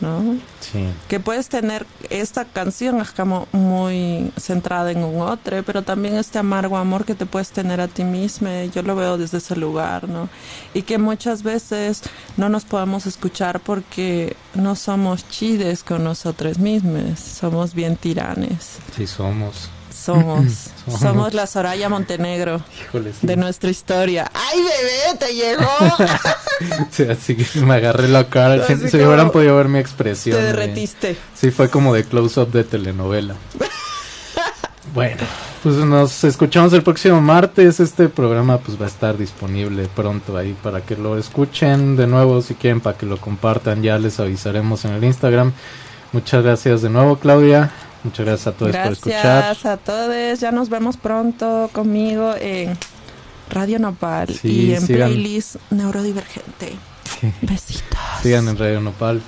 [0.01, 0.37] ¿no?
[0.59, 0.85] Sí.
[1.07, 6.39] que puedes tener esta canción es como muy centrada en un otro, pero también este
[6.39, 10.09] amargo amor que te puedes tener a ti mismo, yo lo veo desde ese lugar,
[10.09, 10.29] ¿no?
[10.73, 12.01] Y que muchas veces
[12.37, 18.77] no nos podemos escuchar porque no somos chides con nosotros mismos, somos bien tiranes.
[18.95, 19.69] Sí, somos.
[20.05, 20.45] Somos,
[20.85, 20.99] Somos.
[20.99, 22.61] somos la Soraya Montenegro
[22.91, 22.99] sí.
[23.23, 24.29] de nuestra historia.
[24.33, 25.65] ¡Ay, bebé, te llegó!
[26.89, 28.65] Sí, así que me agarré la cara.
[28.65, 30.37] Si, hubieran podido ver mi expresión.
[30.37, 30.45] te eh.
[30.45, 31.17] derretiste.
[31.33, 33.35] Sí, fue como de close-up de telenovela.
[34.93, 35.21] bueno,
[35.61, 37.81] pues nos escuchamos el próximo martes.
[37.81, 42.41] Este programa pues va a estar disponible pronto ahí para que lo escuchen de nuevo
[42.41, 43.83] si quieren, para que lo compartan.
[43.83, 45.51] Ya les avisaremos en el Instagram.
[46.13, 47.69] Muchas gracias de nuevo, Claudia.
[48.05, 49.23] Muchas gracias a todos por escuchar.
[49.23, 50.39] Gracias a todos.
[50.39, 52.77] Ya nos vemos pronto conmigo en
[53.49, 55.09] Radio Nopal Sí, y en sigan.
[55.09, 56.75] playlist Neurodivergente.
[57.41, 57.99] Besitos.
[58.21, 59.21] Sigan en Radio Nopal.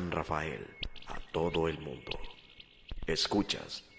[0.00, 0.66] San Rafael
[1.08, 2.18] a todo el mundo.
[3.06, 3.89] Escuchas.